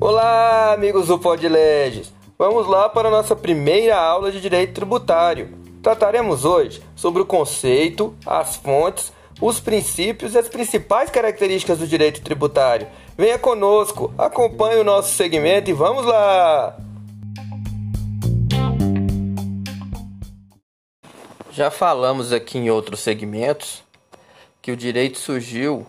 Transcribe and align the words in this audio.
Olá, 0.00 0.72
amigos 0.72 1.08
do 1.08 1.18
Podleges! 1.18 2.12
Vamos 2.38 2.66
lá 2.66 2.88
para 2.88 3.08
a 3.08 3.10
nossa 3.10 3.36
primeira 3.36 3.96
aula 3.96 4.32
de 4.32 4.40
Direito 4.40 4.72
Tributário. 4.72 5.56
Trataremos 5.82 6.44
hoje 6.44 6.82
sobre 6.96 7.20
o 7.20 7.26
conceito, 7.26 8.16
as 8.24 8.56
fontes, 8.56 9.12
os 9.40 9.60
princípios 9.60 10.34
e 10.34 10.38
as 10.38 10.48
principais 10.48 11.10
características 11.10 11.78
do 11.78 11.86
direito 11.86 12.22
tributário. 12.22 12.88
Venha 13.16 13.38
conosco, 13.38 14.12
acompanhe 14.18 14.80
o 14.80 14.84
nosso 14.84 15.14
segmento 15.14 15.70
e 15.70 15.74
vamos 15.74 16.04
lá! 16.06 16.76
Já 21.52 21.70
falamos 21.70 22.32
aqui 22.32 22.58
em 22.58 22.70
outros 22.70 23.00
segmentos 23.00 23.82
que 24.62 24.72
o 24.72 24.76
direito 24.76 25.18
surgiu 25.18 25.86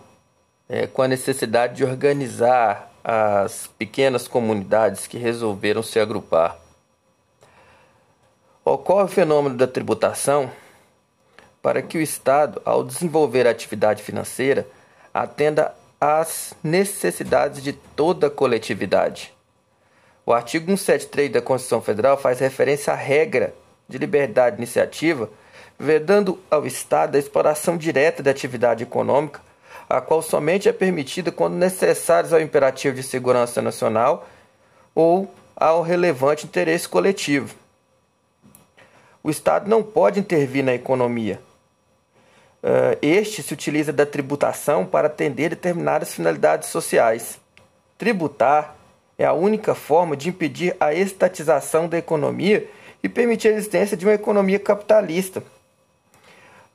é, 0.72 0.86
com 0.86 1.02
a 1.02 1.08
necessidade 1.08 1.76
de 1.76 1.84
organizar 1.84 2.90
as 3.04 3.66
pequenas 3.78 4.26
comunidades 4.26 5.06
que 5.06 5.18
resolveram 5.18 5.82
se 5.82 6.00
agrupar. 6.00 6.56
Ocorre 8.64 9.04
o 9.04 9.08
fenômeno 9.08 9.54
da 9.54 9.66
tributação 9.66 10.50
para 11.60 11.82
que 11.82 11.98
o 11.98 12.00
Estado, 12.00 12.62
ao 12.64 12.82
desenvolver 12.82 13.46
a 13.46 13.50
atividade 13.50 14.02
financeira, 14.02 14.66
atenda 15.12 15.74
às 16.00 16.54
necessidades 16.64 17.62
de 17.62 17.74
toda 17.74 18.28
a 18.28 18.30
coletividade. 18.30 19.34
O 20.24 20.32
artigo 20.32 20.64
173 20.64 21.32
da 21.32 21.42
Constituição 21.42 21.82
Federal 21.82 22.16
faz 22.16 22.40
referência 22.40 22.94
à 22.94 22.96
regra 22.96 23.52
de 23.86 23.98
liberdade 23.98 24.56
de 24.56 24.62
iniciativa, 24.62 25.28
vedando 25.78 26.38
ao 26.50 26.66
Estado 26.66 27.16
a 27.16 27.18
exploração 27.18 27.76
direta 27.76 28.22
da 28.22 28.30
atividade 28.30 28.84
econômica 28.84 29.51
a 29.92 30.00
qual 30.00 30.22
somente 30.22 30.70
é 30.70 30.72
permitida 30.72 31.30
quando 31.30 31.52
necessários 31.52 32.32
ao 32.32 32.40
imperativo 32.40 32.96
de 32.96 33.02
segurança 33.02 33.60
nacional 33.60 34.26
ou 34.94 35.30
ao 35.54 35.82
relevante 35.82 36.46
interesse 36.46 36.88
coletivo. 36.88 37.54
O 39.22 39.28
Estado 39.28 39.68
não 39.68 39.82
pode 39.82 40.18
intervir 40.18 40.64
na 40.64 40.72
economia. 40.72 41.38
Eh, 42.62 42.98
este 43.02 43.42
se 43.42 43.52
utiliza 43.52 43.92
da 43.92 44.06
tributação 44.06 44.86
para 44.86 45.08
atender 45.08 45.50
determinadas 45.50 46.14
finalidades 46.14 46.70
sociais. 46.70 47.38
Tributar 47.98 48.74
é 49.18 49.26
a 49.26 49.34
única 49.34 49.74
forma 49.74 50.16
de 50.16 50.30
impedir 50.30 50.74
a 50.80 50.94
estatização 50.94 51.86
da 51.86 51.98
economia 51.98 52.66
e 53.02 53.10
permitir 53.10 53.48
a 53.48 53.52
existência 53.52 53.94
de 53.94 54.06
uma 54.06 54.14
economia 54.14 54.58
capitalista 54.58 55.42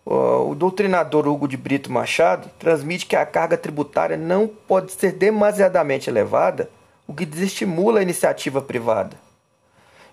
o 0.10 0.56
doutrinador 0.56 1.28
Hugo 1.28 1.50
de 1.50 1.58
Brito 1.58 1.92
Machado 1.92 2.50
transmite 2.58 3.06
que 3.06 3.16
a 3.16 3.26
carga 3.26 3.58
tributária 3.58 4.16
não 4.16 4.48
pode 4.48 4.94
ser 4.94 5.12
demasiadamente 5.12 6.10
elevada, 6.10 6.70
o 7.06 7.14
que 7.14 7.26
desestimula 7.26 8.00
a 8.00 8.04
iniciativa 8.04 8.62
privada. 8.62 9.18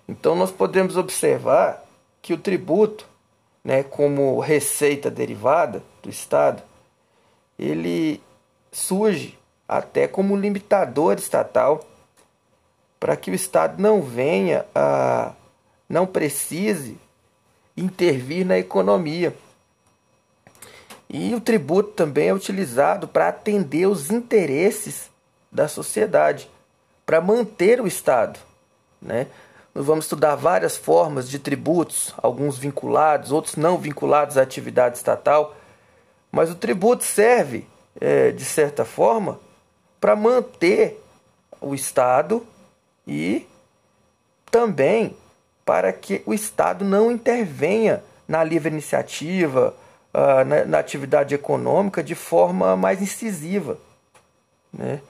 Então, 0.09 0.34
nós 0.34 0.51
podemos 0.51 0.97
observar 0.97 1.84
que 2.20 2.33
o 2.33 2.39
tributo, 2.39 3.06
né, 3.62 3.84
como 3.84 4.41
receita 4.41 5.09
derivada 5.11 5.81
do 6.03 6.11
Estado, 6.11 6.61
ele 7.56 8.20
surge 8.73 9.39
até 9.69 10.08
como 10.08 10.36
limitador 10.36 11.14
estatal 11.14 11.84
para 12.98 13.17
que 13.17 13.31
o 13.31 13.34
Estado 13.34 13.81
não 13.81 14.03
venha 14.03 14.67
a 14.75 15.33
não 15.89 16.05
precise 16.05 16.98
intervir 17.77 18.45
na 18.45 18.58
economia. 18.58 19.33
E 21.17 21.33
o 21.33 21.41
tributo 21.41 21.93
também 21.93 22.31
é 22.31 22.34
utilizado 22.34 23.07
para 23.07 23.29
atender 23.29 23.87
os 23.87 24.11
interesses 24.11 25.09
da 25.48 25.69
sociedade, 25.69 26.51
para 27.07 27.20
manter 27.20 27.81
o 27.81 27.87
Estado. 27.87 28.41
Né? 29.01 29.29
Nós 29.73 29.86
vamos 29.86 30.07
estudar 30.07 30.35
várias 30.35 30.77
formas 30.77 31.30
de 31.30 31.39
tributos, 31.39 32.13
alguns 32.20 32.58
vinculados, 32.58 33.30
outros 33.30 33.55
não 33.55 33.79
vinculados 33.79 34.36
à 34.36 34.42
atividade 34.42 34.97
estatal, 34.97 35.55
mas 36.33 36.51
o 36.51 36.57
tributo 36.57 37.05
serve, 37.05 37.64
é, 38.01 38.33
de 38.33 38.45
certa 38.45 38.85
forma, 38.85 39.39
para 40.01 40.17
manter 40.17 41.01
o 41.61 41.77
Estado 41.77 42.45
e 43.07 43.46
também 44.51 45.17
para 45.64 45.92
que 45.92 46.25
o 46.27 46.35
Estado 46.35 46.85
não 46.85 47.08
intervenha 47.08 48.02
na 48.27 48.42
livre 48.42 48.73
iniciativa, 48.73 49.77
uh, 50.14 50.45
na, 50.45 50.64
na, 50.64 50.79
atividade 50.79 51.35
econômica 51.35 52.02
de 52.02 52.14
forma 52.14 52.77
mais 52.77 53.02
incisiva. 53.02 53.77
Né? 54.73 55.01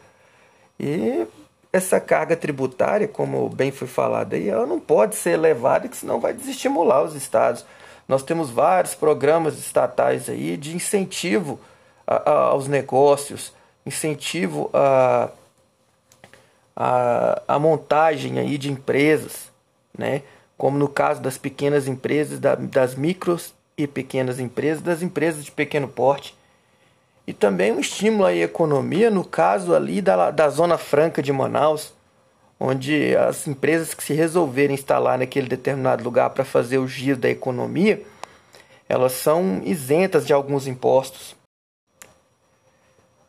E 0.80 1.26
essa 1.72 2.00
carga 2.00 2.36
tributária, 2.36 3.06
como 3.06 3.48
bem 3.48 3.70
foi 3.70 3.86
falado 3.86 4.34
aí, 4.34 4.48
ela 4.48 4.66
não 4.66 4.80
pode 4.80 5.14
ser 5.16 5.30
elevada, 5.30 5.88
que 5.88 5.96
senão 5.96 6.18
vai 6.18 6.32
desestimular 6.32 7.02
os 7.02 7.14
estados. 7.14 7.64
Nós 8.08 8.22
temos 8.22 8.50
vários 8.50 8.94
programas 8.94 9.58
estatais 9.58 10.28
aí 10.28 10.56
de 10.56 10.74
incentivo 10.74 11.60
a, 12.06 12.30
a, 12.30 12.34
aos 12.48 12.66
negócios, 12.66 13.52
incentivo 13.84 14.70
a, 14.72 15.30
a, 16.76 17.42
a 17.48 17.58
montagem 17.58 18.38
aí 18.38 18.56
de 18.56 18.70
empresas, 18.70 19.50
né? 19.96 20.22
como 20.56 20.78
no 20.78 20.88
caso 20.88 21.20
das 21.20 21.36
pequenas 21.36 21.88
empresas, 21.88 22.38
da, 22.38 22.54
das 22.54 22.94
micros 22.94 23.52
e 23.76 23.86
pequenas 23.86 24.38
empresas, 24.38 24.82
das 24.82 25.02
empresas 25.02 25.44
de 25.44 25.50
pequeno 25.50 25.88
porte. 25.88 26.36
E 27.26 27.32
também 27.32 27.72
um 27.72 27.80
estímulo 27.80 28.26
à 28.26 28.34
economia, 28.34 29.10
no 29.10 29.24
caso 29.24 29.74
ali 29.74 30.02
da, 30.02 30.30
da 30.30 30.48
Zona 30.48 30.76
Franca 30.76 31.22
de 31.22 31.32
Manaus, 31.32 31.92
onde 32.60 33.16
as 33.16 33.46
empresas 33.46 33.94
que 33.94 34.04
se 34.04 34.14
resolverem 34.14 34.74
instalar 34.74 35.18
naquele 35.18 35.48
determinado 35.48 36.04
lugar 36.04 36.30
para 36.30 36.44
fazer 36.44 36.78
o 36.78 36.86
giro 36.86 37.18
da 37.18 37.28
economia, 37.28 38.02
elas 38.88 39.12
são 39.12 39.62
isentas 39.64 40.26
de 40.26 40.32
alguns 40.32 40.66
impostos. 40.66 41.34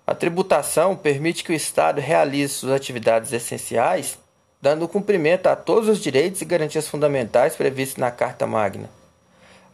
A 0.06 0.14
tributação 0.14 0.96
permite 0.96 1.44
que 1.44 1.52
o 1.52 1.56
Estado 1.56 2.00
realize 2.00 2.54
suas 2.54 2.74
atividades 2.74 3.34
essenciais, 3.34 4.20
dando 4.62 4.88
cumprimento 4.88 5.48
a 5.48 5.56
todos 5.56 5.90
os 5.90 6.00
direitos 6.00 6.42
e 6.42 6.46
garantias 6.46 6.88
fundamentais 6.88 7.56
previstos 7.56 7.98
na 7.98 8.12
Carta 8.12 8.46
Magna. 8.46 8.90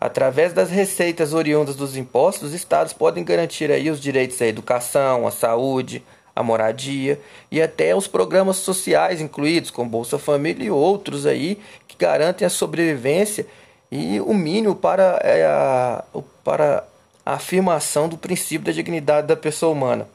Através 0.01 0.51
das 0.51 0.71
receitas 0.71 1.31
oriundas 1.31 1.75
dos 1.75 1.95
impostos, 1.95 2.49
os 2.49 2.53
estados 2.55 2.91
podem 2.91 3.23
garantir 3.23 3.71
aí 3.71 3.87
os 3.87 4.01
direitos 4.01 4.41
à 4.41 4.47
educação, 4.47 5.27
à 5.27 5.31
saúde, 5.31 6.03
à 6.35 6.41
moradia 6.41 7.21
e 7.51 7.61
até 7.61 7.95
os 7.95 8.07
programas 8.07 8.57
sociais 8.57 9.21
incluídos, 9.21 9.69
como 9.69 9.91
Bolsa 9.91 10.17
Família 10.17 10.65
e 10.65 10.71
outros 10.71 11.27
aí 11.27 11.61
que 11.87 11.95
garantem 11.95 12.47
a 12.47 12.49
sobrevivência 12.49 13.45
e 13.91 14.19
o 14.19 14.33
mínimo 14.33 14.75
para 14.75 15.19
é, 15.21 15.45
a, 15.45 16.03
para 16.43 16.83
a 17.23 17.33
afirmação 17.33 18.09
do 18.09 18.17
princípio 18.17 18.65
da 18.65 18.71
dignidade 18.71 19.27
da 19.27 19.35
pessoa 19.35 19.71
humana. 19.71 20.07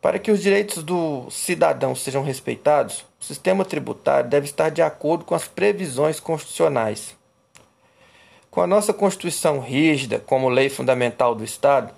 Para 0.00 0.18
que 0.18 0.30
os 0.30 0.40
direitos 0.40 0.82
do 0.82 1.30
cidadão 1.30 1.94
sejam 1.94 2.22
respeitados, 2.22 3.04
o 3.20 3.24
sistema 3.26 3.62
tributário 3.62 4.30
deve 4.30 4.46
estar 4.46 4.70
de 4.70 4.80
acordo 4.80 5.26
com 5.26 5.34
as 5.34 5.46
previsões 5.46 6.18
constitucionais. 6.18 7.17
Com 8.58 8.62
a 8.62 8.66
nossa 8.66 8.92
Constituição 8.92 9.60
rígida 9.60 10.18
como 10.18 10.48
lei 10.48 10.68
fundamental 10.68 11.32
do 11.32 11.44
Estado, 11.44 11.94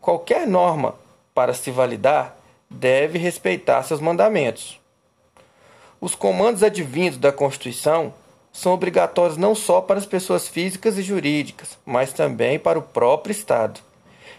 qualquer 0.00 0.46
norma 0.46 0.94
para 1.34 1.52
se 1.52 1.70
validar 1.70 2.34
deve 2.70 3.18
respeitar 3.18 3.82
seus 3.82 4.00
mandamentos. 4.00 4.80
Os 6.00 6.14
comandos 6.14 6.62
advindos 6.62 7.18
da 7.18 7.30
Constituição 7.30 8.14
são 8.50 8.72
obrigatórios 8.72 9.36
não 9.36 9.54
só 9.54 9.82
para 9.82 9.98
as 9.98 10.06
pessoas 10.06 10.48
físicas 10.48 10.96
e 10.96 11.02
jurídicas, 11.02 11.76
mas 11.84 12.10
também 12.10 12.58
para 12.58 12.78
o 12.78 12.82
próprio 12.82 13.32
Estado. 13.32 13.78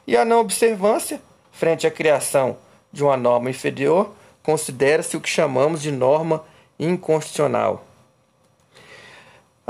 E 0.08 0.18
a 0.18 0.26
não 0.26 0.40
observância, 0.40 1.22
frente 1.52 1.86
à 1.86 1.92
criação 1.92 2.58
de 2.92 3.04
uma 3.04 3.16
norma 3.16 3.52
inferior, 3.52 4.12
considera-se 4.42 5.16
o 5.16 5.22
que 5.22 5.30
chamamos 5.30 5.84
de 5.84 5.92
norma 5.92 6.44
inconstitucional. 6.80 7.86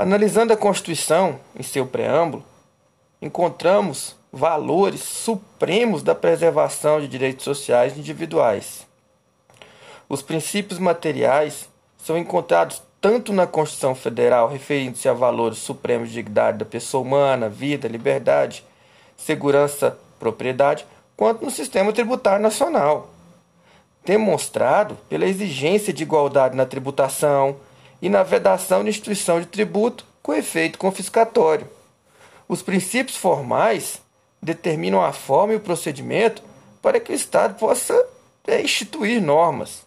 Analisando 0.00 0.50
a 0.50 0.56
Constituição 0.56 1.38
em 1.54 1.62
seu 1.62 1.86
preâmbulo, 1.86 2.42
encontramos 3.20 4.16
valores 4.32 5.02
supremos 5.02 6.02
da 6.02 6.14
preservação 6.14 7.02
de 7.02 7.06
direitos 7.06 7.44
sociais 7.44 7.98
individuais. 7.98 8.86
Os 10.08 10.22
princípios 10.22 10.78
materiais 10.78 11.68
são 11.98 12.16
encontrados 12.16 12.80
tanto 12.98 13.30
na 13.30 13.46
Constituição 13.46 13.94
Federal, 13.94 14.48
referindo-se 14.48 15.06
a 15.06 15.12
valores 15.12 15.58
supremos 15.58 16.08
de 16.08 16.14
dignidade 16.14 16.56
da 16.56 16.64
pessoa 16.64 17.02
humana, 17.02 17.50
vida, 17.50 17.86
liberdade, 17.86 18.64
segurança, 19.18 19.98
propriedade, 20.18 20.86
quanto 21.14 21.44
no 21.44 21.50
sistema 21.50 21.92
tributário 21.92 22.42
nacional, 22.42 23.10
demonstrado 24.02 24.96
pela 25.10 25.26
exigência 25.26 25.92
de 25.92 26.04
igualdade 26.04 26.56
na 26.56 26.64
tributação, 26.64 27.56
e 28.00 28.08
na 28.08 28.22
vedação 28.22 28.82
de 28.82 28.90
instituição 28.90 29.40
de 29.40 29.46
tributo 29.46 30.06
com 30.22 30.34
efeito 30.34 30.78
confiscatório. 30.78 31.68
Os 32.48 32.62
princípios 32.62 33.16
formais 33.16 34.00
determinam 34.42 35.02
a 35.02 35.12
forma 35.12 35.52
e 35.52 35.56
o 35.56 35.60
procedimento 35.60 36.42
para 36.80 36.98
que 36.98 37.12
o 37.12 37.14
Estado 37.14 37.54
possa 37.54 38.06
é, 38.46 38.60
instituir 38.62 39.20
normas. 39.20 39.86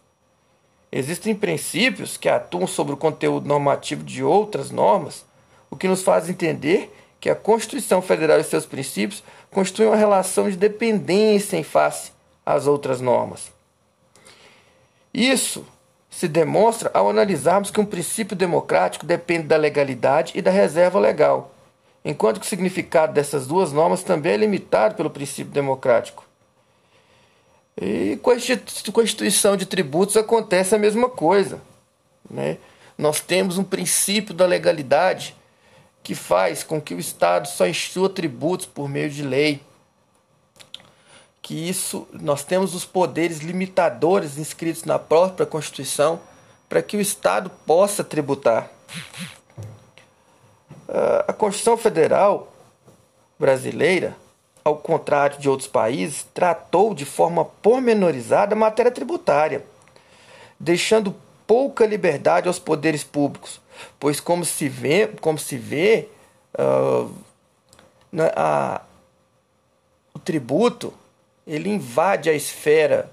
Existem 0.91 1.33
princípios 1.33 2.17
que 2.17 2.29
atuam 2.29 2.67
sobre 2.67 2.93
o 2.93 2.97
conteúdo 2.97 3.47
normativo 3.47 4.03
de 4.03 4.23
outras 4.23 4.69
normas, 4.69 5.25
o 5.69 5.75
que 5.75 5.87
nos 5.87 6.03
faz 6.03 6.29
entender 6.29 6.95
que 7.19 7.29
a 7.29 7.35
Constituição 7.35 8.01
Federal 8.01 8.39
e 8.39 8.43
seus 8.43 8.65
princípios 8.65 9.23
constituem 9.49 9.89
uma 9.89 9.95
relação 9.95 10.49
de 10.49 10.55
dependência 10.55 11.57
em 11.57 11.63
face 11.63 12.11
às 12.45 12.67
outras 12.67 13.01
normas. 13.01 13.51
Isso 15.13 15.65
se 16.13 16.27
demonstra 16.27 16.91
ao 16.93 17.09
analisarmos 17.09 17.71
que 17.71 17.81
um 17.81 17.85
princípio 17.85 18.35
democrático 18.35 19.03
depende 19.03 19.47
da 19.47 19.57
legalidade 19.57 20.33
e 20.35 20.43
da 20.43 20.51
reserva 20.51 20.99
legal, 20.99 21.51
enquanto 22.05 22.39
que 22.39 22.45
o 22.45 22.49
significado 22.49 23.13
dessas 23.13 23.47
duas 23.47 23.71
normas 23.71 24.03
também 24.03 24.33
é 24.33 24.37
limitado 24.37 24.93
pelo 24.93 25.09
princípio 25.09 25.51
democrático. 25.51 26.23
E 27.75 28.19
com 28.21 28.29
a 28.29 28.35
constituição 28.93 29.57
de 29.57 29.65
tributos 29.65 30.15
acontece 30.15 30.75
a 30.75 30.77
mesma 30.77 31.09
coisa. 31.09 31.59
Né? 32.29 32.57
Nós 32.95 33.19
temos 33.19 33.57
um 33.57 33.63
princípio 33.63 34.35
da 34.35 34.45
legalidade 34.45 35.35
que 36.03 36.13
faz 36.13 36.63
com 36.63 36.79
que 36.79 36.93
o 36.93 36.99
Estado 36.99 37.47
só 37.47 37.65
institua 37.65 38.07
tributos 38.07 38.67
por 38.67 38.87
meio 38.87 39.09
de 39.09 39.23
lei. 39.23 39.59
Que 41.43 41.69
isso 41.69 42.07
nós 42.11 42.43
temos 42.43 42.73
os 42.73 42.85
poderes 42.85 43.39
limitadores 43.39 44.39
inscritos 44.39 44.85
na 44.85 44.97
própria 44.97 45.45
Constituição 45.45 46.19
para 46.67 46.81
que 46.81 46.97
o 46.97 47.01
Estado 47.01 47.51
possa 47.67 48.03
tributar. 48.03 48.71
Ah, 50.89 51.25
a 51.27 51.33
Constituição 51.33 51.77
Federal 51.77 52.51
brasileira 53.37 54.15
ao 54.63 54.77
contrário 54.77 55.37
de 55.39 55.49
outros 55.49 55.67
países, 55.67 56.25
tratou 56.33 56.93
de 56.93 57.03
forma 57.03 57.43
pormenorizada 57.43 58.55
a 58.55 58.57
matéria 58.57 58.91
tributária, 58.91 59.65
deixando 60.59 61.13
pouca 61.45 61.85
liberdade 61.85 62.47
aos 62.47 62.59
poderes 62.59 63.03
públicos, 63.03 63.59
pois 63.99 64.19
como 64.19 64.45
se 64.45 64.69
vê, 64.69 65.07
como 65.19 65.37
se 65.37 65.57
vê 65.57 66.07
uh, 66.57 67.13
na, 68.09 68.31
a, 68.35 68.81
o 70.13 70.19
tributo 70.19 70.93
ele 71.45 71.69
invade 71.69 72.29
a 72.29 72.33
esfera 72.33 73.11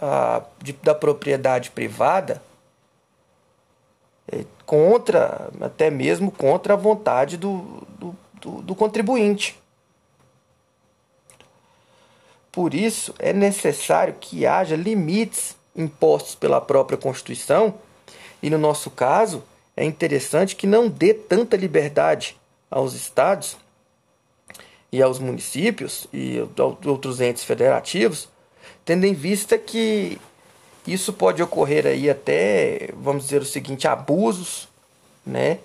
uh, 0.00 0.44
de, 0.62 0.72
da 0.72 0.94
propriedade 0.94 1.70
privada 1.70 2.42
é, 4.30 4.44
contra 4.64 5.50
até 5.60 5.90
mesmo 5.90 6.30
contra 6.30 6.74
a 6.74 6.76
vontade 6.76 7.36
do, 7.36 7.86
do, 7.98 8.16
do, 8.40 8.62
do 8.62 8.74
contribuinte. 8.74 9.58
Por 12.52 12.74
isso, 12.74 13.14
é 13.18 13.32
necessário 13.32 14.14
que 14.20 14.44
haja 14.44 14.74
limites 14.76 15.56
impostos 15.74 16.34
pela 16.34 16.60
própria 16.60 16.98
Constituição, 16.98 17.74
e 18.42 18.50
no 18.50 18.58
nosso 18.58 18.90
caso, 18.90 19.44
é 19.76 19.84
interessante 19.84 20.56
que 20.56 20.66
não 20.66 20.88
dê 20.88 21.14
tanta 21.14 21.56
liberdade 21.56 22.36
aos 22.70 22.94
estados 22.94 23.56
e 24.92 25.02
aos 25.02 25.18
municípios 25.18 26.06
e 26.12 26.38
outros 26.84 27.20
entes 27.20 27.44
federativos, 27.44 28.28
tendo 28.84 29.04
em 29.04 29.14
vista 29.14 29.56
que 29.56 30.18
isso 30.86 31.12
pode 31.12 31.42
ocorrer 31.42 31.86
aí 31.86 32.10
até, 32.10 32.90
vamos 32.94 33.24
dizer 33.24 33.40
o 33.40 33.44
seguinte, 33.44 33.86
abusos 33.86 34.68
né, 35.24 35.58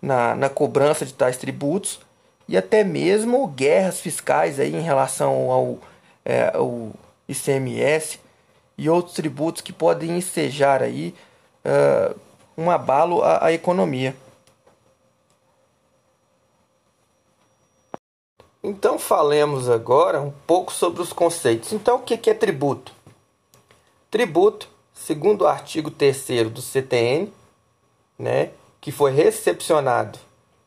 na, 0.00 0.34
na 0.34 0.48
cobrança 0.48 1.06
de 1.06 1.14
tais 1.14 1.36
tributos 1.36 2.00
e 2.48 2.56
até 2.56 2.84
mesmo 2.84 3.46
guerras 3.48 4.00
fiscais 4.00 4.60
aí 4.60 4.74
em 4.74 4.82
relação 4.82 5.50
ao 5.50 5.78
é, 6.24 6.56
o 6.58 6.92
ICMS 7.28 8.18
e 8.76 8.88
outros 8.90 9.14
tributos 9.14 9.62
que 9.62 9.72
podem 9.72 10.18
ensejar 10.18 10.82
aí 10.82 11.14
uh, 11.64 12.14
um 12.56 12.70
abalo 12.70 13.22
à, 13.22 13.46
à 13.46 13.52
economia. 13.52 14.14
Então 18.68 18.98
falemos 18.98 19.70
agora 19.70 20.20
um 20.20 20.32
pouco 20.44 20.72
sobre 20.72 21.00
os 21.00 21.12
conceitos. 21.12 21.72
Então 21.72 21.98
o 21.98 22.00
que 22.00 22.28
é 22.28 22.34
tributo? 22.34 22.90
Tributo, 24.10 24.68
segundo 24.92 25.42
o 25.42 25.46
artigo 25.46 25.88
3 25.88 26.50
do 26.50 26.60
CTN, 26.60 27.32
né, 28.18 28.50
que 28.80 28.90
foi 28.90 29.12
recepcionado 29.12 30.18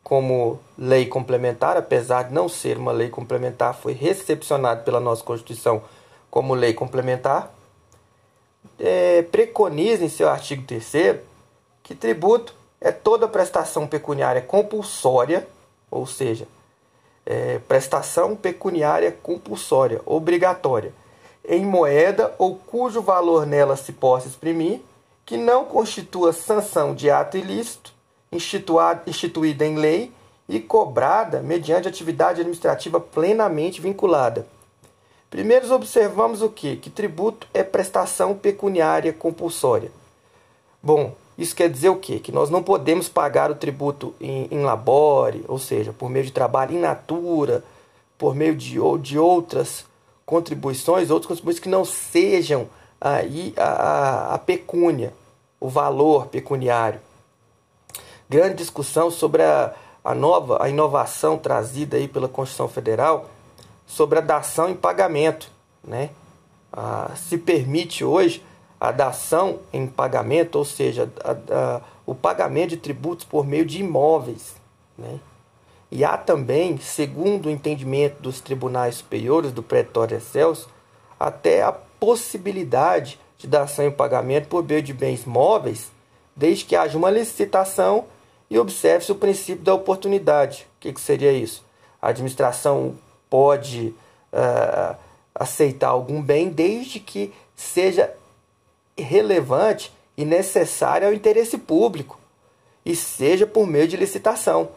como 0.02 0.62
lei 0.78 1.08
complementar, 1.08 1.76
apesar 1.76 2.24
de 2.24 2.34
não 2.34 2.48
ser 2.48 2.78
uma 2.78 2.94
lei 2.94 3.10
complementar, 3.10 3.76
foi 3.76 3.92
recepcionado 3.92 4.86
pela 4.86 5.02
nossa 5.02 5.22
Constituição 5.22 5.84
como 6.32 6.54
lei 6.54 6.74
complementar, 6.74 7.54
é, 8.80 9.24
preconiza 9.24 10.06
em 10.06 10.10
seu 10.10 10.30
artigo 10.30 10.64
3 10.66 11.20
que 11.84 11.94
tributo 11.94 12.56
é 12.80 12.94
toda 12.94 13.28
prestação 13.28 13.86
pecuniária 13.86 14.42
compulsória, 14.42 15.46
ou 15.92 16.08
seja, 16.08 16.48
é, 17.26 17.60
prestação 17.60 18.36
pecuniária 18.36 19.12
compulsória, 19.12 20.02
obrigatória, 20.06 20.94
em 21.48 21.66
moeda 21.66 22.34
ou 22.38 22.56
cujo 22.56 23.02
valor 23.02 23.46
nela 23.46 23.76
se 23.76 23.94
possa 23.94 24.28
exprimir, 24.28 24.82
que 25.26 25.38
não 25.38 25.66
constitua 25.66 26.34
sanção 26.34 26.96
de 26.96 27.10
ato 27.10 27.38
ilícito 27.38 27.94
instituída 28.32 29.66
em 29.66 29.76
lei 29.76 30.12
e 30.48 30.60
cobrada 30.60 31.42
mediante 31.42 31.88
atividade 31.88 32.42
administrativa 32.42 33.00
plenamente 33.00 33.80
vinculada. 33.80 34.48
Primeiro 35.30 35.72
observamos 35.72 36.42
o 36.42 36.50
que? 36.50 36.76
Que 36.76 36.90
tributo 36.90 37.48
é 37.54 37.64
prestação 37.64 38.36
pecuniária 38.36 39.14
compulsória. 39.14 39.92
Bom, 40.82 41.14
isso 41.40 41.56
quer 41.56 41.70
dizer 41.70 41.90
o 41.90 41.96
quê? 41.96 42.20
Que 42.20 42.32
nós 42.32 42.50
não 42.50 42.62
podemos 42.62 43.10
pagar 43.10 43.50
o 43.50 43.56
tributo 43.56 44.14
em, 44.20 44.48
em 44.52 44.62
labore, 44.62 45.44
ou 45.48 45.58
seja, 45.58 45.94
por 45.94 46.10
meio 46.10 46.26
de 46.26 46.32
trabalho 46.32 46.76
in 46.76 46.80
natura, 46.80 47.64
por 48.18 48.36
meio 48.36 48.56
de, 48.56 48.78
de 49.02 49.18
outras 49.18 49.86
contribuições, 50.26 51.10
outras 51.10 51.28
contribuições 51.30 51.64
que 51.64 51.70
não 51.70 51.86
sejam 51.86 52.68
aí 53.00 53.54
a, 53.58 53.64
a, 53.64 54.34
a 54.36 54.38
pecúnia, 54.38 55.14
o 55.60 55.70
valor 55.70 56.28
pecuniário 56.28 57.00
grande 58.30 58.56
discussão 58.56 59.10
sobre 59.10 59.42
a, 59.42 59.74
a 60.04 60.14
nova, 60.14 60.64
a 60.64 60.70
inovação 60.70 61.38
trazida 61.38 61.98
aí 61.98 62.08
pela 62.08 62.30
Constituição 62.30 62.70
Federal 62.70 63.28
sobre 63.88 64.20
a 64.20 64.22
dação 64.22 64.70
em 64.70 64.76
pagamento, 64.76 65.52
né? 65.84 66.12
Ah, 66.72 67.12
se 67.16 67.40
permite 67.40 68.06
hoje 68.06 68.46
a 68.80 68.92
dação 68.92 69.60
em 69.74 69.86
pagamento, 69.86 70.56
ou 70.58 70.66
seja, 70.66 71.12
a, 71.24 71.32
a, 71.32 71.82
o 72.06 72.16
pagamento 72.16 72.70
de 72.70 72.78
tributos 72.78 73.26
por 73.26 73.46
meio 73.46 73.66
de 73.66 73.82
imóveis, 73.82 74.56
né? 74.98 75.20
E 75.92 76.06
há 76.06 76.16
também, 76.18 76.78
segundo 76.78 77.48
o 77.48 77.50
entendimento 77.50 78.22
dos 78.22 78.40
tribunais 78.40 78.96
superiores 78.96 79.52
do 79.52 79.64
Pretório 79.64 80.18
Excelso, 80.18 80.70
até 81.20 81.64
a 81.64 81.72
possibilidade 81.72 83.20
de 83.38 83.48
dação 83.48 83.86
em 83.86 83.92
pagamento 83.92 84.48
por 84.48 84.64
meio 84.64 84.84
de 84.84 84.94
bens 84.94 85.26
móveis, 85.26 85.92
desde 86.36 86.66
que 86.66 86.76
haja 86.76 86.98
uma 86.98 87.10
licitação 87.10 88.06
e 88.50 88.60
observe-se 88.60 89.12
o 89.12 89.16
princípio 89.16 89.64
da 89.64 89.74
oportunidade. 89.74 90.68
O 90.78 90.82
que, 90.82 90.94
que 90.94 91.02
seria 91.02 91.32
isso? 91.32 91.66
A 92.02 92.10
administração 92.10 92.96
pode 93.30 93.94
uh, 94.32 94.96
aceitar 95.34 95.90
algum 95.90 96.22
bem 96.22 96.50
desde 96.50 97.00
que 97.00 97.34
seja 97.56 98.14
relevante 99.02 99.92
e 100.18 100.26
necessário 100.26 101.08
ao 101.08 101.14
interesse 101.14 101.58
público 101.58 102.20
e 102.86 102.96
seja 102.96 103.46
por 103.46 103.68
meio 103.68 103.88
de 103.88 103.98
licitação. 103.98 104.70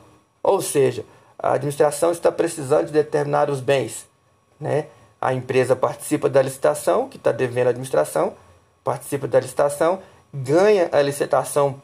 Ou 0.43 0.61
seja, 0.61 1.05
a 1.39 1.55
administração 1.55 2.13
está 2.13 2.31
precisando 2.31 2.87
de 2.87 2.93
determinados 2.93 3.61
bens. 3.61 4.07
Né? 4.61 4.87
A 5.21 5.33
empresa 5.33 5.75
participa 5.75 6.29
da 6.29 6.43
licitação, 6.43 7.09
que 7.09 7.17
está 7.17 7.33
devendo 7.33 7.69
a 7.69 7.71
administração, 7.71 8.35
participa 8.85 9.27
da 9.27 9.41
licitação, 9.41 10.01
ganha 10.33 10.89
a 10.93 11.01
licitação 11.01 11.81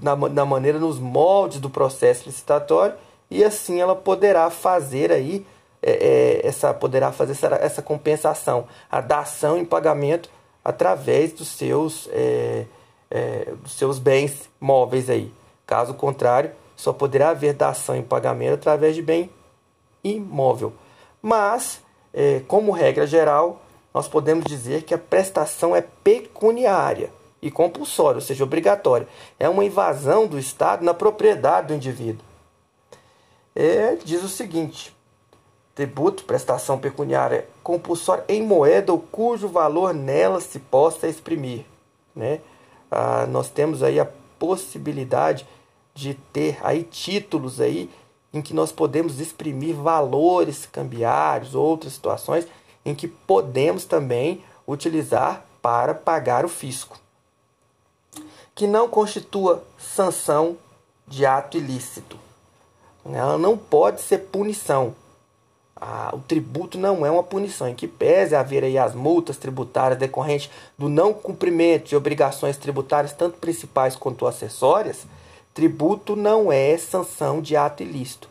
na, 0.00 0.16
na 0.16 0.44
maneira, 0.44 0.78
nos 0.78 0.98
moldes 0.98 1.60
do 1.60 1.70
processo 1.70 2.24
licitatório 2.26 2.94
e 3.30 3.44
assim 3.44 3.80
ela 3.80 3.94
poderá 3.94 4.48
fazer 4.50 5.12
aí 5.12 5.46
é, 5.82 5.90
é, 5.90 6.46
essa 6.46 6.72
poderá 6.72 7.10
fazer 7.10 7.32
essa, 7.32 7.46
essa 7.56 7.82
compensação, 7.82 8.66
a 8.90 9.00
dação 9.00 9.58
em 9.58 9.64
pagamento 9.64 10.30
através 10.64 11.32
dos 11.32 11.48
seus, 11.48 12.08
é, 12.12 12.66
é, 13.10 13.52
dos 13.62 13.72
seus 13.72 13.98
bens 13.98 14.48
móveis 14.60 15.10
aí. 15.10 15.32
Caso 15.66 15.94
contrário, 15.94 16.52
só 16.76 16.92
poderá 16.92 17.30
haver 17.30 17.54
dação 17.54 17.96
em 17.96 18.02
pagamento 18.02 18.54
através 18.54 18.94
de 18.94 19.02
bem 19.02 19.30
imóvel. 20.02 20.72
Mas, 21.20 21.80
é, 22.12 22.40
como 22.48 22.72
regra 22.72 23.06
geral, 23.06 23.62
nós 23.94 24.08
podemos 24.08 24.44
dizer 24.44 24.82
que 24.82 24.94
a 24.94 24.98
prestação 24.98 25.76
é 25.76 25.80
pecuniária 25.80 27.10
e 27.40 27.50
compulsória, 27.50 28.16
ou 28.16 28.20
seja, 28.20 28.44
obrigatória. 28.44 29.06
É 29.38 29.48
uma 29.48 29.64
invasão 29.64 30.26
do 30.26 30.38
Estado 30.38 30.84
na 30.84 30.94
propriedade 30.94 31.68
do 31.68 31.74
indivíduo. 31.74 32.24
É, 33.54 33.96
diz 33.96 34.22
o 34.22 34.28
seguinte: 34.28 34.94
tributo, 35.74 36.24
prestação 36.24 36.78
pecuniária 36.78 37.48
compulsória 37.62 38.24
em 38.28 38.42
moeda 38.42 38.92
ou 38.92 38.98
cujo 38.98 39.48
valor 39.48 39.94
nela 39.94 40.40
se 40.40 40.58
possa 40.58 41.08
exprimir. 41.08 41.64
Né? 42.14 42.40
Ah, 42.90 43.26
nós 43.26 43.48
temos 43.48 43.82
aí 43.82 43.98
a 43.98 44.08
possibilidade 44.38 45.46
de 45.94 46.14
ter 46.14 46.58
aí 46.62 46.82
títulos 46.82 47.60
aí 47.60 47.90
em 48.32 48.40
que 48.40 48.54
nós 48.54 48.72
podemos 48.72 49.20
exprimir 49.20 49.74
valores 49.74 50.66
cambiários, 50.66 51.54
outras 51.54 51.92
situações 51.92 52.46
em 52.84 52.94
que 52.94 53.06
podemos 53.06 53.84
também 53.84 54.42
utilizar 54.66 55.44
para 55.60 55.94
pagar 55.94 56.44
o 56.44 56.48
fisco. 56.48 56.98
Que 58.54 58.66
não 58.66 58.88
constitua 58.88 59.62
sanção 59.78 60.56
de 61.06 61.24
ato 61.24 61.56
ilícito. 61.56 62.18
Ela 63.04 63.36
não 63.36 63.56
pode 63.56 64.00
ser 64.00 64.18
punição. 64.18 64.94
Ah, 65.84 66.10
o 66.14 66.20
tributo 66.20 66.78
não 66.78 67.04
é 67.04 67.10
uma 67.10 67.24
punição, 67.24 67.66
em 67.66 67.74
que 67.74 67.88
pese 67.88 68.36
haver 68.36 68.62
aí 68.62 68.78
as 68.78 68.94
multas 68.94 69.36
tributárias 69.36 69.98
decorrentes 69.98 70.48
do 70.78 70.88
não 70.88 71.12
cumprimento 71.12 71.88
de 71.88 71.96
obrigações 71.96 72.56
tributárias, 72.56 73.12
tanto 73.12 73.38
principais 73.38 73.96
quanto 73.96 74.24
acessórias, 74.24 75.04
tributo 75.52 76.14
não 76.14 76.52
é 76.52 76.78
sanção 76.78 77.40
de 77.40 77.56
ato 77.56 77.82
ilícito. 77.82 78.28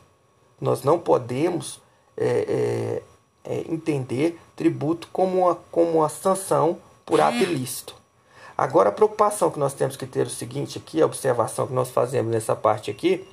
Nós 0.61 0.83
não 0.83 0.97
podemos 0.97 1.81
é, 2.15 3.01
é, 3.43 3.53
é, 3.53 3.65
entender 3.69 4.39
tributo 4.55 5.09
como 5.11 5.39
uma, 5.39 5.55
como 5.69 5.97
uma 5.97 6.07
sanção 6.07 6.77
por 7.05 7.19
ato 7.19 7.39
ilícito. 7.39 7.93
Agora, 8.57 8.87
a 8.87 8.93
preocupação 8.93 9.51
que 9.51 9.59
nós 9.59 9.73
temos 9.73 9.97
que 9.97 10.05
ter 10.05 10.21
é 10.21 10.23
o 10.23 10.29
seguinte 10.29 10.77
aqui, 10.77 11.01
a 11.01 11.05
observação 11.05 11.67
que 11.67 11.73
nós 11.73 11.89
fazemos 11.89 12.31
nessa 12.31 12.55
parte 12.55 12.89
aqui, 12.89 13.27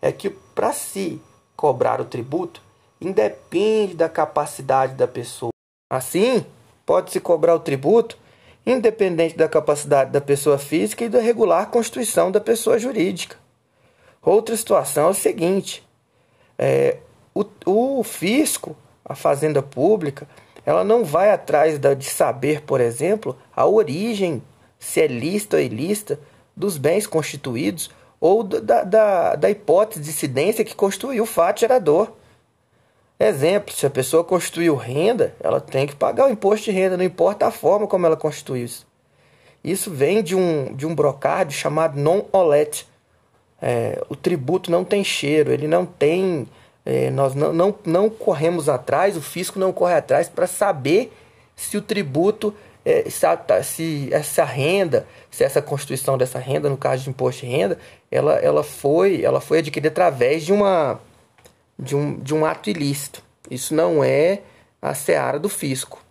é 0.00 0.10
que 0.10 0.30
para 0.30 0.72
se 0.72 1.20
cobrar 1.54 2.00
o 2.00 2.06
tributo, 2.06 2.62
independe 3.02 3.94
da 3.94 4.08
capacidade 4.08 4.94
da 4.94 5.08
pessoa. 5.08 5.50
Assim, 5.90 6.44
pode-se 6.86 7.20
cobrar 7.20 7.54
o 7.54 7.60
tributo 7.60 8.18
independente 8.64 9.36
da 9.36 9.48
capacidade 9.48 10.10
da 10.10 10.20
pessoa 10.20 10.56
física 10.56 11.04
e 11.04 11.08
da 11.08 11.20
regular 11.20 11.70
constituição 11.70 12.30
da 12.30 12.40
pessoa 12.40 12.78
jurídica. 12.78 13.36
Outra 14.22 14.56
situação 14.56 15.08
é 15.08 15.10
o 15.10 15.14
seguinte: 15.14 15.86
é, 16.58 16.98
o, 17.34 17.44
o 17.66 18.04
fisco, 18.04 18.76
a 19.04 19.14
fazenda 19.14 19.62
pública, 19.62 20.28
ela 20.64 20.84
não 20.84 21.04
vai 21.04 21.30
atrás 21.30 21.78
da, 21.78 21.92
de 21.92 22.04
saber, 22.04 22.62
por 22.62 22.80
exemplo, 22.80 23.36
a 23.54 23.66
origem, 23.66 24.42
se 24.78 25.00
é 25.00 25.06
lista 25.06 25.56
ou 25.56 25.62
ilícita, 25.62 26.18
dos 26.56 26.78
bens 26.78 27.06
constituídos 27.06 27.90
ou 28.20 28.44
da, 28.44 28.84
da, 28.84 29.34
da 29.34 29.50
hipótese 29.50 30.00
de 30.00 30.10
incidência 30.10 30.64
que 30.64 30.76
constituiu 30.76 31.24
o 31.24 31.26
fato 31.26 31.60
gerador. 31.60 32.12
Exemplo, 33.28 33.72
se 33.74 33.86
a 33.86 33.90
pessoa 33.90 34.24
constituiu 34.24 34.74
renda, 34.74 35.34
ela 35.40 35.60
tem 35.60 35.86
que 35.86 35.94
pagar 35.94 36.26
o 36.26 36.30
imposto 36.30 36.64
de 36.64 36.72
renda, 36.72 36.96
não 36.96 37.04
importa 37.04 37.46
a 37.46 37.50
forma 37.50 37.86
como 37.86 38.04
ela 38.04 38.16
constituiu 38.16 38.64
isso. 38.64 38.86
Isso 39.62 39.90
vem 39.90 40.22
de 40.22 40.34
um, 40.34 40.74
de 40.74 40.86
um 40.86 40.94
brocádio 40.94 41.56
chamado 41.56 41.98
non-olet. 42.00 42.86
É, 43.60 44.02
o 44.08 44.16
tributo 44.16 44.70
não 44.70 44.84
tem 44.84 45.04
cheiro, 45.04 45.52
ele 45.52 45.68
não 45.68 45.86
tem 45.86 46.48
é, 46.84 47.10
nós 47.10 47.34
não, 47.34 47.52
não, 47.52 47.74
não 47.84 48.10
corremos 48.10 48.68
atrás, 48.68 49.16
o 49.16 49.22
fisco 49.22 49.58
não 49.58 49.72
corre 49.72 49.94
atrás 49.94 50.28
para 50.28 50.46
saber 50.46 51.12
se 51.54 51.76
o 51.76 51.82
tributo, 51.82 52.52
é, 52.84 53.08
se, 53.08 53.26
se, 53.62 54.08
essa 54.12 54.44
renda, 54.44 55.06
se 55.30 55.44
essa 55.44 55.62
constituição 55.62 56.18
dessa 56.18 56.38
renda, 56.38 56.68
no 56.68 56.76
caso 56.76 57.04
de 57.04 57.10
imposto 57.10 57.46
de 57.46 57.52
renda, 57.52 57.78
ela, 58.10 58.34
ela, 58.34 58.64
foi, 58.64 59.22
ela 59.22 59.40
foi 59.40 59.58
adquirida 59.58 59.88
através 59.88 60.44
de, 60.44 60.52
uma, 60.52 61.00
de, 61.82 61.96
um, 61.96 62.18
de 62.18 62.34
um 62.34 62.44
ato 62.44 62.70
ilícito. 62.70 63.22
Isso 63.50 63.74
não 63.74 64.02
é 64.02 64.42
a 64.80 64.94
seara 64.94 65.38
do 65.38 65.48
fisco. 65.48 66.02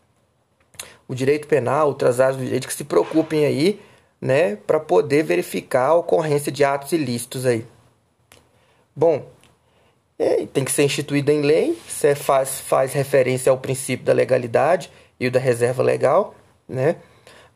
O 1.07 1.15
direito 1.15 1.47
penal, 1.47 1.87
outras 1.87 2.19
áreas 2.19 2.37
do 2.37 2.43
direito 2.43 2.67
que 2.67 2.73
se 2.73 2.83
preocupem 2.83 3.45
aí, 3.45 3.81
né, 4.19 4.55
para 4.55 4.79
poder 4.79 5.23
verificar 5.23 5.87
a 5.87 5.95
ocorrência 5.95 6.51
de 6.51 6.63
atos 6.63 6.91
ilícitos 6.91 7.45
aí. 7.45 7.65
Bom, 8.95 9.25
é, 10.19 10.45
tem 10.45 10.63
que 10.63 10.71
ser 10.71 10.83
instituída 10.83 11.33
em 11.33 11.41
lei, 11.41 11.77
você 11.87 12.13
faz, 12.13 12.59
faz 12.61 12.93
referência 12.93 13.49
ao 13.49 13.57
princípio 13.57 14.05
da 14.05 14.13
legalidade 14.13 14.91
e 15.19 15.29
da 15.29 15.39
reserva 15.39 15.81
legal, 15.81 16.35
né? 16.69 16.97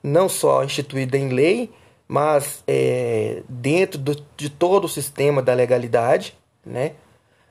não 0.05 0.29
só 0.29 0.63
instituída 0.63 1.17
em 1.17 1.29
lei, 1.29 1.72
mas 2.07 2.63
é, 2.67 3.41
dentro 3.50 4.00
do, 4.00 4.15
de 4.38 4.50
todo 4.50 4.86
o 4.86 4.89
sistema 4.89 5.41
da 5.41 5.53
legalidade. 5.53 6.38
Né? 6.63 6.93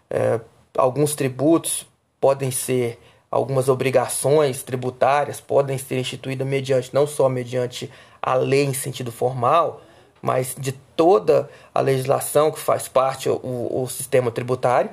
É, 0.09 0.41
alguns 0.77 1.15
tributos 1.15 1.87
podem 2.21 2.51
ser, 2.51 3.01
algumas 3.31 3.69
obrigações 3.69 4.63
tributárias 4.63 5.41
podem 5.41 5.79
ser 5.79 5.99
instituídas 5.99 6.47
mediante, 6.47 6.95
não 6.95 7.07
só 7.07 7.29
mediante 7.29 7.91
a 8.21 8.35
lei 8.35 8.65
em 8.65 8.75
sentido 8.75 9.13
formal, 9.13 9.83
mas 10.23 10.57
de 10.59 10.73
toda 10.73 11.51
a 11.75 11.81
legislação 11.81 12.51
que 12.51 12.59
faz 12.59 12.89
parte 12.89 13.29
o, 13.29 13.83
o 13.83 13.87
sistema 13.89 14.31
tributário 14.31 14.91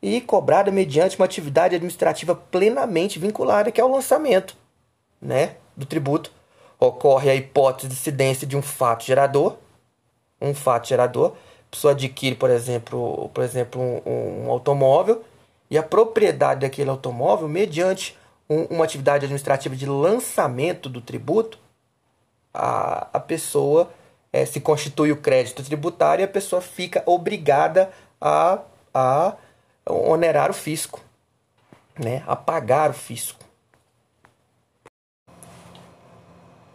e 0.00 0.20
cobrada 0.20 0.70
mediante 0.70 1.16
uma 1.16 1.26
atividade 1.26 1.76
administrativa 1.76 2.34
plenamente 2.34 3.18
vinculada, 3.18 3.70
que 3.70 3.80
é 3.80 3.84
o 3.84 3.92
lançamento 3.92 4.56
né, 5.20 5.56
do 5.76 5.86
tributo. 5.86 6.32
Ocorre 6.80 7.30
a 7.30 7.34
hipótese 7.34 7.86
de 7.88 7.94
incidência 7.94 8.44
de 8.44 8.56
um 8.56 8.62
fato 8.62 9.04
gerador, 9.04 9.56
um 10.40 10.52
fato 10.52 10.88
gerador. 10.88 11.34
Pessoa 11.72 11.92
adquire, 11.92 12.36
por 12.36 12.50
exemplo, 12.50 13.30
por 13.32 13.42
exemplo 13.42 13.80
um, 13.80 14.44
um 14.44 14.50
automóvel 14.50 15.24
e 15.70 15.78
a 15.78 15.82
propriedade 15.82 16.60
daquele 16.60 16.90
automóvel, 16.90 17.48
mediante 17.48 18.14
um, 18.48 18.64
uma 18.64 18.84
atividade 18.84 19.24
administrativa 19.24 19.74
de 19.74 19.86
lançamento 19.86 20.90
do 20.90 21.00
tributo, 21.00 21.58
a, 22.52 23.08
a 23.14 23.18
pessoa 23.18 23.90
é, 24.30 24.44
se 24.44 24.60
constitui 24.60 25.12
o 25.12 25.16
crédito 25.16 25.64
tributário 25.64 26.22
e 26.22 26.24
a 26.24 26.28
pessoa 26.28 26.60
fica 26.60 27.02
obrigada 27.06 27.90
a, 28.20 28.58
a 28.92 29.34
onerar 29.88 30.50
o 30.50 30.54
fisco, 30.54 31.00
né? 31.98 32.22
a 32.26 32.36
pagar 32.36 32.90
o 32.90 32.94
fisco. 32.94 33.42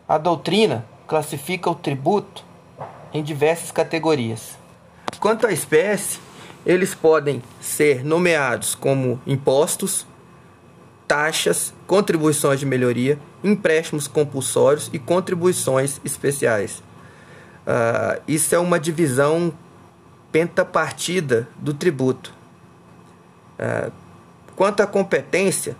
A 0.07 0.17
doutrina 0.17 0.83
classifica 1.05 1.69
o 1.69 1.75
tributo 1.75 2.43
em 3.13 3.21
diversas 3.21 3.71
categorias. 3.71 4.56
Quanto 5.19 5.47
à 5.47 5.51
espécie, 5.51 6.19
eles 6.65 6.93
podem 6.93 7.41
ser 7.61 8.03
nomeados 8.03 8.75
como 8.75 9.21
impostos, 9.25 10.05
taxas, 11.07 11.73
contribuições 11.87 12.59
de 12.59 12.65
melhoria, 12.65 13.17
empréstimos 13.43 14.07
compulsórios 14.07 14.89
e 14.91 14.99
contribuições 14.99 16.01
especiais. 16.03 16.83
Uh, 17.65 18.21
isso 18.27 18.53
é 18.53 18.59
uma 18.59 18.79
divisão 18.79 19.53
pentapartida 20.31 21.47
do 21.57 21.73
tributo. 21.73 22.33
É, 23.57 23.89
quanto 24.55 24.81
à 24.81 24.87
competência, 24.87 25.75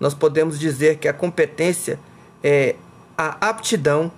nós 0.00 0.14
podemos 0.14 0.58
dizer 0.58 0.96
que 0.96 1.06
a 1.06 1.12
competência 1.12 1.98
é 2.42 2.76
a 3.16 3.48
aptidão 3.48 4.10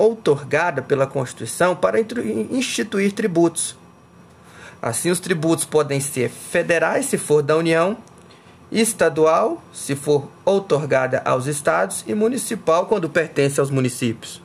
outorgada 0.00 0.80
pela 0.80 1.06
Constituição 1.06 1.76
para 1.76 2.00
instituir 2.00 3.12
tributos. 3.12 3.76
Assim, 4.80 5.10
os 5.10 5.20
tributos 5.20 5.66
podem 5.66 6.00
ser 6.00 6.30
federais, 6.30 7.04
se 7.04 7.18
for 7.18 7.42
da 7.42 7.54
União, 7.54 7.98
estadual, 8.72 9.62
se 9.74 9.94
for 9.94 10.30
outorgada 10.42 11.20
aos 11.22 11.46
estados, 11.46 12.02
e 12.06 12.14
municipal, 12.14 12.86
quando 12.86 13.10
pertence 13.10 13.60
aos 13.60 13.70
municípios. 13.70 14.42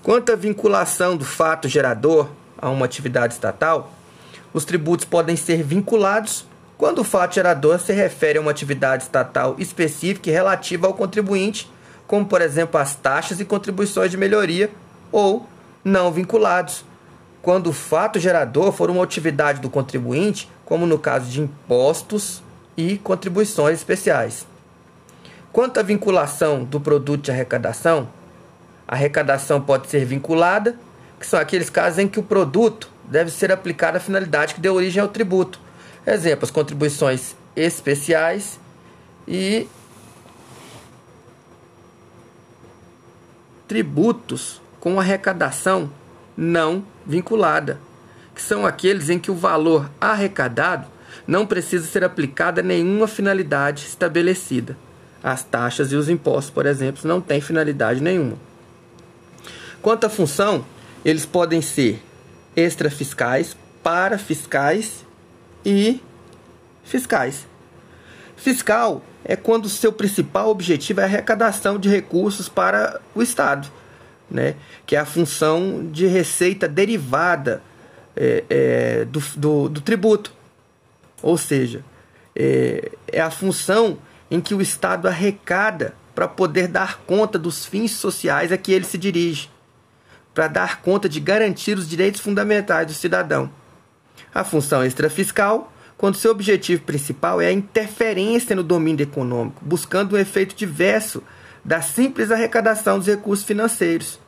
Quanto 0.00 0.30
à 0.30 0.36
vinculação 0.36 1.16
do 1.16 1.24
fato 1.24 1.66
gerador 1.66 2.28
a 2.56 2.70
uma 2.70 2.86
atividade 2.86 3.34
estatal, 3.34 3.92
os 4.54 4.64
tributos 4.64 5.04
podem 5.04 5.34
ser 5.34 5.64
vinculados 5.64 6.46
quando 6.76 7.00
o 7.00 7.04
fato 7.04 7.34
gerador 7.34 7.80
se 7.80 7.92
refere 7.92 8.38
a 8.38 8.40
uma 8.40 8.52
atividade 8.52 9.02
estatal 9.02 9.56
específica 9.58 10.30
e 10.30 10.32
relativa 10.32 10.86
ao 10.86 10.94
contribuinte, 10.94 11.68
como 12.08 12.26
por 12.26 12.42
exemplo 12.42 12.80
as 12.80 12.96
taxas 12.96 13.38
e 13.38 13.44
contribuições 13.44 14.10
de 14.10 14.16
melhoria, 14.16 14.68
ou 15.12 15.46
não 15.84 16.10
vinculados, 16.10 16.84
quando 17.40 17.68
o 17.68 17.72
fato 17.72 18.18
gerador 18.18 18.72
for 18.72 18.90
uma 18.90 19.04
atividade 19.04 19.60
do 19.60 19.70
contribuinte, 19.70 20.50
como 20.64 20.84
no 20.86 20.98
caso 20.98 21.30
de 21.30 21.40
impostos 21.40 22.42
e 22.76 22.98
contribuições 22.98 23.78
especiais. 23.78 24.44
Quanto 25.52 25.78
à 25.78 25.82
vinculação 25.84 26.64
do 26.64 26.80
produto 26.80 27.22
de 27.22 27.30
arrecadação, 27.30 28.08
a 28.88 28.96
arrecadação 28.96 29.60
pode 29.60 29.88
ser 29.88 30.04
vinculada, 30.04 30.76
que 31.20 31.26
são 31.26 31.38
aqueles 31.38 31.70
casos 31.70 32.00
em 32.00 32.08
que 32.08 32.18
o 32.18 32.24
produto 32.24 32.90
deve 33.04 33.30
ser 33.30 33.52
aplicado 33.52 33.96
à 33.96 34.00
finalidade 34.00 34.54
que 34.54 34.60
deu 34.60 34.74
origem 34.74 35.00
ao 35.00 35.08
tributo, 35.08 35.60
Exemplo, 36.08 36.46
as 36.46 36.50
contribuições 36.50 37.36
especiais 37.54 38.58
e 39.26 39.68
tributos 43.68 44.60
com 44.80 44.98
arrecadação 44.98 45.92
não 46.34 46.84
vinculada, 47.04 47.78
que 48.34 48.40
são 48.40 48.64
aqueles 48.64 49.10
em 49.10 49.18
que 49.18 49.30
o 49.30 49.34
valor 49.34 49.90
arrecadado 50.00 50.86
não 51.26 51.46
precisa 51.46 51.86
ser 51.86 52.02
aplicada 52.02 52.62
nenhuma 52.62 53.06
finalidade 53.06 53.84
estabelecida. 53.84 54.76
As 55.22 55.42
taxas 55.42 55.92
e 55.92 55.96
os 55.96 56.08
impostos, 56.08 56.50
por 56.50 56.64
exemplo, 56.64 57.06
não 57.06 57.20
têm 57.20 57.40
finalidade 57.40 58.00
nenhuma. 58.00 58.38
Quanto 59.82 60.04
à 60.06 60.08
função, 60.08 60.64
eles 61.04 61.26
podem 61.26 61.60
ser 61.60 62.02
extrafiscais, 62.56 63.56
parafiscais 63.82 65.04
e 65.64 66.00
fiscais. 66.84 67.46
Fiscal 68.36 69.02
é 69.24 69.36
quando 69.36 69.68
seu 69.68 69.92
principal 69.92 70.48
objetivo 70.50 71.00
é 71.00 71.04
a 71.04 71.06
arrecadação 71.06 71.78
de 71.78 71.88
recursos 71.88 72.48
para 72.48 73.00
o 73.14 73.22
Estado, 73.22 73.68
né? 74.30 74.54
que 74.86 74.96
é 74.96 74.98
a 74.98 75.04
função 75.04 75.88
de 75.90 76.06
receita 76.06 76.68
derivada 76.68 77.62
é, 78.16 78.44
é, 78.48 79.04
do, 79.04 79.20
do, 79.36 79.68
do, 79.68 79.80
tributo. 79.80 80.32
Ou 81.22 81.36
seja, 81.36 81.84
é, 82.34 82.90
é 83.06 83.20
a 83.20 83.30
função 83.30 83.98
em 84.30 84.40
que 84.40 84.54
o 84.54 84.60
Estado 84.60 85.08
arrecada 85.08 85.94
para 86.14 86.26
poder 86.26 86.68
dar 86.68 86.98
conta 87.06 87.38
dos 87.38 87.64
fins 87.64 87.92
sociais 87.92 88.50
a 88.50 88.58
que 88.58 88.72
ele 88.72 88.84
se 88.84 88.98
dirige, 88.98 89.48
para 90.34 90.48
dar 90.48 90.82
conta 90.82 91.08
de 91.08 91.20
garantir 91.20 91.78
os 91.78 91.88
direitos 91.88 92.20
fundamentais 92.20 92.86
do 92.86 92.92
cidadão. 92.92 93.50
A 94.34 94.42
função 94.42 94.84
extrafiscal, 94.84 95.72
quando 95.98 96.16
seu 96.16 96.30
objetivo 96.30 96.84
principal 96.84 97.40
é 97.40 97.48
a 97.48 97.52
interferência 97.52 98.54
no 98.54 98.62
domínio 98.62 99.02
econômico, 99.02 99.60
buscando 99.64 100.14
um 100.14 100.18
efeito 100.18 100.54
diverso 100.54 101.24
da 101.64 101.82
simples 101.82 102.30
arrecadação 102.30 102.98
dos 102.98 103.08
recursos 103.08 103.44
financeiros. 103.44 104.20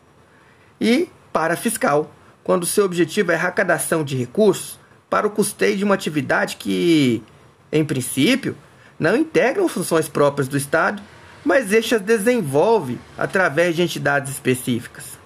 E 0.81 1.09
para 1.33 1.57
fiscal, 1.57 2.13
quando 2.43 2.67
seu 2.67 2.85
objetivo 2.85 3.31
é 3.31 3.37
a 3.37 3.39
arrecadação 3.39 4.03
de 4.03 4.17
recursos 4.17 4.81
para 5.09 5.29
o 5.29 5.31
custeio 5.31 5.77
de 5.77 5.85
uma 5.85 5.95
atividade 5.95 6.57
que, 6.57 7.23
em 7.71 7.85
princípio, 7.85 8.57
não 8.99 9.17
integram 9.17 9.69
funções 9.69 10.09
próprias 10.09 10.49
do 10.49 10.57
Estado, 10.57 11.01
mas 11.45 11.73
este 11.73 11.95
as 11.95 12.03
desenvolve 12.03 12.99
através 13.17 13.77
de 13.77 13.83
entidades 13.83 14.33
específicas. 14.33 15.17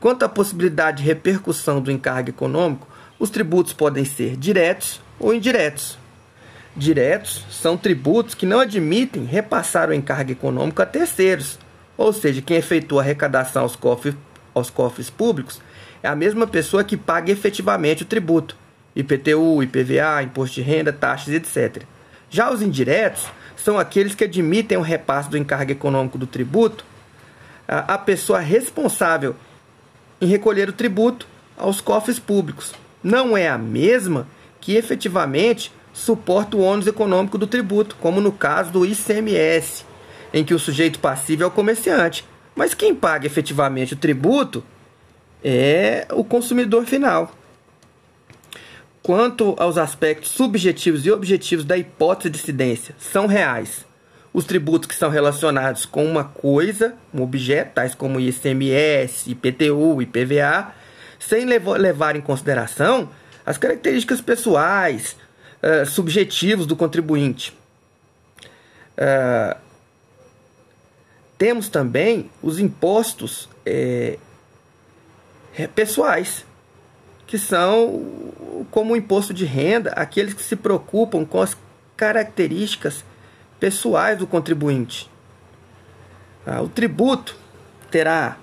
Quanto 0.00 0.24
à 0.24 0.30
possibilidade 0.30 1.02
de 1.02 1.08
repercussão 1.08 1.78
do 1.78 1.92
encargo 1.92 2.30
econômico, 2.30 2.88
os 3.18 3.28
tributos 3.28 3.74
podem 3.74 4.06
ser 4.06 4.34
diretos 4.34 5.01
ou 5.22 5.32
indiretos. 5.32 5.96
Diretos 6.76 7.44
são 7.50 7.76
tributos 7.76 8.34
que 8.34 8.44
não 8.44 8.60
admitem 8.60 9.24
repassar 9.24 9.88
o 9.88 9.94
encargo 9.94 10.32
econômico 10.32 10.82
a 10.82 10.86
terceiros, 10.86 11.58
ou 11.96 12.12
seja, 12.12 12.42
quem 12.42 12.56
efetua 12.56 13.00
a 13.00 13.04
arrecadação 13.04 13.62
aos 13.62 13.76
cofres, 13.76 14.14
aos 14.54 14.68
cofres 14.68 15.08
públicos 15.08 15.60
é 16.02 16.08
a 16.08 16.16
mesma 16.16 16.46
pessoa 16.46 16.82
que 16.82 16.96
paga 16.96 17.30
efetivamente 17.30 18.02
o 18.02 18.06
tributo, 18.06 18.56
IPTU, 18.96 19.62
IPVA, 19.62 20.22
imposto 20.22 20.56
de 20.56 20.62
renda, 20.62 20.92
taxas, 20.92 21.32
etc. 21.32 21.84
Já 22.28 22.50
os 22.50 22.60
indiretos 22.60 23.26
são 23.56 23.78
aqueles 23.78 24.14
que 24.14 24.24
admitem 24.24 24.76
o 24.76 24.82
repasse 24.82 25.30
do 25.30 25.38
encargo 25.38 25.70
econômico 25.70 26.18
do 26.18 26.26
tributo 26.26 26.84
a 27.68 27.96
pessoa 27.96 28.40
responsável 28.40 29.36
em 30.20 30.26
recolher 30.26 30.68
o 30.68 30.72
tributo 30.72 31.26
aos 31.56 31.80
cofres 31.80 32.18
públicos. 32.18 32.74
Não 33.02 33.36
é 33.36 33.48
a 33.48 33.56
mesma 33.56 34.26
que 34.62 34.76
efetivamente 34.76 35.72
suporta 35.92 36.56
o 36.56 36.62
ônus 36.62 36.86
econômico 36.86 37.36
do 37.36 37.46
tributo, 37.46 37.96
como 38.00 38.20
no 38.20 38.32
caso 38.32 38.70
do 38.70 38.86
ICMS, 38.86 39.84
em 40.32 40.42
que 40.42 40.54
o 40.54 40.58
sujeito 40.58 40.98
passível 41.00 41.46
é 41.46 41.48
o 41.48 41.52
comerciante. 41.52 42.24
Mas 42.54 42.72
quem 42.72 42.94
paga 42.94 43.26
efetivamente 43.26 43.92
o 43.92 43.96
tributo 43.96 44.64
é 45.44 46.06
o 46.12 46.24
consumidor 46.24 46.86
final. 46.86 47.34
Quanto 49.02 49.56
aos 49.58 49.76
aspectos 49.76 50.30
subjetivos 50.30 51.04
e 51.04 51.10
objetivos 51.10 51.64
da 51.64 51.76
hipótese 51.76 52.30
de 52.30 52.38
incidência, 52.38 52.94
são 52.98 53.26
reais. 53.26 53.84
Os 54.32 54.44
tributos 54.44 54.88
que 54.88 54.94
são 54.94 55.10
relacionados 55.10 55.84
com 55.84 56.06
uma 56.06 56.24
coisa, 56.24 56.94
um 57.12 57.20
objeto, 57.20 57.74
tais 57.74 57.96
como 57.96 58.20
ICMS, 58.20 59.28
IPTU, 59.28 60.00
IPVA, 60.00 60.72
sem 61.18 61.44
levar 61.44 62.14
em 62.14 62.20
consideração 62.20 63.10
as 63.44 63.58
características 63.58 64.20
pessoais, 64.20 65.16
uh, 65.62 65.86
subjetivos 65.86 66.66
do 66.66 66.76
contribuinte. 66.76 67.56
Uh, 68.96 69.56
temos 71.36 71.68
também 71.68 72.30
os 72.40 72.60
impostos 72.60 73.48
é, 73.66 74.16
pessoais, 75.74 76.44
que 77.26 77.36
são 77.36 78.66
como 78.70 78.92
o 78.92 78.96
imposto 78.96 79.34
de 79.34 79.44
renda, 79.44 79.90
aqueles 79.90 80.34
que 80.34 80.42
se 80.42 80.54
preocupam 80.54 81.24
com 81.24 81.40
as 81.40 81.56
características 81.96 83.04
pessoais 83.58 84.18
do 84.18 84.26
contribuinte. 84.26 85.10
Ah, 86.46 86.62
o 86.62 86.68
tributo 86.68 87.36
terá 87.90 88.36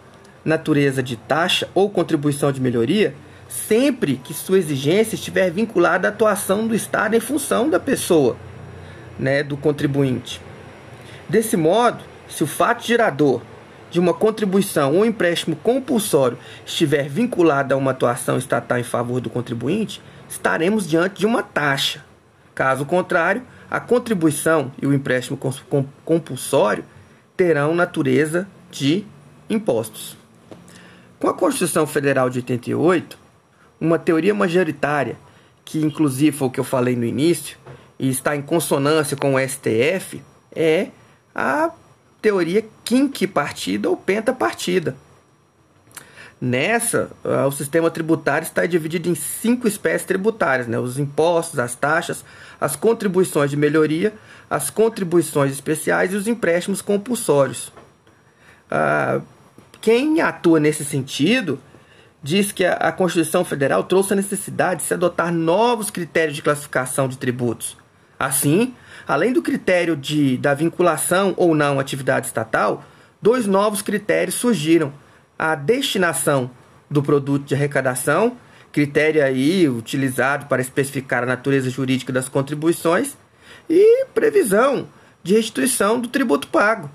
natureza 0.44 1.04
de 1.04 1.16
taxa 1.16 1.70
ou 1.74 1.90
contribuição 1.90 2.52
de 2.52 2.62
melhoria 2.62 3.14
sempre 3.50 4.18
que 4.24 4.34
sua 4.34 4.60
exigência 4.60 5.16
estiver 5.16 5.50
vinculada 5.50 6.08
à 6.08 6.12
atuação 6.12 6.68
do 6.68 6.76
Estado 6.76 7.16
em 7.16 7.20
função 7.20 7.68
da 7.68 7.80
pessoa, 7.80 8.38
né, 9.18 9.42
do 9.42 9.58
contribuinte. 9.58 10.40
Desse 11.28 11.58
modo, 11.58 12.04
se 12.28 12.44
o 12.44 12.48
fato 12.48 12.86
gerador 12.86 13.42
de 13.90 14.00
uma 14.00 14.14
contribuição 14.14 14.96
ou 14.96 15.06
empréstimo 15.06 15.56
compulsório 15.56 16.38
estiver 16.64 17.10
vinculado 17.10 17.74
a 17.74 17.78
uma 17.78 17.92
atuação 17.92 18.38
estatal 18.38 18.78
em 18.78 18.84
favor 18.84 19.20
do 19.20 19.32
contribuinte, 19.32 20.00
estaremos 20.30 20.88
diante 20.88 21.20
de 21.20 21.26
uma 21.26 21.42
taxa. 21.42 22.06
Caso 22.54 22.86
contrário, 22.86 23.42
a 23.70 23.80
contribuição 23.80 24.72
e 24.80 24.86
o 24.86 24.94
empréstimo 24.94 25.40
compulsório 26.06 26.86
terão 27.36 27.74
natureza 27.74 28.48
de 28.70 29.06
impostos. 29.50 30.16
Com 31.20 31.28
a 31.28 31.34
Constituição 31.34 31.88
Federal 31.88 32.30
de 32.30 32.40
88, 32.40 33.18
uma 33.80 33.98
teoria 33.98 34.34
majoritária, 34.34 35.18
que 35.64 35.80
inclusive 35.80 36.36
foi 36.36 36.48
o 36.48 36.52
que 36.52 36.60
eu 36.60 36.64
falei 36.64 36.96
no 36.96 37.06
início, 37.06 37.58
e 37.98 38.10
está 38.10 38.36
em 38.36 38.42
consonância 38.42 39.16
com 39.16 39.36
o 39.36 39.40
STF, 39.40 40.22
é 40.56 40.88
a 41.34 41.72
teoria 42.22 42.66
quinquipartida 42.84 43.90
ou 43.90 43.96
pentapartida. 43.96 44.96
Nessa, 46.42 47.12
ah, 47.24 47.48
o 47.48 47.52
sistema 47.52 47.92
tributário 47.92 48.46
está 48.46 48.66
dividido 48.66 49.10
em 49.10 49.16
cinco 49.16 49.68
espécies 49.68 50.08
tributárias: 50.08 50.68
né? 50.68 50.80
os 50.80 50.98
impostos, 50.98 51.60
as 51.60 51.76
taxas, 51.76 52.24
as 52.62 52.78
contribuições 52.78 53.50
de 53.52 53.58
melhoria, 53.58 54.14
as 54.50 54.70
contribuições 54.70 55.52
especiais 55.52 56.14
e 56.14 56.16
os 56.16 56.28
empréstimos 56.28 56.82
compulsórios. 56.82 57.74
Ah, 58.72 59.20
quem 59.82 60.22
atua 60.22 60.62
nesse 60.62 60.86
sentido 60.86 61.60
diz 62.22 62.52
que 62.52 62.66
a 62.66 62.92
Constituição 62.92 63.46
Federal 63.46 63.84
trouxe 63.84 64.14
a 64.14 64.16
necessidade 64.16 64.82
de 64.82 64.88
se 64.88 64.94
adotar 64.94 65.34
novos 65.34 65.90
critérios 65.90 66.36
de 66.36 66.42
classificação 66.42 67.08
de 67.08 67.18
tributos. 67.18 67.78
Assim, 68.20 68.74
além 69.08 69.32
do 69.32 69.42
critério 69.42 69.96
de, 69.96 70.38
da 70.38 70.54
vinculação 70.54 71.34
ou 71.38 71.56
não 71.56 71.80
à 71.80 71.82
atividade 71.82 72.28
estatal, 72.28 72.84
dois 73.22 73.48
novos 73.48 73.82
critérios 73.82 74.36
surgiram: 74.36 74.92
a 75.38 75.56
destinação 75.56 76.52
do 76.90 77.02
produto 77.02 77.46
de 77.46 77.56
arrecadação, 77.56 78.36
critério 78.72 79.24
aí 79.24 79.70
utilizado 79.70 80.48
para 80.48 80.62
especificar 80.62 81.24
a 81.24 81.28
natureza 81.28 81.70
jurídica 81.70 82.12
das 82.12 82.28
contribuições, 82.28 83.18
e 83.70 84.06
previsão 84.14 84.88
de 85.24 85.36
restituição 85.36 86.00
do 86.00 86.08
tributo 86.08 86.48
pago, 86.48 86.90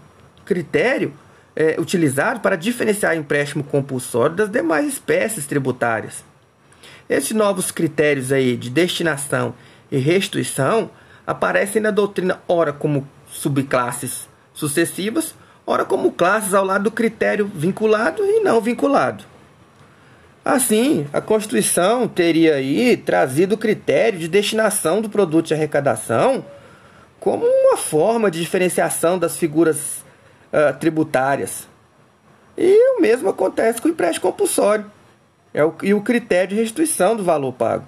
critério 0.44 1.14
é, 1.56 1.76
utilizado 1.78 2.40
para 2.40 2.56
diferenciar 2.56 3.16
empréstimo 3.16 3.62
compulsório 3.62 4.36
das 4.36 4.50
demais 4.50 4.86
espécies 4.86 5.46
tributárias. 5.46 6.24
Esses 7.08 7.32
novos 7.32 7.70
critérios 7.70 8.32
aí 8.32 8.56
de 8.56 8.70
destinação 8.70 9.54
e 9.90 9.98
restituição 9.98 10.90
aparecem 11.26 11.80
na 11.80 11.90
doutrina 11.90 12.40
ora 12.48 12.72
como 12.72 13.06
subclasses 13.28 14.28
sucessivas, 14.52 15.34
ora 15.66 15.84
como 15.84 16.12
classes 16.12 16.54
ao 16.54 16.64
lado 16.64 16.84
do 16.84 16.90
critério 16.90 17.50
vinculado 17.52 18.24
e 18.24 18.40
não 18.40 18.60
vinculado. 18.60 19.24
Assim, 20.44 21.06
a 21.10 21.22
Constituição 21.22 22.06
teria 22.06 22.56
aí 22.56 22.96
trazido 22.98 23.54
o 23.54 23.58
critério 23.58 24.18
de 24.18 24.28
destinação 24.28 25.00
do 25.00 25.08
produto 25.08 25.46
de 25.46 25.54
arrecadação 25.54 26.44
como 27.18 27.46
uma 27.46 27.78
forma 27.78 28.30
de 28.30 28.40
diferenciação 28.40 29.18
das 29.18 29.38
figuras 29.38 30.03
uh, 30.54 30.78
tributárias. 30.78 31.68
E 32.56 32.96
o 32.96 33.00
mesmo 33.00 33.28
acontece 33.28 33.82
com 33.82 33.88
o 33.88 33.90
empréstimo 33.90 34.30
compulsório 34.30 34.88
é 35.52 35.64
o, 35.64 35.74
e 35.82 35.92
o 35.92 36.00
critério 36.00 36.50
de 36.50 36.56
restituição 36.56 37.16
do 37.16 37.24
valor 37.24 37.52
pago. 37.52 37.86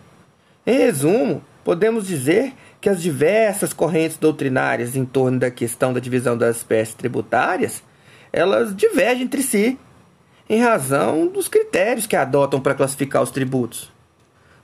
Em 0.67 0.79
resumo, 0.79 1.43
podemos 1.65 2.07
dizer 2.07 2.53
que 2.81 2.89
as 2.89 3.03
diversas 3.03 3.73
correntes 3.73 4.17
doutrinárias 4.17 4.95
em 4.95 5.05
torno 5.05 5.39
da 5.39 5.51
questão 5.51 5.93
da 5.93 6.01
divisão 6.01 6.39
das 6.39 6.59
espécies 6.59 6.95
tributárias, 6.95 7.83
elas 8.33 8.75
divergem 8.75 9.25
entre 9.25 9.43
si 9.43 9.79
em 10.49 10.61
razão 10.63 11.27
dos 11.27 11.49
critérios 11.49 12.07
que 12.07 12.15
adotam 12.15 12.61
para 12.61 12.75
classificar 12.75 13.23
os 13.23 13.33
tributos. 13.33 13.93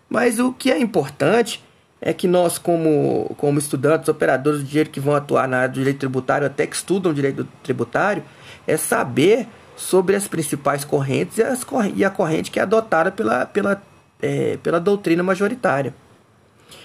Mas 0.08 0.38
o 0.38 0.52
que 0.52 0.70
é 0.70 0.78
importante 0.78 1.62
é 2.04 2.12
que 2.12 2.26
nós, 2.26 2.58
como, 2.58 3.32
como 3.38 3.60
estudantes, 3.60 4.08
operadores 4.08 4.60
de 4.60 4.66
direito 4.66 4.90
que 4.90 4.98
vão 4.98 5.14
atuar 5.14 5.46
na 5.46 5.58
área 5.58 5.68
do 5.68 5.74
direito 5.74 6.00
tributário, 6.00 6.44
até 6.44 6.66
que 6.66 6.74
estudam 6.74 7.14
direito 7.14 7.46
tributário, 7.62 8.24
é 8.66 8.76
saber 8.76 9.46
sobre 9.76 10.16
as 10.16 10.26
principais 10.26 10.84
correntes 10.84 11.38
e, 11.38 11.42
as, 11.44 11.64
e 11.94 12.04
a 12.04 12.10
corrente 12.10 12.50
que 12.50 12.58
é 12.58 12.62
adotada 12.62 13.12
pela, 13.12 13.46
pela, 13.46 13.80
é, 14.20 14.58
pela 14.60 14.80
doutrina 14.80 15.22
majoritária. 15.22 15.94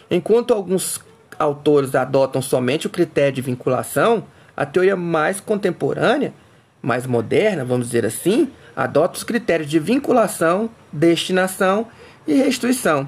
Enquanto 0.10 0.53
alguns 0.53 1.01
autores 1.39 1.95
adotam 1.95 2.39
somente 2.39 2.86
o 2.86 2.89
critério 2.89 3.34
de 3.34 3.41
vinculação, 3.41 4.23
a 4.56 4.67
teoria 4.67 4.95
mais 4.95 5.39
contemporânea, 5.39 6.32
mais 6.80 7.08
moderna, 7.08 7.65
vamos 7.65 7.88
dizer 7.88 8.06
assim, 8.06 8.51
adota 8.75 9.17
os 9.17 9.23
critérios 9.23 9.67
de 9.67 9.80
vinculação, 9.80 10.69
destinação 10.93 11.88
e 12.27 12.36
restituição. 12.36 13.08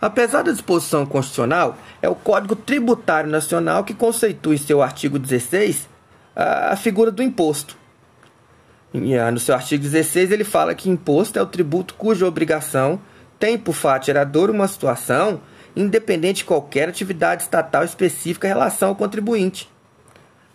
Apesar 0.00 0.42
da 0.42 0.52
disposição 0.52 1.04
constitucional, 1.04 1.76
é 2.00 2.08
o 2.08 2.14
Código 2.14 2.56
Tributário 2.56 3.30
Nacional 3.30 3.84
que 3.84 3.92
conceitua 3.92 4.54
em 4.54 4.58
seu 4.58 4.82
artigo 4.82 5.18
16 5.18 5.88
a 6.34 6.76
figura 6.76 7.10
do 7.10 7.22
imposto. 7.22 7.76
Ah, 8.94 9.30
no 9.30 9.38
seu 9.38 9.54
artigo 9.54 9.82
16 9.82 10.30
ele 10.30 10.42
fala 10.42 10.74
que 10.74 10.88
imposto 10.88 11.38
é 11.38 11.42
o 11.42 11.46
tributo 11.46 11.94
cuja 11.94 12.26
obrigação 12.26 13.00
tem 13.38 13.56
por 13.56 13.72
fato 13.72 14.06
gerador 14.06 14.50
uma 14.50 14.66
situação 14.66 15.40
independente 15.76 16.38
de 16.38 16.44
qualquer 16.44 16.88
atividade 16.88 17.42
estatal 17.42 17.84
específica 17.84 18.46
em 18.46 18.50
relação 18.50 18.88
ao 18.90 18.96
contribuinte. 18.96 19.70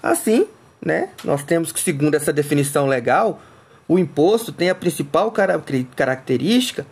Assim, 0.03 0.45
né, 0.83 1.09
nós 1.23 1.43
temos 1.43 1.71
que, 1.71 1.79
segundo 1.79 2.15
essa 2.15 2.33
definição 2.33 2.85
legal, 2.85 3.41
o 3.87 3.97
imposto 3.97 4.51
tem 4.51 4.69
a 4.69 4.75
principal 4.75 5.31
característica 5.95 6.85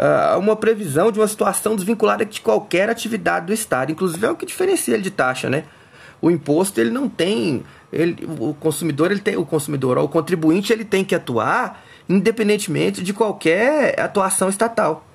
uh, 0.00 0.38
uma 0.38 0.56
previsão 0.56 1.12
de 1.12 1.20
uma 1.20 1.28
situação 1.28 1.76
desvinculada 1.76 2.24
de 2.24 2.40
qualquer 2.40 2.88
atividade 2.88 3.46
do 3.46 3.52
Estado. 3.52 3.92
Inclusive 3.92 4.26
é 4.26 4.30
o 4.30 4.36
que 4.36 4.46
diferencia 4.46 4.94
ele 4.94 5.02
de 5.02 5.10
taxa, 5.10 5.50
né? 5.50 5.64
O 6.22 6.30
imposto 6.30 6.80
ele 6.80 6.90
não 6.90 7.08
tem, 7.08 7.62
ele, 7.92 8.26
o 8.38 8.54
consumidor 8.54 9.10
ele 9.10 9.20
tem, 9.20 9.36
o 9.36 9.44
consumidor, 9.44 9.98
o 9.98 10.08
contribuinte 10.08 10.72
ele 10.72 10.84
tem 10.84 11.04
que 11.04 11.14
atuar 11.14 11.82
independentemente 12.08 13.02
de 13.02 13.12
qualquer 13.12 13.98
atuação 14.00 14.48
estatal. 14.48 15.06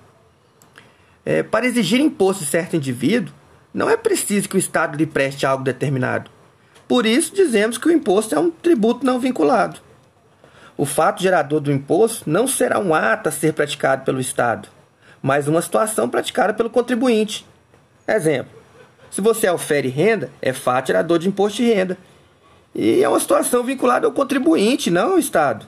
É, 1.25 1.43
para 1.43 1.65
exigir 1.65 1.99
imposto 1.99 2.43
de 2.43 2.49
certo 2.49 2.75
indivíduo, 2.75 3.33
não 3.73 3.89
é 3.89 3.97
preciso 3.97 4.47
que 4.47 4.55
o 4.55 4.59
Estado 4.59 4.95
lhe 4.95 5.05
preste 5.05 5.45
algo 5.45 5.63
determinado. 5.63 6.31
Por 6.87 7.05
isso, 7.05 7.35
dizemos 7.35 7.77
que 7.77 7.87
o 7.87 7.91
imposto 7.91 8.33
é 8.33 8.39
um 8.39 8.49
tributo 8.49 9.05
não 9.05 9.19
vinculado. 9.19 9.79
O 10.77 10.85
fato 10.85 11.21
gerador 11.21 11.59
do 11.59 11.71
imposto 11.71 12.29
não 12.29 12.47
será 12.47 12.79
um 12.79 12.93
ato 12.93 13.27
a 13.27 13.31
ser 13.31 13.53
praticado 13.53 14.05
pelo 14.05 14.19
Estado, 14.19 14.69
mas 15.25 15.47
uma 15.47 15.59
situação 15.59 16.07
praticada 16.07 16.53
pelo 16.53 16.69
contribuinte. 16.69 17.47
Exemplo: 18.07 18.51
se 19.09 19.21
você 19.21 19.49
ofere 19.49 19.87
renda, 19.87 20.29
é 20.39 20.53
fato 20.53 20.85
gerador 20.85 21.17
de 21.17 21.27
imposto 21.27 21.63
de 21.63 21.73
renda. 21.73 21.97
E 22.75 23.01
é 23.01 23.09
uma 23.09 23.19
situação 23.19 23.63
vinculada 23.63 24.05
ao 24.05 24.13
contribuinte, 24.13 24.91
não 24.91 25.13
ao 25.13 25.17
Estado. 25.17 25.65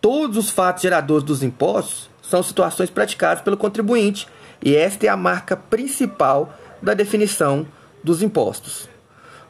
Todos 0.00 0.36
os 0.36 0.50
fatos 0.50 0.84
geradores 0.84 1.24
dos 1.24 1.42
impostos 1.42 2.08
são 2.22 2.44
situações 2.44 2.88
praticadas 2.88 3.42
pelo 3.42 3.56
contribuinte, 3.56 4.28
e 4.62 4.76
esta 4.76 5.06
é 5.06 5.08
a 5.08 5.16
marca 5.16 5.56
principal 5.56 6.54
da 6.80 6.94
definição 6.94 7.66
dos 8.04 8.22
impostos. 8.22 8.88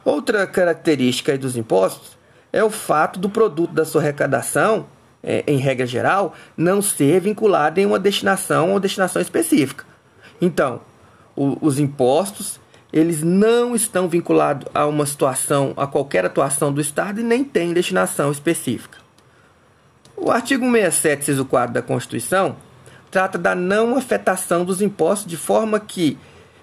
Outra 0.03 0.47
característica 0.47 1.37
dos 1.37 1.55
impostos 1.55 2.17
é 2.51 2.63
o 2.63 2.71
fato 2.71 3.19
do 3.19 3.29
produto 3.29 3.71
da 3.71 3.85
sua 3.85 4.01
arrecadação, 4.01 4.87
é, 5.27 5.43
em 5.45 5.57
regra 5.57 5.85
geral, 5.85 6.33
não 6.55 6.81
ser 6.81 7.19
vinculado 7.19 7.81
em 7.81 7.85
uma 7.85 7.99
destinação 7.99 8.71
ou 8.71 8.79
destinação 8.79 9.21
específica. 9.21 9.83
Então, 10.39 10.79
o, 11.35 11.57
os 11.59 11.77
impostos 11.77 12.61
eles 12.93 13.21
não 13.21 13.75
estão 13.75 14.07
vinculados 14.07 14.65
a 14.73 14.85
uma 14.85 15.05
situação, 15.05 15.73
a 15.75 15.85
qualquer 15.85 16.25
atuação 16.25 16.71
do 16.71 16.79
Estado 16.79 17.19
e 17.19 17.23
nem 17.23 17.43
têm 17.43 17.73
destinação 17.73 18.31
específica. 18.31 18.99
O 20.15 20.31
artigo 20.31 20.65
67, 20.65 21.23
inciso 21.23 21.43
4 21.43 21.73
da 21.73 21.81
Constituição 21.81 22.55
trata 23.11 23.37
da 23.37 23.53
não 23.53 23.97
afetação 23.97 24.63
dos 24.63 24.81
impostos 24.81 25.29
de 25.29 25.35
forma 25.35 25.79
que 25.79 26.17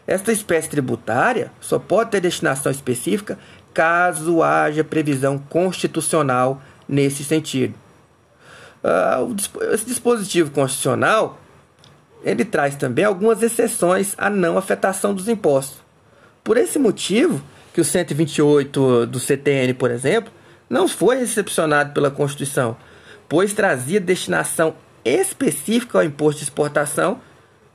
esta 0.06 0.32
espécie 0.32 0.70
tributária 0.70 1.52
só 1.60 1.78
pode 1.78 2.10
ter 2.10 2.20
destinação 2.20 2.72
específica 2.72 3.38
caso 3.74 4.42
haja 4.42 4.82
previsão 4.82 5.38
constitucional 5.38 6.62
nesse 6.88 7.22
sentido. 7.22 7.83
Uh, 8.84 9.34
esse 9.72 9.86
dispositivo 9.86 10.50
constitucional 10.50 11.40
ele 12.22 12.44
traz 12.44 12.74
também 12.74 13.04
algumas 13.04 13.42
exceções 13.42 14.14
à 14.16 14.28
não 14.30 14.56
afetação 14.56 15.14
dos 15.14 15.28
impostos. 15.28 15.78
Por 16.42 16.56
esse 16.56 16.78
motivo, 16.78 17.42
que 17.72 17.80
o 17.80 17.84
128 17.84 19.06
do 19.06 19.18
CTN, 19.18 19.74
por 19.74 19.90
exemplo, 19.90 20.32
não 20.68 20.88
foi 20.88 21.16
recepcionado 21.16 21.92
pela 21.92 22.10
Constituição, 22.10 22.76
pois 23.28 23.52
trazia 23.52 24.00
destinação 24.00 24.74
específica 25.04 25.98
ao 25.98 26.04
imposto 26.04 26.38
de 26.38 26.44
exportação 26.44 27.20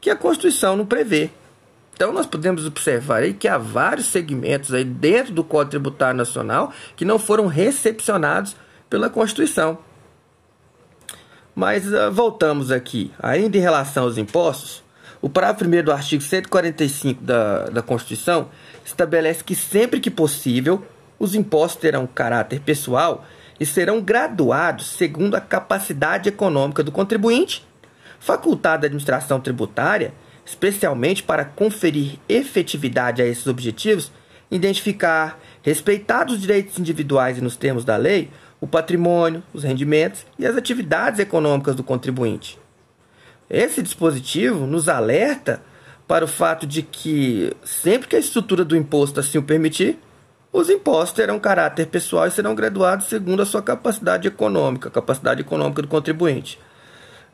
que 0.01 0.09
a 0.09 0.15
Constituição 0.15 0.75
não 0.75 0.85
prevê. 0.85 1.29
Então 1.93 2.13
nós 2.13 2.25
podemos 2.25 2.65
observar 2.65 3.23
aí 3.23 3.33
que 3.33 3.47
há 3.47 3.57
vários 3.57 4.07
segmentos 4.07 4.73
aí 4.73 4.85
dentro 4.85 5.33
do 5.33 5.43
Código 5.43 5.71
Tributário 5.71 6.17
Nacional 6.17 6.71
que 6.95 7.03
não 7.03 7.19
foram 7.19 7.45
recepcionados 7.45 8.55
pela 8.89 9.09
Constituição. 9.09 9.77
Mas 11.59 11.85
uh, 11.91 12.09
voltamos 12.09 12.71
aqui, 12.71 13.11
ainda 13.21 13.57
em 13.57 13.59
relação 13.59 14.05
aos 14.05 14.17
impostos, 14.17 14.81
o 15.21 15.27
parágrafo 15.27 15.65
1 15.65 15.83
do 15.83 15.91
artigo 15.91 16.23
145 16.23 17.21
da, 17.21 17.65
da 17.65 17.81
Constituição 17.81 18.47
estabelece 18.85 19.43
que 19.43 19.53
sempre 19.53 19.99
que 19.99 20.09
possível 20.09 20.81
os 21.19 21.35
impostos 21.35 21.81
terão 21.81 22.07
caráter 22.07 22.61
pessoal 22.61 23.25
e 23.59 23.65
serão 23.65 23.99
graduados 23.99 24.85
segundo 24.91 25.35
a 25.35 25.41
capacidade 25.41 26.29
econômica 26.29 26.81
do 26.81 26.93
contribuinte, 26.93 27.67
facultada 28.21 28.85
a 28.85 28.87
administração 28.87 29.41
tributária, 29.41 30.13
especialmente 30.45 31.21
para 31.23 31.43
conferir 31.43 32.19
efetividade 32.29 33.21
a 33.21 33.25
esses 33.25 33.47
objetivos, 33.47 34.13
identificar, 34.49 35.37
respeitados 35.61 36.35
os 36.35 36.41
direitos 36.41 36.79
individuais 36.79 37.37
e 37.37 37.41
nos 37.41 37.57
termos 37.57 37.83
da 37.83 37.97
lei, 37.97 38.31
o 38.61 38.67
patrimônio, 38.67 39.41
os 39.53 39.63
rendimentos 39.63 40.25
e 40.37 40.45
as 40.45 40.55
atividades 40.55 41.19
econômicas 41.19 41.75
do 41.75 41.83
contribuinte. 41.83 42.59
Esse 43.49 43.81
dispositivo 43.81 44.67
nos 44.67 44.87
alerta 44.87 45.61
para 46.07 46.25
o 46.25 46.27
fato 46.27 46.67
de 46.67 46.81
que, 46.81 47.53
sempre 47.63 48.07
que 48.07 48.15
a 48.15 48.19
estrutura 48.19 48.65
do 48.65 48.75
imposto 48.75 49.19
assim 49.19 49.37
o 49.37 49.43
permitir, 49.43 49.97
os 50.51 50.69
impostos 50.69 51.13
terão 51.13 51.39
caráter 51.39 51.87
pessoal 51.87 52.27
e 52.27 52.31
serão 52.31 52.55
graduados 52.55 53.07
segundo 53.07 53.41
a 53.41 53.45
sua 53.45 53.61
capacidade 53.61 54.27
econômica, 54.27 54.89
a 54.89 54.91
capacidade 54.91 55.41
econômica 55.41 55.81
do 55.81 55.87
contribuinte. 55.87 56.59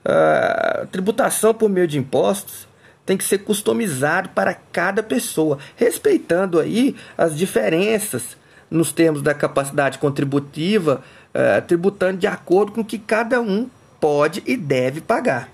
A 0.03 0.85
tributação 0.91 1.53
por 1.53 1.69
meio 1.69 1.87
de 1.87 1.97
impostos 1.97 2.67
tem 3.05 3.15
que 3.15 3.23
ser 3.23 3.39
customizado 3.39 4.29
para 4.29 4.53
cada 4.53 5.01
pessoa, 5.01 5.57
respeitando 5.75 6.59
aí 6.59 6.95
as 7.17 7.37
diferenças 7.37 8.37
nos 8.75 8.91
termos 8.91 9.21
da 9.21 9.33
capacidade 9.33 9.97
contributiva, 9.97 11.01
uh, 11.33 11.61
tributando 11.65 12.17
de 12.17 12.27
acordo 12.27 12.71
com 12.71 12.81
o 12.81 12.85
que 12.85 12.97
cada 12.97 13.41
um 13.41 13.69
pode 13.99 14.43
e 14.45 14.55
deve 14.55 15.01
pagar. 15.01 15.49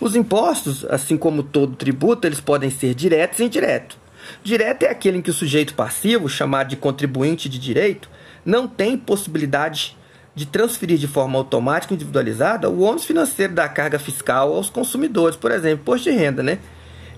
Os 0.00 0.16
impostos, 0.16 0.84
assim 0.86 1.16
como 1.16 1.42
todo 1.42 1.76
tributo, 1.76 2.26
eles 2.26 2.40
podem 2.40 2.70
ser 2.70 2.94
diretos 2.94 3.38
e 3.38 3.44
indiretos. 3.44 3.96
Direto 4.42 4.84
é 4.84 4.90
aquele 4.90 5.18
em 5.18 5.22
que 5.22 5.30
o 5.30 5.34
sujeito 5.34 5.74
passivo, 5.74 6.28
chamado 6.28 6.68
de 6.68 6.76
contribuinte 6.76 7.48
de 7.48 7.58
direito, 7.58 8.08
não 8.44 8.66
tem 8.66 8.96
possibilidade 8.96 9.96
de 10.34 10.46
transferir 10.46 10.98
de 10.98 11.06
forma 11.06 11.38
automática 11.38 11.92
e 11.92 11.96
individualizada 11.96 12.70
o 12.70 12.80
ônus 12.80 13.04
financeiro 13.04 13.52
da 13.52 13.68
carga 13.68 13.98
fiscal 13.98 14.54
aos 14.54 14.70
consumidores, 14.70 15.36
por 15.36 15.50
exemplo, 15.50 15.82
imposto 15.82 16.10
de 16.10 16.16
renda, 16.16 16.42
né? 16.42 16.58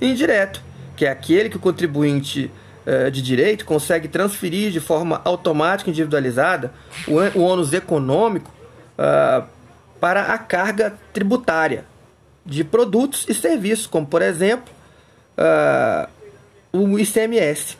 Indireto, 0.00 0.60
que 0.96 1.06
é 1.06 1.10
aquele 1.10 1.48
que 1.48 1.56
o 1.56 1.60
contribuinte 1.60 2.50
de 3.10 3.22
direito 3.22 3.64
consegue 3.64 4.08
transferir 4.08 4.70
de 4.70 4.80
forma 4.80 5.20
automática 5.24 5.90
individualizada 5.90 6.72
o, 7.08 7.40
ônus 7.40 7.72
econômico 7.72 8.52
uh, 8.98 9.44
para 9.98 10.34
a 10.34 10.38
carga 10.38 10.94
tributária 11.12 11.84
de 12.44 12.62
produtos 12.62 13.24
e 13.28 13.32
serviços, 13.32 13.86
como 13.86 14.06
por 14.06 14.20
exemplo 14.20 14.72
uh, 15.38 16.08
o 16.72 16.98
ICMS. 16.98 17.78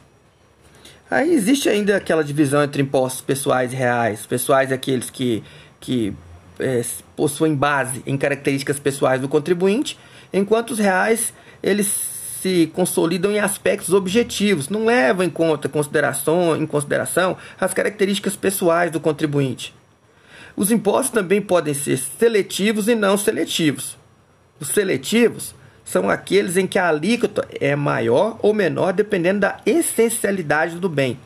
Aí 1.10 1.34
existe 1.34 1.68
ainda 1.68 1.96
aquela 1.96 2.24
divisão 2.24 2.62
entre 2.62 2.82
impostos 2.82 3.20
pessoais 3.20 3.72
e 3.72 3.76
reais. 3.76 4.26
Pessoais 4.26 4.72
é 4.72 4.74
aqueles 4.74 5.10
que, 5.10 5.44
que 5.78 6.14
é, 6.58 6.82
possuem 7.14 7.54
base 7.54 8.02
em 8.06 8.16
características 8.16 8.78
pessoais 8.78 9.20
do 9.20 9.28
contribuinte, 9.28 9.98
enquanto 10.32 10.70
os 10.70 10.78
reais 10.78 11.32
eles 11.62 12.13
se 12.44 12.70
consolidam 12.74 13.33
em 13.33 13.38
aspectos 13.40 13.94
objetivos, 13.94 14.68
não 14.68 14.85
levam 14.85 15.24
em 15.24 15.30
conta 15.30 15.66
consideração, 15.66 16.54
em 16.54 16.66
consideração 16.66 17.38
as 17.59 17.72
características 17.72 18.37
pessoais 18.37 18.90
do 18.90 19.00
contribuinte. 19.00 19.74
Os 20.54 20.70
impostos 20.70 21.09
também 21.09 21.40
podem 21.40 21.72
ser 21.72 21.96
seletivos 21.96 22.87
e 22.87 22.94
não 22.94 23.16
seletivos. 23.16 23.96
Os 24.61 24.68
seletivos 24.68 25.54
são 25.87 26.11
aqueles 26.11 26.59
em 26.59 26.66
que 26.66 26.78
a 26.78 26.87
alíquota 26.87 27.48
é 27.59 27.74
maior 27.74 28.38
ou 28.42 28.52
menor 28.52 28.92
dependendo 28.92 29.40
da 29.40 29.57
essencialidade 29.64 30.76
do 30.76 30.88
bem. 30.88 31.18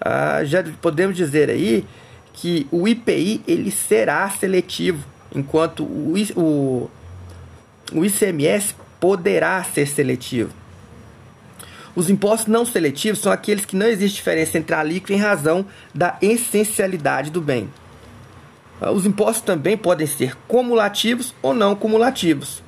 Ah, 0.00 0.42
já 0.42 0.64
podemos 0.82 1.16
dizer 1.16 1.48
aí 1.48 1.86
que 2.32 2.66
o 2.72 2.88
IPI 2.88 3.40
ele 3.46 3.70
será 3.70 4.28
seletivo, 4.30 5.06
enquanto 5.32 5.84
o, 5.84 6.14
o, 6.34 6.90
o 7.92 8.04
ICMS 8.04 8.74
poderá 9.00 9.64
ser 9.64 9.86
seletivo. 9.86 10.52
Os 11.96 12.08
impostos 12.08 12.46
não 12.46 12.64
seletivos 12.64 13.20
são 13.20 13.32
aqueles 13.32 13.64
que 13.64 13.74
não 13.74 13.86
existe 13.86 14.16
diferença 14.16 14.58
entre 14.58 14.74
a 14.74 14.80
alíquota 14.80 15.12
em 15.12 15.16
razão 15.16 15.66
da 15.92 16.16
essencialidade 16.22 17.30
do 17.30 17.40
bem. 17.40 17.68
Ah, 18.80 18.92
os 18.92 19.04
impostos 19.04 19.42
também 19.42 19.76
podem 19.76 20.06
ser 20.06 20.36
cumulativos 20.46 21.34
ou 21.42 21.52
não 21.52 21.74
cumulativos. 21.74 22.62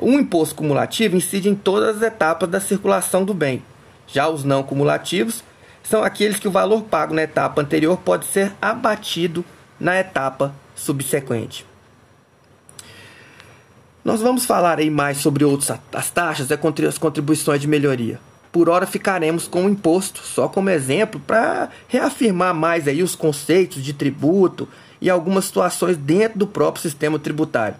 Um 0.00 0.18
imposto 0.18 0.54
cumulativo 0.54 1.16
incide 1.16 1.48
em 1.48 1.54
todas 1.54 1.96
as 1.96 2.02
etapas 2.02 2.48
da 2.48 2.60
circulação 2.60 3.24
do 3.24 3.34
bem. 3.34 3.62
Já 4.06 4.28
os 4.28 4.44
não 4.44 4.62
cumulativos 4.62 5.42
são 5.82 6.02
aqueles 6.02 6.38
que 6.38 6.48
o 6.48 6.52
valor 6.52 6.82
pago 6.82 7.14
na 7.14 7.22
etapa 7.22 7.60
anterior 7.60 7.96
pode 7.98 8.26
ser 8.26 8.52
abatido 8.60 9.44
na 9.78 9.98
etapa 9.98 10.54
subsequente. 10.74 11.66
Nós 14.04 14.20
vamos 14.20 14.44
falar 14.44 14.78
aí 14.78 14.90
mais 14.90 15.18
sobre 15.18 15.44
outras 15.44 15.78
as 15.92 16.10
taxas 16.10 16.50
e 16.50 16.86
as 16.86 16.98
contribuições 16.98 17.60
de 17.60 17.66
melhoria. 17.66 18.20
Por 18.52 18.68
hora 18.68 18.86
ficaremos 18.86 19.48
com 19.48 19.64
o 19.64 19.68
imposto 19.68 20.20
só 20.20 20.46
como 20.46 20.68
exemplo 20.68 21.18
para 21.26 21.70
reafirmar 21.88 22.54
mais 22.54 22.86
aí 22.86 23.02
os 23.02 23.16
conceitos 23.16 23.82
de 23.82 23.94
tributo 23.94 24.68
e 25.00 25.08
algumas 25.08 25.46
situações 25.46 25.96
dentro 25.96 26.38
do 26.38 26.46
próprio 26.46 26.82
sistema 26.82 27.18
tributário. 27.18 27.76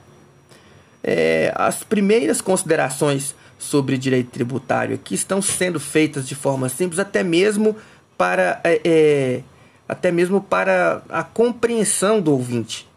É, 1.02 1.52
as 1.54 1.84
primeiras 1.84 2.40
considerações 2.40 3.34
sobre 3.58 3.98
direito 3.98 4.30
tributário 4.30 4.94
aqui 4.94 5.14
estão 5.14 5.42
sendo 5.42 5.78
feitas 5.78 6.26
de 6.26 6.34
forma 6.34 6.68
simples, 6.70 6.98
até 6.98 7.22
mesmo 7.22 7.76
para, 8.16 8.60
é, 8.64 8.80
é, 8.82 9.42
até 9.86 10.10
mesmo 10.10 10.40
para 10.40 11.02
a 11.10 11.22
compreensão 11.22 12.20
do 12.20 12.32
ouvinte. 12.32 12.88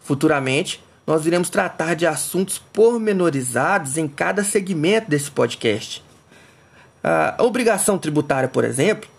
Futuramente, 0.00 0.82
nós 1.10 1.26
iremos 1.26 1.50
tratar 1.50 1.94
de 1.94 2.06
assuntos 2.06 2.58
pormenorizados 2.58 3.98
em 3.98 4.06
cada 4.06 4.44
segmento 4.44 5.10
desse 5.10 5.30
podcast. 5.30 6.04
A 7.02 7.42
obrigação 7.42 7.98
tributária, 7.98 8.48
por 8.48 8.64
exemplo, 8.64 9.10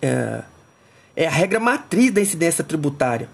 é, 0.00 0.42
é 1.16 1.26
a 1.26 1.30
regra 1.30 1.58
matriz 1.58 2.12
da 2.12 2.20
incidência 2.20 2.62
tributária 2.62 3.28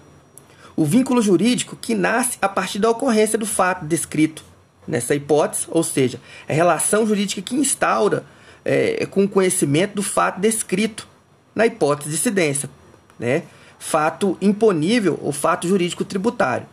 o 0.75 0.85
vínculo 0.85 1.21
jurídico 1.21 1.75
que 1.75 1.93
nasce 1.93 2.37
a 2.41 2.49
partir 2.49 2.79
da 2.79 2.89
ocorrência 2.89 3.37
do 3.37 3.45
fato 3.45 3.85
descrito 3.85 4.43
nessa 4.87 5.15
hipótese, 5.15 5.67
ou 5.69 5.83
seja, 5.83 6.19
a 6.49 6.53
relação 6.53 7.05
jurídica 7.05 7.41
que 7.41 7.55
instaura 7.55 8.25
é, 8.65 9.05
com 9.05 9.23
o 9.23 9.29
conhecimento 9.29 9.93
do 9.95 10.03
fato 10.03 10.39
descrito 10.39 11.07
na 11.53 11.65
hipótese 11.65 12.09
de 12.09 12.15
incidência. 12.15 12.69
Né? 13.19 13.43
Fato 13.77 14.37
imponível 14.41 15.19
ou 15.21 15.31
fato 15.31 15.67
jurídico 15.67 16.03
tributário. 16.03 16.65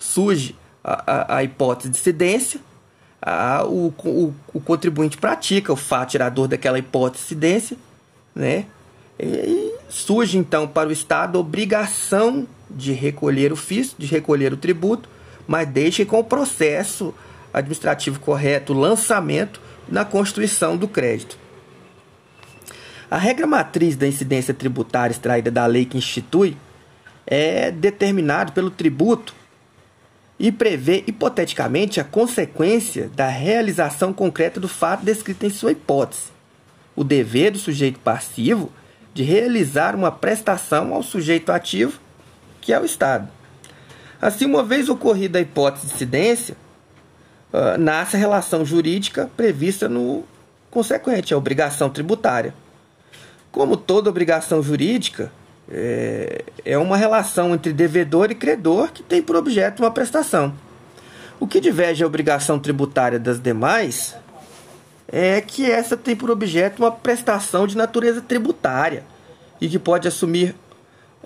Surge 0.00 0.56
a, 0.82 1.04
a, 1.06 1.36
a 1.36 1.44
hipótese 1.44 1.90
de 1.90 1.98
incidência, 1.98 2.60
a, 3.22 3.64
o, 3.64 3.94
o, 4.04 4.34
o, 4.52 4.60
contribuinte 4.60 5.16
pratica 5.16 5.72
o 5.72 5.76
fato 5.76 6.12
gerador 6.12 6.48
daquela 6.48 6.78
hipótese 6.78 7.22
de 7.22 7.26
incidência, 7.26 7.76
né? 8.34 8.66
e 9.22 9.74
surge 9.88 10.38
então 10.38 10.66
para 10.66 10.88
o 10.88 10.92
Estado 10.92 11.36
a 11.36 11.40
obrigação 11.40 12.48
de 12.70 12.92
recolher 12.92 13.52
o 13.52 13.56
FIS, 13.56 13.94
de 13.98 14.06
recolher 14.06 14.52
o 14.52 14.56
tributo, 14.56 15.08
mas 15.46 15.68
deixe 15.68 16.04
com 16.04 16.18
o 16.18 16.24
processo 16.24 17.14
administrativo 17.52 18.18
correto, 18.20 18.72
o 18.72 18.78
lançamento 18.78 19.60
na 19.88 20.04
constituição 20.04 20.76
do 20.76 20.88
crédito. 20.88 21.36
A 23.10 23.18
regra 23.18 23.46
matriz 23.46 23.96
da 23.96 24.06
incidência 24.06 24.54
tributária 24.54 25.12
extraída 25.12 25.50
da 25.50 25.66
lei 25.66 25.84
que 25.84 25.98
institui 25.98 26.56
é 27.26 27.70
determinado 27.70 28.52
pelo 28.52 28.70
tributo 28.70 29.34
e 30.40 30.50
prevê 30.50 31.04
hipoteticamente 31.06 32.00
a 32.00 32.04
consequência 32.04 33.10
da 33.14 33.28
realização 33.28 34.10
concreta 34.10 34.58
do 34.58 34.68
fato 34.68 35.04
descrito 35.04 35.44
em 35.44 35.50
sua 35.50 35.72
hipótese. 35.72 36.30
O 36.96 37.04
dever 37.04 37.50
do 37.50 37.58
sujeito 37.58 38.00
passivo 38.00 38.72
de 39.12 39.22
realizar 39.22 39.94
uma 39.94 40.10
prestação 40.10 40.94
ao 40.94 41.02
sujeito 41.02 41.52
ativo 41.52 42.00
que 42.60 42.72
é 42.72 42.80
o 42.80 42.84
Estado. 42.84 43.28
Assim, 44.20 44.46
uma 44.46 44.62
vez 44.62 44.88
ocorrida 44.88 45.38
a 45.38 45.42
hipótese 45.42 45.86
de 45.86 45.94
incidência, 45.94 46.56
uh, 47.52 47.78
nasce 47.78 48.16
a 48.16 48.18
relação 48.18 48.64
jurídica 48.64 49.30
prevista 49.36 49.88
no 49.88 50.24
consequente, 50.70 51.34
a 51.34 51.38
obrigação 51.38 51.90
tributária. 51.90 52.54
Como 53.50 53.76
toda 53.76 54.10
obrigação 54.10 54.62
jurídica, 54.62 55.32
é, 55.70 56.44
é 56.64 56.76
uma 56.76 56.96
relação 56.96 57.54
entre 57.54 57.72
devedor 57.72 58.30
e 58.30 58.34
credor 58.34 58.90
que 58.90 59.02
tem 59.02 59.22
por 59.22 59.36
objeto 59.36 59.80
uma 59.80 59.90
prestação. 59.90 60.52
O 61.38 61.46
que 61.46 61.60
diverge 61.60 62.02
a 62.02 62.06
obrigação 62.06 62.58
tributária 62.58 63.18
das 63.18 63.40
demais 63.40 64.16
é 65.08 65.40
que 65.40 65.70
essa 65.70 65.96
tem 65.96 66.14
por 66.14 66.30
objeto 66.30 66.80
uma 66.82 66.92
prestação 66.92 67.66
de 67.66 67.76
natureza 67.76 68.20
tributária 68.20 69.04
e 69.60 69.68
que 69.68 69.78
pode 69.78 70.06
assumir 70.06 70.54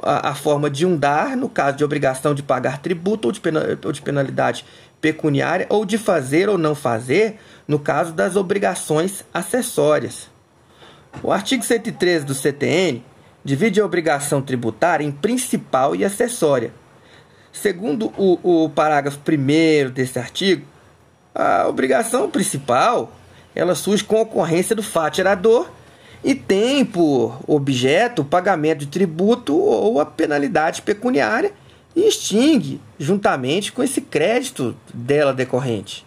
a, 0.03 0.31
a, 0.31 0.35
forma 0.35 0.71
de 0.71 0.87
um 0.87 0.97
dar, 0.97 1.37
no 1.37 1.49
caso 1.49 1.77
de 1.77 1.85
obrigação 1.85 2.35
de 2.35 2.43
pagar 2.43 2.79
tributo 2.79 3.29
ou 3.29 3.33
de, 3.33 3.41
ou 3.85 3.93
de 3.93 4.03
penalidade 4.03 4.65
pecuniária, 5.01 5.67
ou 5.69 5.85
de 5.85 5.99
fazer 5.99 6.49
ou 6.49 6.57
não 6.57 6.75
fazer, 6.75 7.39
no 7.69 7.79
caso 7.79 8.13
das 8.13 8.37
obrigações 8.37 9.25
acessórias. 9.33 10.31
O 11.23 11.31
artigo 11.31 11.63
113 11.63 12.25
do 12.25 12.35
CTN 12.35 13.03
divide 13.45 13.81
a 13.81 13.85
obrigação 13.85 14.41
tributária 14.41 15.05
em 15.05 15.13
principal 15.13 15.95
e 15.95 16.05
acessória. 16.05 16.73
Segundo 17.53 18.13
o, 18.17 18.65
o 18.65 18.69
parágrafo 18.71 19.19
1 19.19 19.91
desse 19.91 20.19
artigo, 20.19 20.67
a 21.35 21.69
obrigação 21.69 22.31
principal 22.31 23.13
ela 23.55 23.75
surge 23.75 24.03
com 24.03 24.21
ocorrência 24.21 24.75
do 24.75 24.83
fato 24.83 25.17
gerador 25.17 25.71
e 26.25 26.35
tem 26.35 26.85
por 26.85 27.39
objeto 27.47 28.23
o 28.23 28.25
pagamento 28.25 28.81
de 28.81 28.87
tributo 28.87 29.55
ou 29.57 30.01
a 30.01 30.07
penalidade 30.07 30.83
pecuniária 30.83 31.53
e 31.95 32.09
extingue 32.09 32.81
juntamente 32.99 33.71
com 33.71 33.83
esse 33.83 34.01
crédito 34.01 34.75
dela 34.93 35.33
decorrente. 35.33 36.05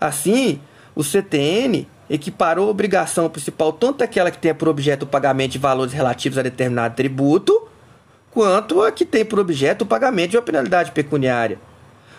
Assim, 0.00 0.60
o 0.96 1.04
CTN 1.04 1.86
equiparou 2.10 2.66
a 2.66 2.70
obrigação 2.70 3.30
principal 3.30 3.72
tanto 3.72 4.02
aquela 4.02 4.32
que 4.32 4.38
tem 4.38 4.52
por 4.52 4.68
objeto 4.68 5.04
o 5.04 5.06
pagamento 5.06 5.52
de 5.52 5.58
valores 5.58 5.94
relativos 5.94 6.36
a 6.36 6.42
determinado 6.42 6.96
tributo, 6.96 7.68
quanto 8.32 8.82
a 8.82 8.90
que 8.90 9.04
tem 9.04 9.24
por 9.24 9.38
objeto 9.38 9.82
o 9.82 9.86
pagamento 9.86 10.32
de 10.32 10.36
uma 10.36 10.42
penalidade 10.42 10.90
pecuniária. 10.90 11.58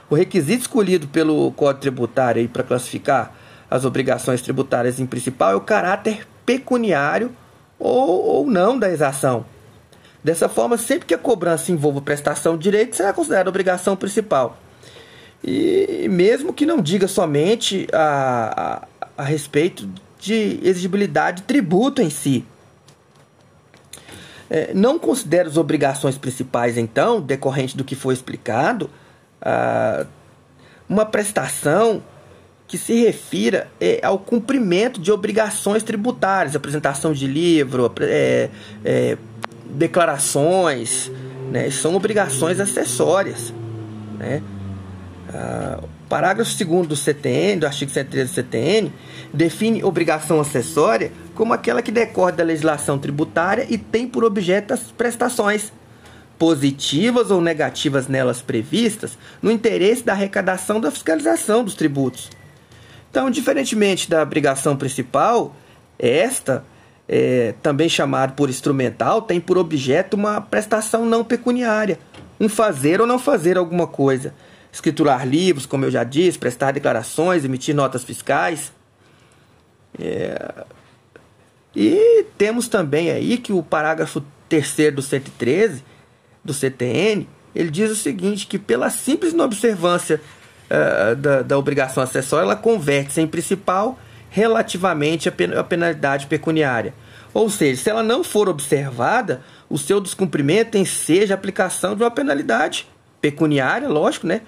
O 0.10 0.16
requisito 0.16 0.62
escolhido 0.62 1.08
pelo 1.10 1.52
Código 1.52 1.82
Tributário 1.82 2.48
para 2.48 2.64
classificar 2.64 3.36
as 3.70 3.84
obrigações 3.84 4.42
tributárias 4.42 5.00
em 5.00 5.06
principal 5.06 5.52
é 5.52 5.56
o 5.56 5.62
caráter 5.62 6.26
pecuniário 6.46 7.32
ou, 7.78 8.26
ou 8.26 8.46
não 8.48 8.80
da 8.80 8.90
exação. 8.90 9.46
Dessa 10.24 10.48
forma, 10.48 10.78
sempre 10.78 11.08
que 11.08 11.14
a 11.14 11.18
cobrança 11.18 11.72
envolva 11.72 12.02
prestação 12.02 12.56
de 12.56 12.64
direito, 12.64 12.96
será 12.96 13.12
considerada 13.12 13.50
obrigação 13.50 13.96
principal. 13.96 14.58
E 15.44 16.08
mesmo 16.10 16.54
que 16.54 16.66
não 16.66 16.80
diga 16.80 17.08
somente 17.08 17.88
a, 17.92 18.88
a, 19.18 19.22
a 19.22 19.26
respeito 19.26 19.90
de 20.20 20.60
exigibilidade 20.64 21.42
de 21.42 21.44
tributo 21.44 22.02
em 22.02 22.10
si. 22.10 22.46
É, 24.50 24.74
não 24.74 25.00
considera 25.00 25.48
as 25.48 25.58
obrigações 25.58 26.18
principais, 26.18 26.78
então, 26.78 27.22
decorrente 27.22 27.76
do 27.76 27.84
que 27.84 27.96
foi 27.96 28.14
explicado, 28.14 28.90
ah, 29.42 30.06
uma 30.88 31.06
prestação 31.06 32.04
que 32.68 32.78
se 32.78 33.02
refira 33.04 33.70
é, 33.80 34.00
ao 34.04 34.20
cumprimento 34.20 35.00
de 35.00 35.12
obrigações 35.12 35.84
tributárias, 35.84 36.56
apresentação 36.56 37.14
de 37.14 37.28
livro, 37.28 37.92
é, 38.00 38.50
é, 38.84 39.18
declarações, 39.66 41.12
né, 41.50 41.70
são 41.72 41.96
obrigações 41.96 42.60
acessórias. 42.60 43.54
Né? 44.18 44.44
Ah, 45.34 45.82
parágrafo 46.12 46.52
2 46.52 46.88
do 46.88 46.96
CTN, 46.96 47.62
do 47.62 47.66
artigo 47.66 47.90
113 47.90 48.30
do 48.30 48.36
CTN, 48.36 48.94
define 49.34 49.84
obrigação 49.84 50.42
acessória 50.42 51.12
como 51.34 51.54
aquela 51.54 51.82
que 51.82 51.92
decorre 51.92 52.34
da 52.34 52.44
legislação 52.44 53.00
tributária 53.00 53.66
e 53.70 53.78
tem 53.78 54.06
por 54.06 54.26
objeto 54.26 54.74
as 54.74 54.82
prestações 54.92 55.72
positivas 56.38 57.32
ou 57.32 57.40
negativas 57.40 58.08
nelas 58.10 58.42
previstas 58.42 59.18
no 59.42 59.50
interesse 59.50 60.04
da 60.04 60.12
arrecadação 60.12 60.82
da 60.82 60.92
fiscalização 60.92 61.64
dos 61.64 61.76
tributos 61.76 62.30
então, 63.12 63.30
diferentemente 63.30 64.10
da 64.10 64.24
obrigação 64.24 64.78
principal, 64.78 65.54
esta, 66.00 66.64
é, 67.10 67.54
também 67.62 67.90
chamada 67.90 68.32
por 68.32 68.50
instrumental, 68.50 69.22
tem 69.22 69.40
por 69.40 69.58
objeto 69.58 70.14
uma 70.14 70.40
prestação 70.40 71.06
não 71.06 71.22
pecuniária, 71.22 72.00
um 72.40 72.48
fazer 72.48 73.02
ou 73.02 73.06
não 73.06 73.20
fazer 73.20 73.58
alguma 73.58 73.86
coisa. 73.86 74.34
Escriturar 74.72 75.28
livros, 75.28 75.66
como 75.66 75.86
eu 75.86 75.92
já 75.92 76.04
disse, 76.04 76.38
prestar 76.38 76.72
declarações, 76.72 77.44
emitir 77.44 77.76
notas 77.76 78.04
fiscais. 78.04 78.72
É... 80.00 80.66
E 81.76 82.26
temos 82.38 82.68
também 82.68 83.12
aí 83.12 83.38
que 83.38 83.54
o 83.54 83.64
parágrafo 83.64 84.24
3 84.50 84.94
do 84.94 85.02
113 85.02 85.84
do 86.44 86.54
CTN, 86.54 87.28
ele 87.56 87.70
diz 87.70 87.92
o 87.92 87.96
seguinte, 87.96 88.48
que 88.48 88.60
pela 88.60 88.90
simples 88.90 89.34
inobservância 89.34 90.20
uh, 90.70 91.16
da, 91.16 91.42
da 91.42 91.58
obrigação 91.58 92.04
acessória, 92.04 92.44
ela 92.44 92.56
converte-se 92.56 93.22
em 93.22 93.28
principal 93.28 93.98
relativamente 94.30 95.30
à 95.30 95.64
penalidade 95.64 96.28
pecuniária. 96.28 96.94
Ou 97.34 97.50
seja, 97.50 97.82
se 97.82 97.90
ela 97.90 98.04
não 98.04 98.24
for 98.24 98.50
observada, 98.50 99.42
o 99.70 99.78
seu 99.78 100.02
descumprimento 100.02 100.78
enseja 100.78 101.34
a 101.34 101.36
aplicação 101.36 101.96
de 101.96 102.04
uma 102.04 102.12
penalidade 102.12 102.88
pecuniária, 103.22 103.88
lógico, 103.88 104.28
né? 104.28 104.42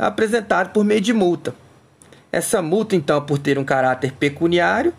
Apresentada 0.00 0.70
por 0.70 0.82
meio 0.82 1.00
de 1.00 1.12
multa. 1.12 1.54
Essa 2.32 2.62
multa, 2.62 2.96
então, 2.96 3.20
por 3.20 3.38
ter 3.38 3.58
um 3.58 3.64
caráter 3.64 4.12
pecuniário, 4.12 4.94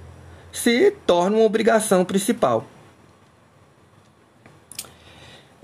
se 0.51 0.91
torna 1.07 1.37
uma 1.37 1.45
obrigação 1.45 2.05
principal. 2.05 2.67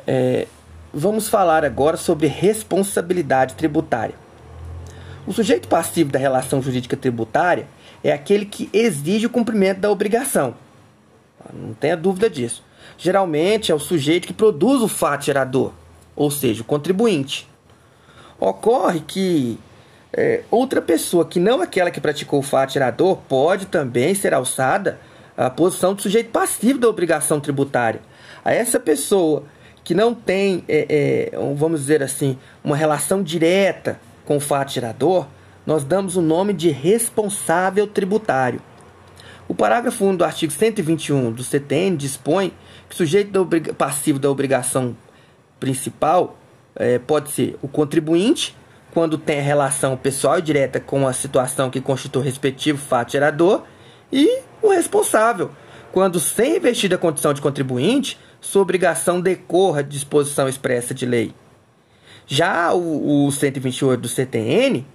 É, 0.08 0.48
vamos 0.92 1.30
falar 1.30 1.64
agora 1.64 1.98
sobre 1.98 2.26
responsabilidade 2.26 3.54
tributária. 3.54 4.16
O 5.28 5.34
sujeito 5.34 5.68
passivo 5.68 6.12
da 6.12 6.18
relação 6.18 6.62
jurídica 6.62 6.98
tributária 6.98 7.68
é 8.04 8.12
aquele 8.14 8.46
que 8.46 8.70
exige 8.74 9.28
o 9.28 9.30
cumprimento 9.30 9.82
da 9.82 9.92
obrigação. 9.92 10.56
Não 11.54 11.74
tenha 11.74 11.96
dúvida 11.96 12.30
disso. 12.30 12.64
Geralmente 12.98 13.72
é 13.72 13.76
o 13.76 13.80
sujeito 13.80 14.26
que 14.26 14.34
produz 14.34 14.82
o 14.82 14.88
fato 14.88 15.26
gerador, 15.26 15.74
ou 16.16 16.32
seja, 16.32 16.62
o 16.64 16.66
contribuinte. 16.66 17.48
Ocorre 18.40 19.00
que 19.02 19.60
é, 20.14 20.44
outra 20.50 20.82
pessoa 20.82 21.26
que 21.26 21.40
não 21.40 21.62
aquela 21.62 21.92
que 21.92 22.00
praticou 22.00 22.40
o 22.40 22.44
fato 22.44 22.74
gerador 22.74 23.18
pode 23.28 23.66
também 23.66 24.14
ser 24.16 24.34
alçada 24.34 25.00
à 25.36 25.50
posição 25.50 25.94
do 25.94 26.02
sujeito 26.02 26.32
passivo 26.32 26.80
da 26.80 26.88
obrigação 26.88 27.40
tributária. 27.40 28.02
A 28.44 28.54
essa 28.54 28.80
pessoa 28.80 29.44
que 29.84 29.94
não 29.94 30.14
tem, 30.14 30.64
é, 30.68 31.32
é, 31.34 31.38
vamos 31.56 31.82
dizer 31.82 32.04
assim, 32.04 32.38
uma 32.64 32.76
relação 32.76 33.24
direta 33.24 34.00
com 34.26 34.38
o 34.38 34.40
fato 34.40 34.72
gerador, 34.72 35.28
nós 35.66 35.84
damos 35.84 36.16
o 36.16 36.22
nome 36.22 36.54
de 36.54 36.70
responsável 36.70 37.88
tributário. 37.88 38.62
O 39.48 39.56
parágrafo 39.56 40.06
1 40.06 40.18
do 40.18 40.26
artigo 40.26 40.52
121 40.52 41.32
do 41.32 41.44
CTN 41.44 41.96
dispõe 41.96 42.54
que 42.90 42.96
o 42.96 42.98
sujeito 42.98 43.32
da 43.32 43.74
passivo 43.74 44.20
da 44.20 44.30
obrigação 44.30 44.96
principal 45.60 46.38
é, 46.78 47.00
pode 47.00 47.32
ser 47.32 47.58
o 47.62 47.68
contribuinte, 47.68 48.56
quando 48.94 49.18
tem 49.18 49.42
relação 49.42 49.96
pessoal 49.98 50.40
e 50.40 50.42
direta 50.42 50.80
com 50.80 51.08
a 51.08 51.14
situação 51.14 51.70
que 51.70 51.82
constitui 51.82 52.22
o 52.22 52.26
respectivo 52.26 52.78
fato 52.78 53.12
gerador, 53.12 53.64
e 54.12 54.40
o 54.62 54.70
responsável, 54.70 55.52
quando 55.92 56.20
sem 56.20 56.58
investir 56.58 56.94
a 56.94 56.98
condição 56.98 57.34
de 57.34 57.42
contribuinte, 57.42 58.18
sua 58.40 58.62
obrigação 58.62 59.20
decorra 59.20 59.84
de 59.84 59.90
disposição 59.90 60.48
expressa 60.48 60.94
de 60.94 61.06
lei. 61.06 61.34
Já 62.26 62.74
o, 62.74 63.26
o 63.28 63.32
128 63.32 64.02
do 64.02 64.08
CTN 64.08 64.86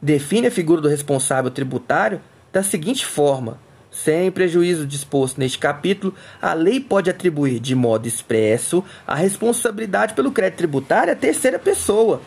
define 0.00 0.46
a 0.46 0.50
figura 0.50 0.80
do 0.80 0.88
responsável 0.88 1.50
tributário 1.50 2.20
da 2.52 2.62
seguinte 2.62 3.04
forma: 3.04 3.58
sem 4.04 4.30
prejuízo 4.30 4.86
disposto 4.86 5.38
neste 5.38 5.58
capítulo, 5.58 6.14
a 6.40 6.52
lei 6.52 6.78
pode 6.80 7.08
atribuir 7.08 7.58
de 7.58 7.74
modo 7.74 8.06
expresso 8.06 8.84
a 9.06 9.14
responsabilidade 9.14 10.14
pelo 10.14 10.30
crédito 10.30 10.58
tributário 10.58 11.12
à 11.12 11.16
terceira 11.16 11.58
pessoa, 11.58 12.20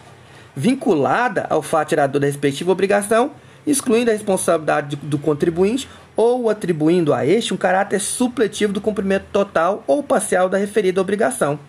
vinculada 0.56 1.46
ao 1.50 1.62
fato 1.62 1.92
gerador 1.92 2.20
da 2.20 2.28
respectiva 2.28 2.72
obrigação, 2.72 3.32
excluindo 3.68 4.10
a 4.10 4.14
responsabilidade 4.14 4.96
do 4.96 5.20
contribuinte 5.20 5.88
ou 6.16 6.50
atribuindo 6.50 7.14
a 7.14 7.26
este 7.26 7.54
um 7.54 7.58
caráter 7.58 8.00
supletivo 8.00 8.74
do 8.74 8.82
cumprimento 8.82 9.26
total 9.32 9.84
ou 9.86 10.02
parcial 10.02 10.50
da 10.50 10.58
referida 10.58 11.00
obrigação. 11.00 11.60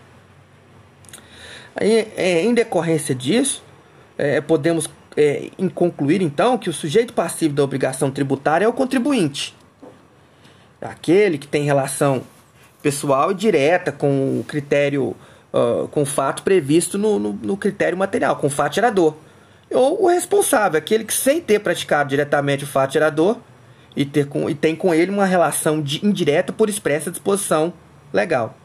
É, 1.77 2.43
em 2.43 2.55
decorrência 2.55 3.15
disso, 3.15 3.63
é, 4.17 4.41
podemos 4.41 4.89
é, 5.17 5.51
concluir 5.75 6.23
então 6.23 6.57
que 6.57 6.71
o 6.71 6.73
sujeito 6.73 7.13
passivo 7.13 7.55
da 7.55 7.63
obrigação 7.63 8.11
tributária 8.11 8.65
é 8.65 8.69
o 8.69 8.73
contribuinte, 8.73 9.55
aquele 10.81 11.39
que 11.39 11.47
tem 11.47 11.65
relação 11.65 12.23
pessoal 12.83 13.33
e 13.33 13.35
direta 13.35 13.93
com 13.93 14.41
o 14.41 14.45
critério, 14.45 15.15
uh, 15.53 15.87
com 15.89 16.03
o 16.03 16.07
fato 16.07 16.43
previsto 16.43 16.97
no, 16.97 17.19
no, 17.19 17.33
no 17.33 17.57
critério 17.57 17.97
material, 17.97 18.37
com 18.37 18.47
o 18.47 18.51
fato 18.51 18.75
gerador. 18.75 19.15
Ou 19.71 20.05
o 20.05 20.09
responsável, 20.09 20.79
aquele 20.79 21.05
que 21.05 21.13
sem 21.13 21.41
ter 21.41 21.61
praticado 21.61 22.11
diretamente 22.11 22.65
o 22.65 22.67
fato 22.67 22.93
gerador, 22.93 23.39
e, 23.95 24.05
ter 24.05 24.27
com, 24.27 24.49
e 24.49 24.55
tem 24.55 24.75
com 24.75 24.95
ele 24.95 25.11
uma 25.11 25.25
relação 25.25 25.83
de, 25.83 26.05
indireta 26.05 26.53
por 26.53 26.69
expressa 26.69 27.11
disposição 27.11 27.73
legal. 28.13 28.57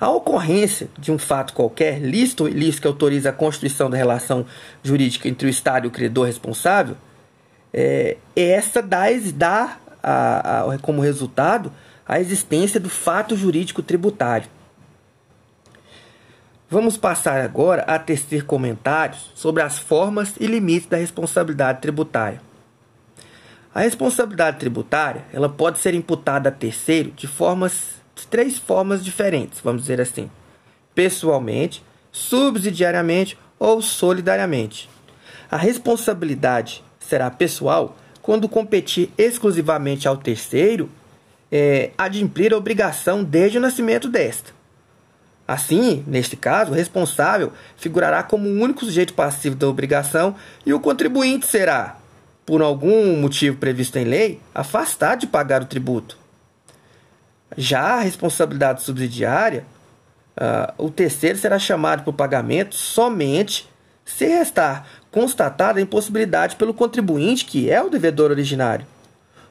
A 0.00 0.10
ocorrência 0.10 0.88
de 0.98 1.12
um 1.12 1.18
fato 1.18 1.52
qualquer, 1.52 2.00
lícito 2.00 2.44
ou 2.44 2.48
ilícito 2.48 2.82
que 2.82 2.88
autoriza 2.88 3.30
a 3.30 3.32
constituição 3.32 3.88
da 3.88 3.96
relação 3.96 4.44
jurídica 4.82 5.28
entre 5.28 5.46
o 5.46 5.50
Estado 5.50 5.84
e 5.84 5.88
o 5.88 5.90
credor 5.92 6.26
responsável, 6.26 6.96
é, 7.72 8.16
essa 8.34 8.82
dá, 8.82 9.06
dá 9.34 9.76
a, 10.02 10.72
a, 10.72 10.78
como 10.78 11.00
resultado 11.00 11.72
a 12.06 12.20
existência 12.20 12.80
do 12.80 12.90
fato 12.90 13.36
jurídico 13.36 13.82
tributário. 13.82 14.48
Vamos 16.68 16.96
passar 16.96 17.40
agora 17.40 17.82
a 17.82 17.98
tecer 17.98 18.44
comentários 18.44 19.30
sobre 19.34 19.62
as 19.62 19.78
formas 19.78 20.34
e 20.40 20.46
limites 20.46 20.88
da 20.88 20.96
responsabilidade 20.96 21.80
tributária. 21.80 22.40
A 23.74 23.80
responsabilidade 23.80 24.58
tributária 24.58 25.24
ela 25.32 25.48
pode 25.48 25.78
ser 25.78 25.94
imputada 25.94 26.48
a 26.48 26.52
terceiro 26.52 27.10
de 27.12 27.26
formas 27.26 28.00
de 28.14 28.26
três 28.26 28.58
formas 28.58 29.04
diferentes, 29.04 29.60
vamos 29.60 29.82
dizer 29.82 30.00
assim: 30.00 30.30
pessoalmente, 30.94 31.82
subsidiariamente 32.10 33.38
ou 33.58 33.80
solidariamente. 33.80 34.88
A 35.50 35.56
responsabilidade 35.56 36.82
será 36.98 37.30
pessoal 37.30 37.96
quando 38.22 38.48
competir 38.48 39.10
exclusivamente 39.18 40.06
ao 40.06 40.16
terceiro 40.16 40.88
é, 41.50 41.90
adimplir 41.98 42.54
a 42.54 42.56
obrigação 42.56 43.22
desde 43.22 43.58
o 43.58 43.60
nascimento 43.60 44.08
desta. 44.08 44.52
Assim, 45.46 46.02
neste 46.06 46.36
caso, 46.36 46.70
o 46.70 46.74
responsável 46.74 47.52
figurará 47.76 48.22
como 48.22 48.48
o 48.48 48.60
único 48.60 48.84
sujeito 48.84 49.12
passivo 49.12 49.56
da 49.56 49.68
obrigação 49.68 50.34
e 50.64 50.72
o 50.72 50.80
contribuinte 50.80 51.46
será, 51.46 51.96
por 52.46 52.62
algum 52.62 53.16
motivo 53.16 53.58
previsto 53.58 53.98
em 53.98 54.04
lei, 54.04 54.40
afastado 54.54 55.20
de 55.20 55.26
pagar 55.26 55.60
o 55.60 55.66
tributo. 55.66 56.16
Já 57.56 57.96
a 57.96 58.00
responsabilidade 58.00 58.82
subsidiária, 58.82 59.66
uh, 60.38 60.86
o 60.86 60.90
terceiro 60.90 61.36
será 61.36 61.58
chamado 61.58 62.02
para 62.02 62.10
o 62.10 62.14
pagamento 62.14 62.74
somente 62.76 63.68
se 64.04 64.26
restar 64.26 64.86
constatada 65.12 65.78
a 65.78 65.82
impossibilidade 65.82 66.56
pelo 66.56 66.74
contribuinte, 66.74 67.44
que 67.44 67.70
é 67.70 67.80
o 67.80 67.90
devedor 67.90 68.30
originário. 68.30 68.86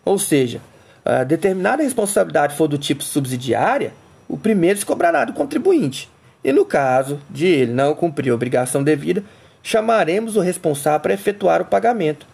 Ou 0.04 0.17
seja, 0.17 0.60
uh, 1.06 1.24
determinada 1.24 1.84
responsabilidade 1.84 2.58
for 2.58 2.67
do 2.67 2.78
tipo 2.78 3.04
subsidiária, 3.04 3.93
o 4.28 4.38
primeiro 4.38 4.80
se 4.80 4.86
cobrará 4.86 5.24
do 5.24 5.34
contribuinte. 5.34 6.10
E 6.43 6.52
no 6.52 6.65
caso 6.65 7.19
de 7.30 7.45
ele 7.45 7.71
não 7.71 7.93
cumprir 7.93 8.32
a 8.32 8.36
obrigação 8.36 8.84
devida, 8.84 9.24
chamaremos 9.62 10.36
o 10.36 10.41
responsável 10.41 11.00
para 11.00 11.13
efetuar 11.13 11.62
o 11.62 11.65
pagamento. 11.65 12.26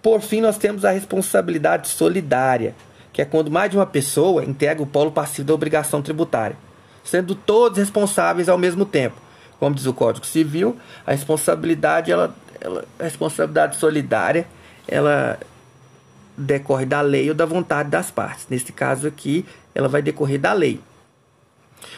Por 0.00 0.20
fim, 0.20 0.40
nós 0.40 0.56
temos 0.56 0.84
a 0.84 0.92
responsabilidade 0.92 1.88
solidária, 1.88 2.74
que 3.12 3.20
é 3.20 3.24
quando 3.24 3.50
mais 3.50 3.70
de 3.70 3.76
uma 3.76 3.86
pessoa 3.86 4.44
integra 4.44 4.82
o 4.82 4.86
polo 4.86 5.10
passivo 5.10 5.48
da 5.48 5.54
obrigação 5.54 6.00
tributária, 6.00 6.56
sendo 7.02 7.34
todos 7.34 7.78
responsáveis 7.78 8.48
ao 8.48 8.56
mesmo 8.56 8.84
tempo. 8.84 9.16
Como 9.58 9.74
diz 9.74 9.84
o 9.86 9.92
Código 9.92 10.24
Civil, 10.24 10.76
a 11.06 11.10
responsabilidade, 11.10 12.10
ela, 12.10 12.34
ela, 12.60 12.84
a 12.98 13.04
responsabilidade 13.04 13.76
solidária, 13.76 14.46
ela 14.86 15.38
decorre 16.36 16.86
da 16.86 17.00
lei 17.00 17.28
ou 17.28 17.34
da 17.34 17.44
vontade 17.44 17.90
das 17.90 18.10
partes. 18.10 18.46
Nesse 18.48 18.72
caso 18.72 19.06
aqui, 19.06 19.44
ela 19.74 19.88
vai 19.88 20.02
decorrer 20.02 20.38
da 20.38 20.52
lei. 20.52 20.80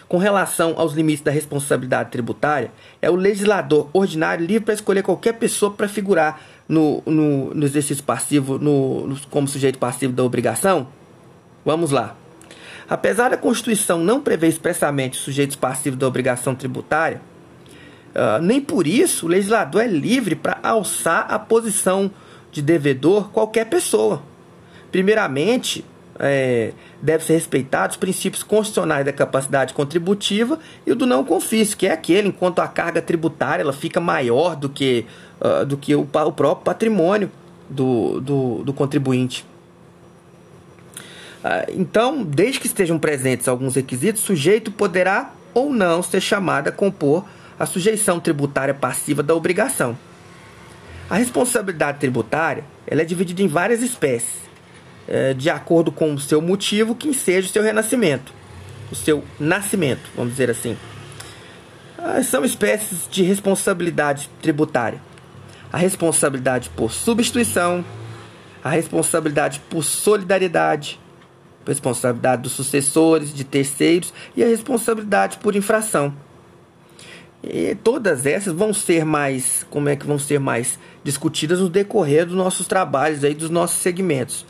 Com 0.08 0.16
relação 0.16 0.74
aos 0.76 0.92
limites 0.92 1.24
da 1.24 1.30
responsabilidade 1.30 2.10
tributária, 2.10 2.70
é 3.00 3.10
o 3.10 3.16
legislador 3.16 3.88
ordinário 3.92 4.44
livre 4.44 4.64
para 4.66 4.74
escolher 4.74 5.02
qualquer 5.02 5.34
pessoa 5.34 5.72
para 5.72 5.88
figurar 5.88 6.40
no, 6.68 7.02
no, 7.04 7.54
no 7.54 7.64
exercício 7.64 8.04
passivo, 8.04 8.58
no, 8.58 9.06
no, 9.08 9.20
como 9.28 9.48
sujeito 9.48 9.78
passivo 9.78 10.12
da 10.12 10.22
obrigação? 10.22 10.86
Vamos 11.64 11.90
lá. 11.90 12.16
Apesar 12.88 13.30
da 13.30 13.36
Constituição 13.36 13.98
não 13.98 14.20
prever 14.20 14.48
expressamente 14.48 15.16
sujeitos 15.16 15.56
passivos 15.56 15.98
da 15.98 16.06
obrigação 16.06 16.54
tributária, 16.54 17.20
uh, 18.14 18.42
nem 18.42 18.60
por 18.60 18.86
isso 18.86 19.26
o 19.26 19.28
legislador 19.28 19.82
é 19.82 19.86
livre 19.86 20.34
para 20.34 20.58
alçar 20.62 21.26
a 21.28 21.38
posição 21.38 22.10
de 22.50 22.62
devedor 22.62 23.30
qualquer 23.30 23.66
pessoa. 23.66 24.22
Primeiramente, 24.90 25.84
é, 26.18 26.72
deve 27.00 27.24
ser 27.24 27.32
respeitado 27.34 27.92
os 27.92 27.96
princípios 27.96 28.42
constitucionais 28.42 29.04
da 29.04 29.12
capacidade 29.12 29.74
contributiva 29.74 30.58
e 30.86 30.92
o 30.92 30.94
do 30.94 31.06
não 31.06 31.24
confisco, 31.24 31.80
que 31.80 31.86
é 31.86 31.92
aquele 31.92 32.28
enquanto 32.28 32.60
a 32.60 32.68
carga 32.68 33.00
tributária 33.00 33.62
ela 33.62 33.72
fica 33.72 34.00
maior 34.00 34.54
do 34.54 34.68
que, 34.68 35.06
uh, 35.40 35.64
do 35.64 35.76
que 35.76 35.94
o, 35.94 36.02
o 36.02 36.32
próprio 36.32 36.56
patrimônio 36.56 37.30
do, 37.68 38.20
do, 38.20 38.62
do 38.64 38.72
contribuinte. 38.72 39.44
Uh, 41.42 41.72
então, 41.76 42.22
desde 42.22 42.60
que 42.60 42.66
estejam 42.66 42.98
presentes 42.98 43.48
alguns 43.48 43.74
requisitos, 43.74 44.22
o 44.22 44.26
sujeito 44.26 44.70
poderá 44.70 45.32
ou 45.54 45.72
não 45.72 46.02
ser 46.02 46.20
chamado 46.20 46.68
a 46.68 46.72
compor 46.72 47.24
a 47.62 47.66
sujeição 47.66 48.18
tributária 48.18 48.74
passiva 48.74 49.22
da 49.22 49.36
obrigação. 49.36 49.96
A 51.08 51.14
responsabilidade 51.14 52.00
tributária 52.00 52.64
ela 52.84 53.02
é 53.02 53.04
dividida 53.04 53.40
em 53.40 53.46
várias 53.46 53.82
espécies, 53.82 54.34
é, 55.06 55.32
de 55.32 55.48
acordo 55.48 55.92
com 55.92 56.12
o 56.12 56.18
seu 56.18 56.42
motivo, 56.42 56.92
que 56.92 57.14
seja 57.14 57.48
o 57.48 57.52
seu 57.52 57.62
renascimento, 57.62 58.34
o 58.90 58.96
seu 58.96 59.22
nascimento, 59.38 60.10
vamos 60.16 60.32
dizer 60.32 60.50
assim. 60.50 60.76
Ah, 61.96 62.20
são 62.24 62.44
espécies 62.44 63.06
de 63.08 63.22
responsabilidade 63.22 64.28
tributária. 64.42 65.00
A 65.72 65.78
responsabilidade 65.78 66.68
por 66.70 66.90
substituição, 66.90 67.84
a 68.64 68.70
responsabilidade 68.70 69.60
por 69.70 69.84
solidariedade, 69.84 70.98
a 71.64 71.68
responsabilidade 71.68 72.42
dos 72.42 72.52
sucessores, 72.52 73.32
de 73.32 73.44
terceiros 73.44 74.12
e 74.36 74.42
a 74.42 74.48
responsabilidade 74.48 75.36
por 75.36 75.54
infração. 75.54 76.12
E 77.42 77.74
todas 77.74 78.24
essas 78.24 78.54
vão 78.54 78.72
ser 78.72 79.04
mais, 79.04 79.66
como 79.68 79.88
é 79.88 79.96
que 79.96 80.06
vão 80.06 80.18
ser 80.18 80.38
mais 80.38 80.78
discutidas 81.02 81.58
no 81.58 81.68
decorrer 81.68 82.24
dos 82.24 82.36
nossos 82.36 82.68
trabalhos 82.68 83.24
aí, 83.24 83.34
dos 83.34 83.50
nossos 83.50 83.78
segmentos. 83.78 84.46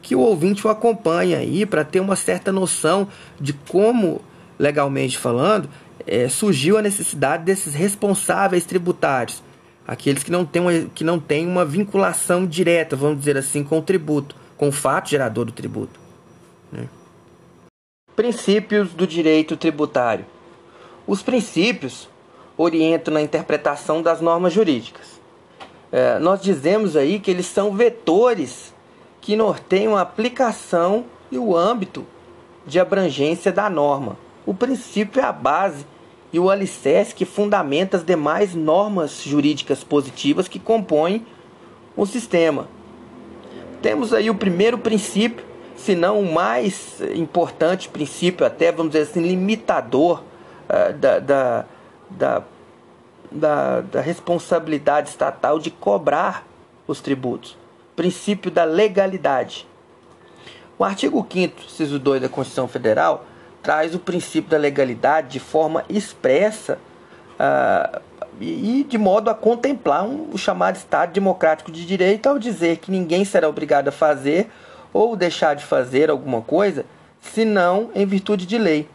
Que 0.00 0.16
o 0.16 0.20
ouvinte 0.20 0.66
o 0.66 0.70
acompanha 0.70 1.38
aí 1.38 1.66
para 1.66 1.84
ter 1.84 2.00
uma 2.00 2.16
certa 2.16 2.50
noção 2.50 3.06
de 3.38 3.52
como, 3.52 4.22
legalmente 4.58 5.18
falando, 5.18 5.68
é, 6.06 6.28
surgiu 6.28 6.78
a 6.78 6.82
necessidade 6.82 7.44
desses 7.44 7.74
responsáveis 7.74 8.64
tributários, 8.64 9.42
aqueles 9.86 10.22
que 10.22 10.30
não 10.30 10.44
têm 10.44 10.62
uma, 10.62 10.72
que 10.94 11.04
não 11.04 11.20
têm 11.20 11.46
uma 11.46 11.64
vinculação 11.64 12.46
direta, 12.46 12.96
vamos 12.96 13.18
dizer 13.18 13.36
assim, 13.36 13.62
com 13.62 13.78
o 13.78 13.82
tributo, 13.82 14.34
com 14.56 14.68
o 14.68 14.72
fato 14.72 15.10
gerador 15.10 15.44
do 15.44 15.52
tributo. 15.52 16.00
Né? 16.72 16.88
Princípios 18.16 18.92
do 18.94 19.06
direito 19.06 19.56
tributário. 19.56 20.24
Os 21.06 21.22
princípios 21.22 22.08
orientam 22.62 23.14
na 23.14 23.22
interpretação 23.22 24.02
das 24.02 24.20
normas 24.20 24.52
jurídicas. 24.52 25.20
É, 25.90 26.18
nós 26.18 26.40
dizemos 26.40 26.96
aí 26.96 27.18
que 27.18 27.30
eles 27.30 27.46
são 27.46 27.72
vetores 27.72 28.72
que 29.20 29.36
norteiam 29.36 29.96
a 29.96 30.00
aplicação 30.00 31.04
e 31.30 31.38
o 31.38 31.56
âmbito 31.56 32.06
de 32.66 32.80
abrangência 32.80 33.52
da 33.52 33.68
norma. 33.68 34.16
O 34.46 34.54
princípio 34.54 35.20
é 35.20 35.24
a 35.24 35.32
base 35.32 35.86
e 36.32 36.38
o 36.38 36.50
alicerce 36.50 37.14
que 37.14 37.24
fundamenta 37.24 37.96
as 37.96 38.04
demais 38.04 38.54
normas 38.54 39.22
jurídicas 39.22 39.84
positivas 39.84 40.48
que 40.48 40.58
compõem 40.58 41.26
o 41.96 42.06
sistema. 42.06 42.68
Temos 43.82 44.14
aí 44.14 44.30
o 44.30 44.34
primeiro 44.34 44.78
princípio, 44.78 45.44
se 45.76 45.94
não 45.94 46.20
o 46.20 46.32
mais 46.32 47.00
importante 47.14 47.88
princípio, 47.88 48.46
até 48.46 48.72
vamos 48.72 48.92
dizer 48.92 49.10
assim, 49.10 49.20
limitador 49.20 50.22
uh, 50.68 50.92
da, 50.94 51.18
da, 51.18 51.64
da, 52.08 52.42
da, 53.34 53.80
da 53.80 54.00
responsabilidade 54.00 55.08
estatal 55.08 55.58
de 55.58 55.70
cobrar 55.70 56.44
os 56.86 57.00
tributos. 57.00 57.56
Princípio 57.96 58.50
da 58.50 58.64
legalidade. 58.64 59.66
O 60.78 60.84
artigo 60.84 61.26
5 61.30 61.62
inciso 61.64 61.98
2 61.98 62.22
da 62.22 62.28
Constituição 62.28 62.66
Federal 62.66 63.24
traz 63.62 63.94
o 63.94 63.98
princípio 63.98 64.50
da 64.50 64.58
legalidade 64.58 65.28
de 65.28 65.40
forma 65.40 65.84
expressa 65.88 66.78
uh, 67.38 68.00
e 68.40 68.84
de 68.88 68.98
modo 68.98 69.30
a 69.30 69.34
contemplar 69.34 70.04
um, 70.04 70.30
o 70.32 70.38
chamado 70.38 70.76
Estado 70.76 71.12
Democrático 71.12 71.70
de 71.70 71.86
Direito 71.86 72.28
ao 72.28 72.38
dizer 72.38 72.78
que 72.78 72.90
ninguém 72.90 73.24
será 73.24 73.48
obrigado 73.48 73.88
a 73.88 73.92
fazer 73.92 74.50
ou 74.92 75.16
deixar 75.16 75.54
de 75.54 75.64
fazer 75.64 76.10
alguma 76.10 76.42
coisa, 76.42 76.84
senão 77.20 77.90
em 77.94 78.04
virtude 78.04 78.44
de 78.46 78.58
lei. 78.58 78.88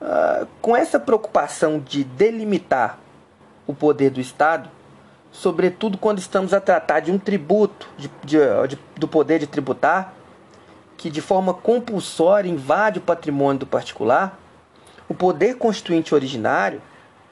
Uh, 0.00 0.46
com 0.62 0.76
essa 0.76 1.00
preocupação 1.00 1.80
de 1.80 2.04
delimitar 2.04 2.98
o 3.66 3.74
poder 3.74 4.10
do 4.10 4.20
Estado, 4.20 4.70
sobretudo 5.30 5.98
quando 5.98 6.18
estamos 6.18 6.54
a 6.54 6.60
tratar 6.60 7.00
de 7.00 7.10
um 7.10 7.18
tributo, 7.18 7.88
de, 7.98 8.10
de, 8.24 8.38
de, 8.68 8.78
do 8.96 9.08
poder 9.08 9.38
de 9.38 9.46
tributar, 9.46 10.14
que 10.96 11.10
de 11.10 11.20
forma 11.20 11.52
compulsória 11.54 12.48
invade 12.48 12.98
o 12.98 13.02
patrimônio 13.02 13.60
do 13.60 13.66
particular, 13.66 14.38
o 15.08 15.14
poder 15.14 15.56
constituinte 15.56 16.14
originário 16.14 16.82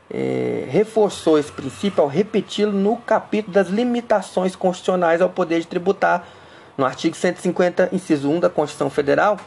eh, 0.09 0.67
reforçou 0.69 1.39
esse 1.39 1.51
princípio 1.51 2.03
ao 2.03 2.09
repeti-lo 2.09 2.73
no 2.73 2.97
capítulo 2.97 3.53
das 3.53 3.69
limitações 3.69 4.55
constitucionais 4.55 5.21
ao 5.21 5.29
poder 5.29 5.61
de 5.61 5.67
tributar, 5.67 6.27
no 6.79 6.85
artigo 6.85 7.17
150, 7.17 7.89
inciso 7.93 8.31
1 8.31 8.41
da 8.41 8.51
Constituição 8.51 8.91
Federal, 8.91 9.39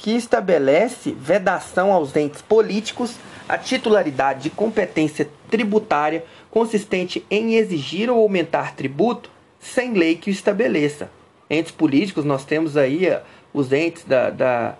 que 0.00 0.16
estabelece 0.16 1.12
vedação 1.12 1.92
aos 1.92 2.16
entes 2.16 2.40
políticos 2.40 3.16
a 3.46 3.58
titularidade 3.58 4.44
de 4.44 4.50
competência 4.50 5.28
tributária 5.50 6.24
consistente 6.50 7.24
em 7.30 7.56
exigir 7.56 8.10
ou 8.10 8.18
aumentar 8.18 8.74
tributo 8.74 9.30
sem 9.58 9.92
lei 9.92 10.16
que 10.16 10.30
o 10.30 10.32
estabeleça. 10.32 11.10
Entes 11.50 11.70
políticos, 11.70 12.24
nós 12.24 12.46
temos 12.46 12.78
aí 12.78 13.06
eh, 13.06 13.22
os 13.52 13.72
entes 13.72 14.04
da, 14.04 14.30
da, 14.30 14.74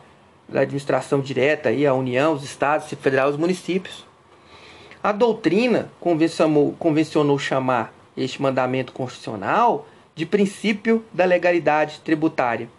da 0.49 0.61
administração 0.62 1.21
direta, 1.21 1.68
aí, 1.68 1.87
a 1.87 1.93
União, 1.93 2.33
os 2.33 2.43
estados, 2.43 2.91
o 2.91 2.97
federal, 2.97 3.29
os 3.29 3.37
municípios. 3.37 4.07
A 5.03 5.12
doutrina 5.12 5.91
convencionou, 6.01 6.75
convencionou 6.79 7.39
chamar 7.39 7.93
este 8.16 8.41
mandamento 8.41 8.93
constitucional 8.93 9.87
de 10.14 10.25
princípio 10.25 11.05
da 11.12 11.27
legalidade 11.27 12.01
tributária 12.03 12.71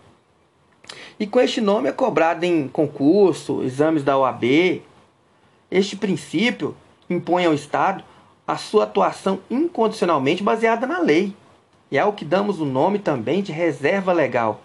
e 1.19 1.27
com 1.27 1.39
este 1.39 1.61
nome 1.61 1.89
é 1.89 1.91
cobrado 1.91 2.43
em 2.45 2.67
concurso, 2.67 3.63
exames 3.63 4.03
da 4.03 4.17
OAB. 4.17 4.81
Este 5.69 5.95
princípio 5.95 6.75
impõe 7.09 7.45
ao 7.45 7.53
Estado 7.53 8.03
a 8.47 8.57
sua 8.57 8.85
atuação 8.85 9.39
incondicionalmente 9.49 10.43
baseada 10.43 10.87
na 10.87 10.99
lei. 10.99 11.35
E 11.91 11.97
é 11.97 12.05
o 12.05 12.13
que 12.13 12.25
damos 12.25 12.59
o 12.59 12.65
nome 12.65 12.99
também 12.99 13.41
de 13.41 13.51
reserva 13.51 14.11
legal. 14.11 14.61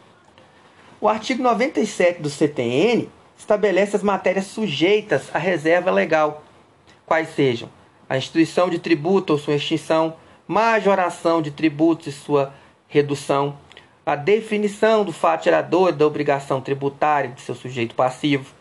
O 1.00 1.08
artigo 1.08 1.42
97 1.42 2.22
do 2.22 2.30
CTN 2.30 3.08
estabelece 3.36 3.96
as 3.96 4.02
matérias 4.02 4.46
sujeitas 4.46 5.28
à 5.34 5.38
reserva 5.38 5.90
legal, 5.90 6.42
quais 7.04 7.28
sejam 7.34 7.68
a 8.08 8.16
instituição 8.16 8.70
de 8.70 8.78
tributo 8.78 9.32
ou 9.32 9.38
sua 9.38 9.56
extinção, 9.56 10.14
majoração 10.48 11.42
de 11.42 11.50
tributos 11.50 12.06
e 12.06 12.12
sua 12.12 12.54
redução, 12.88 13.58
a 14.06 14.14
definição 14.14 15.04
do 15.04 15.12
fato 15.12 15.46
gerador 15.46 15.90
da 15.90 16.06
obrigação 16.06 16.60
tributária 16.60 17.30
de 17.30 17.40
seu 17.40 17.56
sujeito 17.56 17.96
passivo, 17.96 18.54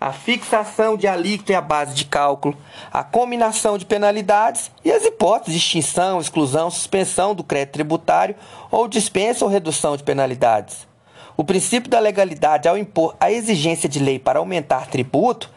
a 0.00 0.12
fixação 0.12 0.96
de 0.96 1.06
alíquota 1.06 1.52
e 1.52 1.54
a 1.54 1.60
base 1.60 1.94
de 1.94 2.04
cálculo, 2.04 2.56
a 2.92 3.04
combinação 3.04 3.78
de 3.78 3.86
penalidades 3.86 4.72
e 4.84 4.90
as 4.90 5.04
hipóteses 5.04 5.52
de 5.52 5.58
extinção, 5.60 6.20
exclusão, 6.20 6.68
suspensão 6.68 7.32
do 7.32 7.44
crédito 7.44 7.74
tributário 7.74 8.34
ou 8.72 8.88
dispensa 8.88 9.44
ou 9.44 9.50
redução 9.50 9.96
de 9.96 10.02
penalidades. 10.02 10.88
O 11.36 11.44
princípio 11.44 11.88
da 11.88 12.00
legalidade 12.00 12.68
ao 12.68 12.76
impor 12.76 13.14
a 13.20 13.30
exigência 13.30 13.88
de 13.88 14.00
lei 14.00 14.18
para 14.18 14.40
aumentar 14.40 14.88
tributo, 14.88 15.48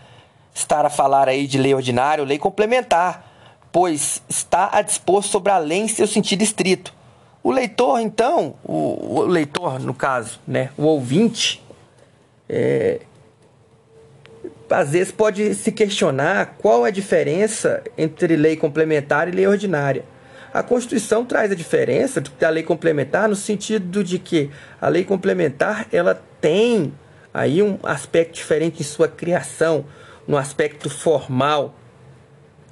estar 0.53 0.85
a 0.85 0.89
falar 0.89 1.27
aí 1.27 1.47
de 1.47 1.57
lei 1.57 1.73
ordinária 1.73 2.21
ou 2.21 2.27
lei 2.27 2.37
complementar, 2.37 3.25
pois 3.71 4.21
está 4.29 4.69
a 4.71 4.83
dispor 4.83 5.23
sobre 5.23 5.51
a 5.51 5.57
lei 5.57 5.79
em 5.79 5.87
seu 5.87 6.05
sentido 6.05 6.43
estrito 6.43 7.00
o 7.43 7.51
leitor, 7.51 7.99
então, 7.99 8.55
o, 8.63 9.19
o 9.19 9.21
leitor, 9.21 9.79
no 9.79 9.93
caso, 9.93 10.39
né, 10.47 10.69
o 10.77 10.83
ouvinte, 10.83 11.63
é, 12.47 13.01
às 14.69 14.91
vezes 14.91 15.11
pode 15.11 15.53
se 15.55 15.71
questionar 15.71 16.55
qual 16.59 16.85
é 16.85 16.89
a 16.89 16.91
diferença 16.91 17.83
entre 17.97 18.35
lei 18.35 18.55
complementar 18.55 19.27
e 19.27 19.31
lei 19.31 19.47
ordinária. 19.47 20.05
A 20.53 20.61
Constituição 20.61 21.25
traz 21.25 21.51
a 21.51 21.55
diferença 21.55 22.21
da 22.39 22.49
lei 22.49 22.63
complementar 22.63 23.27
no 23.29 23.35
sentido 23.35 24.03
de 24.03 24.19
que 24.19 24.49
a 24.81 24.89
lei 24.89 25.03
complementar 25.03 25.87
ela 25.91 26.21
tem 26.41 26.93
aí 27.33 27.63
um 27.63 27.79
aspecto 27.83 28.33
diferente 28.35 28.81
em 28.81 28.83
sua 28.83 29.07
criação, 29.07 29.85
no 30.27 30.37
aspecto 30.37 30.89
formal, 30.89 31.73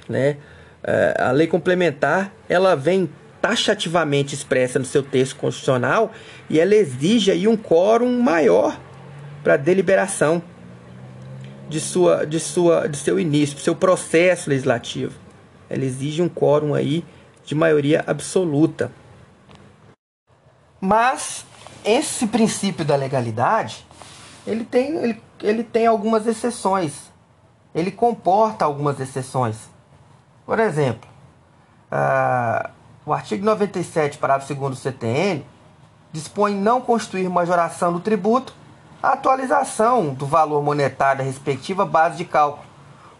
né? 0.07 0.37
É, 0.83 1.15
a 1.19 1.31
lei 1.31 1.47
complementar 1.47 2.33
ela 2.47 2.75
vem 2.75 3.09
taxativamente 3.41 4.35
expressa 4.35 4.79
no 4.79 4.85
seu 4.85 5.01
texto 5.03 5.35
constitucional 5.37 6.11
e 6.49 6.59
ela 6.59 6.75
exige 6.75 7.31
aí 7.31 7.47
um 7.47 7.55
quórum 7.55 8.21
maior 8.21 8.79
para 9.43 9.57
deliberação 9.57 10.41
de 11.69 11.79
sua 11.79 12.25
de 12.25 12.39
sua 12.39 12.87
de 12.87 12.97
seu 12.97 13.19
início, 13.19 13.57
seu 13.59 13.75
processo 13.75 14.49
legislativo. 14.49 15.17
Ela 15.69 15.85
exige 15.85 16.21
um 16.21 16.29
quórum 16.29 16.73
aí 16.73 17.05
de 17.45 17.55
maioria 17.55 18.03
absoluta. 18.07 18.91
Mas 20.81 21.45
esse 21.83 22.27
princípio 22.27 22.85
da 22.85 22.95
legalidade, 22.95 23.85
ele 24.45 24.63
tem, 24.63 24.95
ele, 24.97 25.21
ele 25.41 25.63
tem 25.63 25.85
algumas 25.85 26.25
exceções. 26.25 27.09
Ele 27.73 27.91
comporta 27.91 28.65
algumas 28.65 28.99
exceções. 28.99 29.69
Por 30.45 30.59
exemplo, 30.59 31.09
uh, 31.91 32.69
o 33.05 33.13
artigo 33.13 33.45
97, 33.45 34.17
parágrafo 34.17 34.53
2 34.53 34.71
do 34.71 34.75
CTN, 34.75 35.45
dispõe 36.11 36.55
não 36.55 36.81
constituir 36.81 37.29
majoração 37.29 37.93
do 37.93 37.99
tributo 37.99 38.53
a 39.01 39.13
atualização 39.13 40.13
do 40.13 40.25
valor 40.25 40.61
monetário 40.61 41.19
da 41.19 41.23
respectiva 41.23 41.85
base 41.85 42.17
de 42.17 42.25
cálculo. 42.25 42.67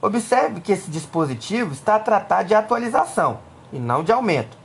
Observe 0.02 0.62
que 0.62 0.72
esse 0.72 0.90
dispositivo 0.92 1.74
está 1.74 1.96
a 1.96 2.00
tratar 2.00 2.44
de 2.44 2.54
atualização 2.54 3.40
e 3.72 3.80
não 3.80 4.04
de 4.04 4.12
aumento. 4.12 4.58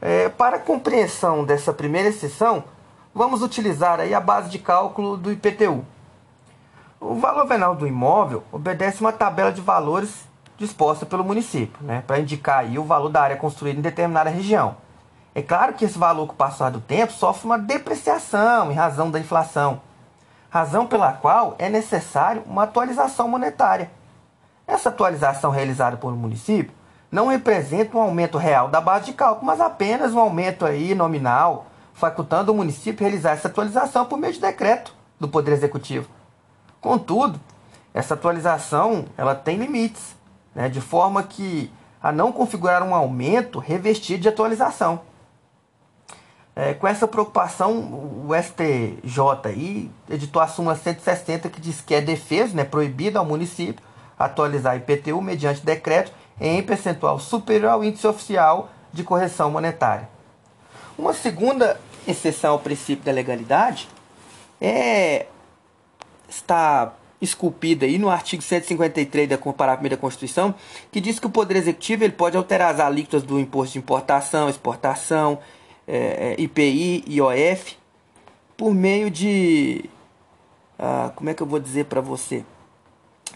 É, 0.00 0.28
para 0.28 0.58
compreensão 0.58 1.44
dessa 1.44 1.72
primeira 1.72 2.08
exceção, 2.08 2.64
vamos 3.14 3.42
utilizar 3.42 4.00
aí 4.00 4.14
a 4.14 4.20
base 4.20 4.50
de 4.50 4.58
cálculo 4.58 5.16
do 5.16 5.32
IPTU. 5.32 5.84
O 7.00 7.14
valor 7.14 7.46
venal 7.46 7.74
do 7.74 7.86
imóvel 7.86 8.44
obedece 8.52 9.00
uma 9.00 9.12
tabela 9.12 9.50
de 9.50 9.60
valores 9.60 10.28
disposta 10.60 11.06
pelo 11.06 11.24
município, 11.24 11.82
né, 11.82 12.04
para 12.06 12.20
indicar 12.20 12.58
aí 12.58 12.78
o 12.78 12.84
valor 12.84 13.08
da 13.08 13.22
área 13.22 13.36
construída 13.36 13.78
em 13.78 13.82
determinada 13.82 14.28
região. 14.28 14.76
É 15.34 15.40
claro 15.40 15.72
que 15.72 15.86
esse 15.86 15.98
valor, 15.98 16.26
com 16.26 16.34
o 16.34 16.36
passar 16.36 16.70
do 16.70 16.80
tempo, 16.80 17.14
sofre 17.14 17.46
uma 17.46 17.58
depreciação 17.58 18.70
em 18.70 18.74
razão 18.74 19.10
da 19.10 19.18
inflação, 19.18 19.80
razão 20.50 20.86
pela 20.86 21.14
qual 21.14 21.54
é 21.58 21.70
necessário 21.70 22.42
uma 22.46 22.64
atualização 22.64 23.26
monetária. 23.26 23.90
Essa 24.66 24.90
atualização 24.90 25.50
realizada 25.50 25.96
pelo 25.96 26.14
município 26.14 26.74
não 27.10 27.28
representa 27.28 27.96
um 27.96 28.02
aumento 28.02 28.36
real 28.36 28.68
da 28.68 28.82
base 28.82 29.06
de 29.06 29.12
cálculo, 29.14 29.46
mas 29.46 29.60
apenas 29.60 30.12
um 30.12 30.20
aumento 30.20 30.66
aí 30.66 30.94
nominal, 30.94 31.66
facultando 31.94 32.52
o 32.52 32.54
município 32.54 33.02
realizar 33.02 33.30
essa 33.30 33.48
atualização 33.48 34.04
por 34.04 34.18
meio 34.18 34.34
de 34.34 34.40
decreto 34.40 34.94
do 35.18 35.26
Poder 35.26 35.52
Executivo. 35.52 36.08
Contudo, 36.80 37.40
essa 37.94 38.14
atualização 38.14 39.06
ela 39.16 39.34
tem 39.34 39.56
limites, 39.56 40.19
né, 40.54 40.68
de 40.68 40.80
forma 40.80 41.22
que 41.22 41.70
a 42.02 42.10
não 42.10 42.32
configurar 42.32 42.82
um 42.82 42.94
aumento 42.94 43.58
revestido 43.58 44.22
de 44.22 44.28
atualização. 44.28 45.00
É, 46.56 46.74
com 46.74 46.86
essa 46.86 47.06
preocupação, 47.06 48.24
o 48.26 48.30
STJ 48.34 49.90
editou 50.08 50.42
a 50.42 50.48
súmula 50.48 50.74
160 50.74 51.48
que 51.48 51.60
diz 51.60 51.80
que 51.80 51.94
é 51.94 52.00
defesa, 52.00 52.54
né, 52.54 52.64
proibido 52.64 53.18
ao 53.18 53.24
município 53.24 53.84
atualizar 54.18 54.76
IPTU 54.76 55.20
mediante 55.22 55.64
decreto 55.64 56.12
em 56.40 56.62
percentual 56.62 57.18
superior 57.18 57.70
ao 57.70 57.84
índice 57.84 58.06
oficial 58.06 58.68
de 58.92 59.04
correção 59.04 59.50
monetária. 59.50 60.08
Uma 60.98 61.14
segunda 61.14 61.80
exceção 62.06 62.52
ao 62.52 62.58
princípio 62.58 63.04
da 63.04 63.12
legalidade 63.12 63.88
é 64.60 65.26
está 66.28 66.92
esculpida 67.20 67.84
aí 67.84 67.98
no 67.98 68.08
artigo 68.08 68.42
153 68.42 69.28
da 69.28 69.38
parágrafo 69.38 69.88
da 69.88 69.96
Constituição, 69.96 70.54
que 70.90 71.00
diz 71.00 71.18
que 71.18 71.26
o 71.26 71.30
Poder 71.30 71.56
Executivo 71.56 72.04
ele 72.04 72.12
pode 72.12 72.36
alterar 72.36 72.74
as 72.74 72.80
alíquotas 72.80 73.22
do 73.22 73.38
imposto 73.38 73.74
de 73.74 73.78
importação, 73.78 74.48
exportação, 74.48 75.38
é, 75.86 76.34
é 76.38 76.40
IPI, 76.40 77.04
IOF, 77.08 77.76
por 78.56 78.74
meio 78.74 79.10
de. 79.10 79.84
Ah, 80.78 81.12
como 81.14 81.28
é 81.28 81.34
que 81.34 81.42
eu 81.42 81.46
vou 81.46 81.60
dizer 81.60 81.84
para 81.86 82.00
você? 82.00 82.44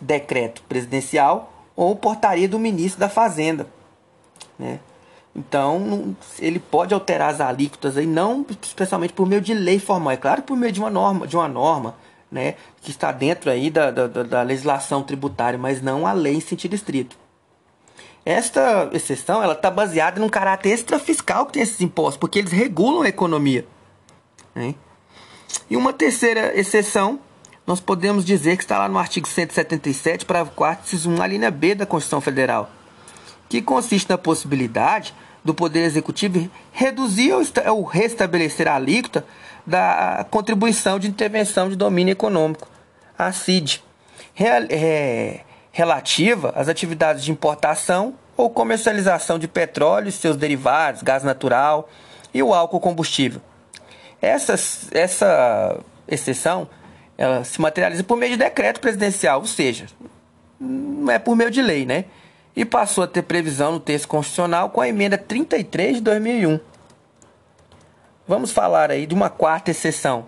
Decreto 0.01 0.63
presidencial 0.69 1.53
ou 1.77 1.95
portaria 1.95 2.49
do 2.49 2.59
ministro 2.59 3.01
da 3.01 3.09
Fazenda. 3.09 3.67
Né? 4.59 4.81
Então, 5.35 6.17
ele 6.39 6.61
pode 6.61 6.95
alterar 6.95 7.31
as 7.31 7.41
alíquotas 7.41 7.97
aí, 7.97 8.07
não 8.07 8.47
especialmente 8.63 9.13
por 9.13 9.27
meio 9.27 9.41
de 9.41 9.53
lei 9.53 9.81
formal, 9.81 10.13
é 10.13 10.17
claro 10.17 10.43
por 10.43 10.57
meio 10.57 10.73
de 10.73 10.79
uma 10.79 10.91
norma, 10.91 11.27
de 11.27 11.37
uma 11.37 11.49
norma 11.49 11.97
né, 12.35 12.57
que 12.83 12.91
está 12.91 13.13
dentro 13.13 13.49
aí 13.49 13.71
da, 13.71 13.93
da, 13.93 14.09
da 14.09 14.43
legislação 14.43 15.05
tributária, 15.05 15.57
mas 15.57 15.81
não 15.81 16.05
a 16.05 16.13
lei 16.13 16.35
em 16.35 16.41
sentido 16.41 16.75
estrito. 16.75 17.17
Esta 18.27 18.91
exceção 18.93 19.41
ela 19.41 19.53
está 19.53 19.71
baseada 19.71 20.21
num 20.21 20.29
caráter 20.29 20.71
extrafiscal 20.71 21.47
que 21.47 21.53
tem 21.53 21.63
esses 21.63 21.81
impostos, 21.81 22.17
porque 22.17 22.41
eles 22.41 22.51
regulam 22.51 23.03
a 23.03 23.09
economia. 23.09 23.65
Né? 24.53 24.75
E 25.71 25.77
uma 25.77 25.93
terceira 25.93 26.59
exceção, 26.59 27.21
nós 27.65 27.79
podemos 27.79 28.25
dizer 28.25 28.57
que 28.57 28.65
está 28.65 28.79
lá 28.79 28.89
no 28.89 28.99
artigo 28.99 29.29
177, 29.29 30.27
parágrafo 30.27 30.57
4, 30.57 31.09
1, 31.09 31.23
a 31.23 31.27
linha 31.29 31.53
B 31.53 31.77
da 31.77 31.87
Constituição 31.87 32.21
Federal, 32.21 32.69
que 33.49 33.63
consiste 33.63 34.11
na 34.11 34.19
possibilidade 34.19 35.15
do 35.45 35.55
Poder 35.55 35.85
Executivo 35.85 36.51
reduzir 36.73 37.33
ou 37.71 37.85
restabelecer 37.85 38.67
a 38.67 38.75
alíquota 38.75 39.25
da 39.67 40.27
contribuição 40.31 40.99
de 40.99 41.09
intervenção 41.09 41.69
de 41.69 41.77
domínio 41.77 42.13
econômico, 42.13 42.69
a 43.19 43.33
CID, 43.33 43.83
relativa 45.73 46.53
às 46.55 46.69
atividades 46.69 47.25
de 47.25 47.31
importação 47.31 48.15
ou 48.37 48.51
comercialização 48.51 49.39
de 49.39 49.49
petróleo 49.49 50.09
e 50.09 50.13
seus 50.13 50.37
derivados, 50.37 51.03
gás 51.03 51.23
natural 51.23 51.89
e 52.33 52.43
o 52.43 52.53
álcool 52.53 52.81
combustível. 52.81 53.41
Essa, 54.21 54.55
essa 54.93 55.79
exceção 56.09 56.69
ela 57.17 57.45
se 57.45 57.61
materializa 57.61 58.03
por 58.03 58.17
meio 58.17 58.33
de 58.33 58.39
decreto 58.39 58.81
presidencial, 58.81 59.41
ou 59.41 59.47
seja, 59.47 59.87
não 60.59 61.13
é 61.13 61.19
por 61.19 61.37
meio 61.37 61.51
de 61.51 61.63
lei, 61.63 61.87
né? 61.87 62.07
E 62.57 62.65
passou 62.65 63.05
a 63.05 63.07
ter 63.07 63.23
previsão 63.23 63.73
no 63.73 63.81
texto 63.81 64.09
constitucional 64.09 64.71
com 64.71 64.81
a 64.81 64.89
emenda 64.89 65.17
33 65.17 65.97
de 65.97 66.03
2001 66.03 66.74
Vamos 68.27 68.53
falar 68.53 68.91
aí 68.91 69.07
de 69.07 69.15
uma 69.15 69.29
quarta 69.29 69.71
exceção, 69.71 70.25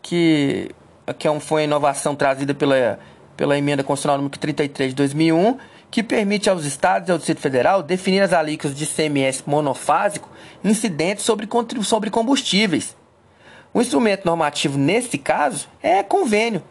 que, 0.00 0.70
que 1.18 1.26
é 1.26 1.40
foi 1.40 1.62
uma 1.62 1.64
inovação 1.64 2.14
trazida 2.14 2.54
pela, 2.54 2.96
pela 3.36 3.58
emenda 3.58 3.82
constitucional 3.82 4.18
número 4.18 4.38
33 4.38 4.90
de 4.90 4.94
2001, 4.94 5.58
que 5.90 6.00
permite 6.00 6.48
aos 6.48 6.64
estados 6.64 7.08
e 7.08 7.12
ao 7.12 7.18
Distrito 7.18 7.40
Federal 7.40 7.82
definir 7.82 8.20
as 8.20 8.32
alíquotas 8.32 8.78
de 8.78 8.86
CMS 8.86 9.42
monofásico 9.44 10.28
incidentes 10.62 11.24
sobre, 11.24 11.48
sobre 11.82 12.08
combustíveis. 12.08 12.96
O 13.74 13.80
instrumento 13.80 14.24
normativo 14.24 14.78
nesse 14.78 15.18
caso 15.18 15.68
é 15.82 16.04
convênio 16.04 16.62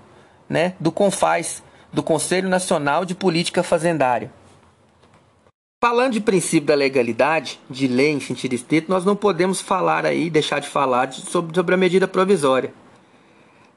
né, 0.47 0.75
do 0.79 0.93
CONFAS, 0.93 1.61
do 1.91 2.01
Conselho 2.01 2.47
Nacional 2.47 3.03
de 3.03 3.13
Política 3.13 3.63
Fazendária. 3.63 4.31
Falando 5.83 6.13
de 6.13 6.21
princípio 6.21 6.67
da 6.67 6.75
legalidade, 6.75 7.59
de 7.67 7.87
lei 7.87 8.11
em 8.11 8.19
sentido 8.19 8.53
estrito, 8.53 8.87
nós 8.87 9.03
não 9.03 9.15
podemos 9.15 9.59
falar 9.59 10.05
aí, 10.05 10.29
deixar 10.29 10.59
de 10.59 10.69
falar 10.69 11.11
sobre, 11.11 11.55
sobre 11.55 11.73
a 11.73 11.77
medida 11.77 12.07
provisória. 12.07 12.71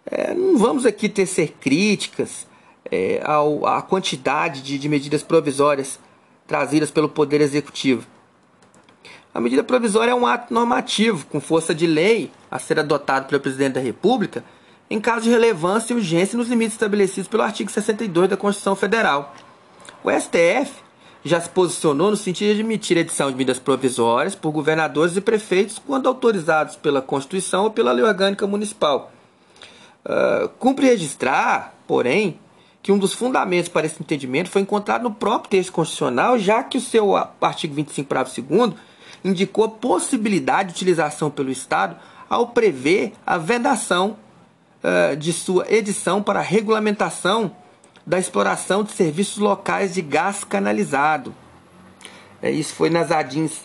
É, 0.05 0.35
não 0.35 0.59
vamos 0.59 0.85
aqui 0.85 1.09
tecer 1.09 1.55
críticas 1.59 2.47
é, 2.93 3.23
ao, 3.25 3.65
à 3.65 3.81
quantidade 3.81 4.61
de, 4.61 4.79
de 4.79 4.87
medidas 4.87 5.23
provisórias 5.23 5.99
trazidas 6.47 6.91
pelo 6.91 7.09
Poder 7.09 7.41
Executivo. 7.41 8.07
A 9.33 9.41
medida 9.41 9.65
provisória 9.65 10.11
é 10.11 10.15
um 10.15 10.27
ato 10.27 10.53
normativo 10.53 11.25
com 11.29 11.41
força 11.41 11.75
de 11.75 11.87
lei 11.87 12.31
a 12.51 12.59
ser 12.59 12.79
adotado 12.79 13.29
pelo 13.29 13.41
Presidente 13.41 13.77
da 13.77 13.81
República 13.81 14.45
em 14.91 15.01
caso 15.01 15.23
de 15.23 15.31
relevância 15.31 15.95
e 15.95 15.97
urgência 15.97 16.37
nos 16.37 16.49
limites 16.49 16.75
estabelecidos 16.75 17.29
pelo 17.29 17.43
artigo 17.43 17.71
62 17.71 18.29
da 18.29 18.37
Constituição 18.37 18.77
Federal. 18.77 19.35
O 20.05 20.11
STF 20.11 20.84
já 21.25 21.41
se 21.41 21.49
posicionou 21.49 22.11
no 22.11 22.17
sentido 22.17 22.49
de 22.49 22.61
admitir 22.61 22.99
a 22.99 23.01
edição 23.01 23.31
de 23.31 23.37
medidas 23.37 23.59
provisórias 23.59 24.35
por 24.35 24.53
governadores 24.53 25.17
e 25.17 25.21
prefeitos 25.21 25.81
quando 25.85 26.07
autorizados 26.07 26.77
pela 26.77 27.01
Constituição 27.01 27.65
ou 27.65 27.71
pela 27.71 27.93
Lei 27.93 28.05
Orgânica 28.05 28.47
Municipal. 28.47 29.11
Uh, 30.05 30.51
cumpre 30.59 30.87
registrar, 30.87 31.75
porém, 31.87 32.39
que 32.83 32.93
um 32.93 32.99
dos 32.99 33.15
fundamentos 33.15 33.71
para 33.71 33.87
esse 33.87 34.03
entendimento 34.03 34.51
foi 34.51 34.61
encontrado 34.61 35.05
no 35.05 35.11
próprio 35.11 35.51
texto 35.51 35.73
constitucional, 35.73 36.39
já 36.39 36.63
que 36.63 36.77
o 36.77 36.81
seu 36.81 37.17
artigo 37.17 37.75
25, 37.75 38.07
parágrafo 38.07 38.43
2 38.43 38.75
indicou 39.25 39.65
a 39.65 39.69
possibilidade 39.71 40.69
de 40.69 40.75
utilização 40.75 41.31
pelo 41.31 41.51
Estado 41.51 41.97
ao 42.29 42.49
prever 42.49 43.15
a 43.25 43.39
vedação 43.39 44.19
uh, 44.83 45.17
de 45.17 45.33
sua 45.33 45.65
edição 45.73 46.23
para 46.23 46.43
regulamentação 46.43 47.57
da 48.07 48.19
exploração 48.19 48.83
de 48.83 48.93
serviços 48.93 49.39
locais 49.39 49.95
de 49.95 50.03
gás 50.03 50.45
canalizado. 50.45 51.35
É, 52.43 52.51
isso 52.51 52.75
foi 52.75 52.91
nas 52.91 53.11
ADINs, 53.11 53.63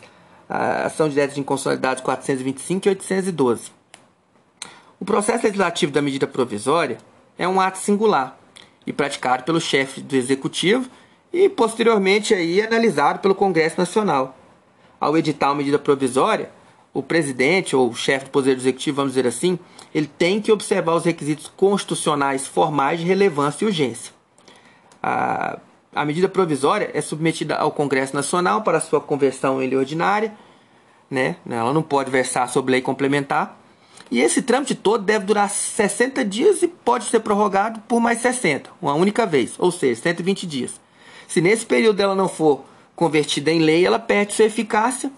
a 0.48 0.86
Ação 0.86 1.10
Direta 1.10 1.34
de 1.34 1.40
Inconstitucionalidade 1.42 2.02
425 2.02 2.88
e 2.88 2.90
812. 2.90 3.72
O 5.00 5.06
processo 5.06 5.44
legislativo 5.44 5.92
da 5.92 6.02
medida 6.02 6.28
provisória 6.28 6.98
é 7.38 7.48
um 7.48 7.60
ato 7.60 7.78
singular 7.78 8.38
e 8.86 8.94
praticado 8.94 9.44
pelo 9.44 9.60
chefe 9.60 10.02
do 10.02 10.16
Executivo 10.16 10.90
e 11.32 11.48
posteriormente 11.48 12.34
aí 12.34 12.62
analisado 12.62 13.20
pelo 13.20 13.36
Congresso 13.36 13.78
Nacional. 13.78 14.36
Ao 15.00 15.18
editar 15.18 15.50
uma 15.50 15.56
medida 15.56 15.80
provisória, 15.80 16.50
o 16.94 17.04
presidente 17.04 17.76
ou 17.76 17.90
o 17.90 17.96
chefe 17.96 18.26
do 18.26 18.32
Poder 18.32 18.58
Executivo, 18.58 18.98
vamos 18.98 19.14
dizer 19.14 19.28
assim, 19.28 19.60
ele 19.94 20.08
tem 20.08 20.42
que 20.42 20.52
observar 20.52 20.96
os 20.96 21.06
requisitos 21.06 21.52
constitucionais 21.56 22.48
formais 22.48 23.00
de 23.00 23.06
relevância 23.06 23.64
e 23.64 23.68
urgência. 23.68 24.19
A, 25.02 25.60
a 25.94 26.06
medida 26.06 26.30
provisória 26.30 26.92
é 26.94 27.02
submetida 27.02 27.56
ao 27.56 27.72
Congresso 27.72 28.16
Nacional 28.16 28.62
para 28.62 28.80
sua 28.80 29.02
conversão 29.02 29.62
em 29.62 29.68
lei 29.68 29.78
ordinária, 29.78 30.34
né? 31.10 31.38
Ela 31.50 31.74
não 31.74 31.82
pode 31.82 32.12
versar 32.12 32.50
sobre 32.50 32.74
lei 32.74 32.82
complementar. 32.82 33.58
E 34.12 34.20
esse 34.20 34.42
trâmite 34.42 34.74
todo 34.74 35.04
deve 35.04 35.26
durar 35.26 35.50
60 35.50 36.26
dias 36.26 36.64
e 36.64 36.68
pode 36.68 37.06
ser 37.06 37.20
prorrogado 37.20 37.80
por 37.82 38.00
mais 38.00 38.20
60, 38.20 38.70
uma 38.82 38.94
única 38.94 39.26
vez, 39.26 39.54
ou 39.58 39.72
seja, 39.72 40.02
120 40.02 40.48
dias. 40.48 40.80
Se 41.28 41.42
nesse 41.42 41.66
período 41.66 42.00
ela 42.00 42.16
não 42.16 42.28
for 42.28 42.64
convertida 42.96 43.52
em 43.52 43.60
lei, 43.60 43.86
ela 43.86 44.00
perde 44.00 44.34
sua 44.34 44.46
eficácia 44.46 45.12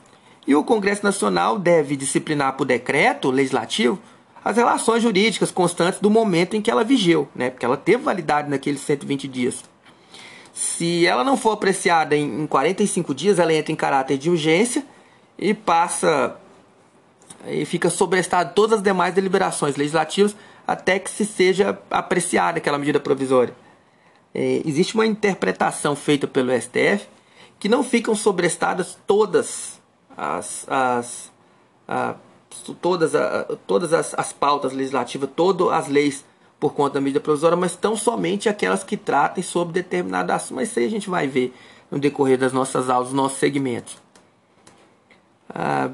e 0.46 0.54
o 0.54 0.64
Congresso 0.64 1.04
Nacional 1.04 1.58
deve 1.58 1.96
disciplinar 1.96 2.54
por 2.58 2.66
decreto 2.66 3.32
legislativo 3.32 3.98
as 4.44 4.58
relações 4.58 5.04
jurídicas 5.04 5.52
constantes 5.52 6.00
do 6.00 6.10
momento 6.10 6.56
em 6.56 6.62
que 6.62 6.72
ela 6.72 6.84
vigeu, 6.84 7.28
né? 7.36 7.50
porque 7.50 7.66
ela 7.66 7.78
teve 7.78 8.04
validade 8.04 8.50
naqueles 8.50 8.82
120 8.82 9.28
dias. 9.28 9.64
Se 10.54 11.06
ela 11.06 11.24
não 11.24 11.38
for 11.38 11.52
apreciada 11.52 12.16
em 12.16 12.46
45 12.48 13.14
dias, 13.16 13.40
ela 13.40 13.54
entra 13.54 13.72
em 13.72 13.76
caráter 13.76 14.18
de 14.18 14.30
urgência 14.30 14.86
e 15.38 15.54
passa 15.54 16.36
e 17.48 17.66
fica 17.66 17.90
sobrestado 17.90 18.54
todas 18.54 18.78
as 18.80 18.84
demais 18.84 19.14
deliberações 19.14 19.76
legislativas 19.76 20.36
até 20.68 21.00
que 21.00 21.10
se 21.10 21.26
seja 21.26 21.80
apreciada 21.90 22.58
aquela 22.58 22.78
medida 22.78 23.00
provisória. 23.00 23.56
É, 24.34 24.62
existe 24.66 24.94
uma 24.94 25.06
interpretação 25.06 25.96
feita 25.96 26.28
pelo 26.28 26.52
STF 26.52 27.08
que 27.60 27.68
não 27.68 27.84
ficam 27.84 28.16
sobrestadas 28.16 28.98
todas 29.06 29.80
as, 30.16 30.66
as 30.70 31.32
a, 31.88 32.16
todas, 32.82 33.16
a, 33.16 33.44
todas 33.66 33.94
as, 33.94 34.14
as 34.18 34.34
pautas 34.34 34.74
legislativas, 34.74 35.30
todas 35.36 35.70
as 35.70 35.88
leis 35.88 36.26
por 36.60 36.74
conta 36.74 36.96
da 36.96 37.02
medida 37.02 37.20
provisória, 37.20 37.58
mas 37.58 37.76
tão 37.76 37.96
somente 37.96 38.48
aquelas 38.48 38.84
que 38.84 38.96
tratem 38.96 39.44
sobre 39.44 39.74
determinado 39.74 40.32
assunto. 40.32 40.56
Mas 40.56 40.70
isso 40.70 40.80
aí 40.80 40.86
a 40.86 40.90
gente 40.90 41.10
vai 41.10 41.28
ver 41.28 41.54
no 41.90 42.00
decorrer 42.00 42.38
das 42.38 42.54
nossas 42.54 42.90
aulas, 42.90 43.08
dos 43.08 43.16
nossos 43.16 43.40
segmentos. 43.40 43.98
Ah, 45.50 45.90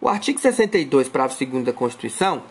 o 0.00 0.08
artigo 0.08 0.38
62, 0.38 1.08
parágrafo 1.08 1.44
2 1.44 1.64
da 1.64 1.72
Constituição, 1.72 2.42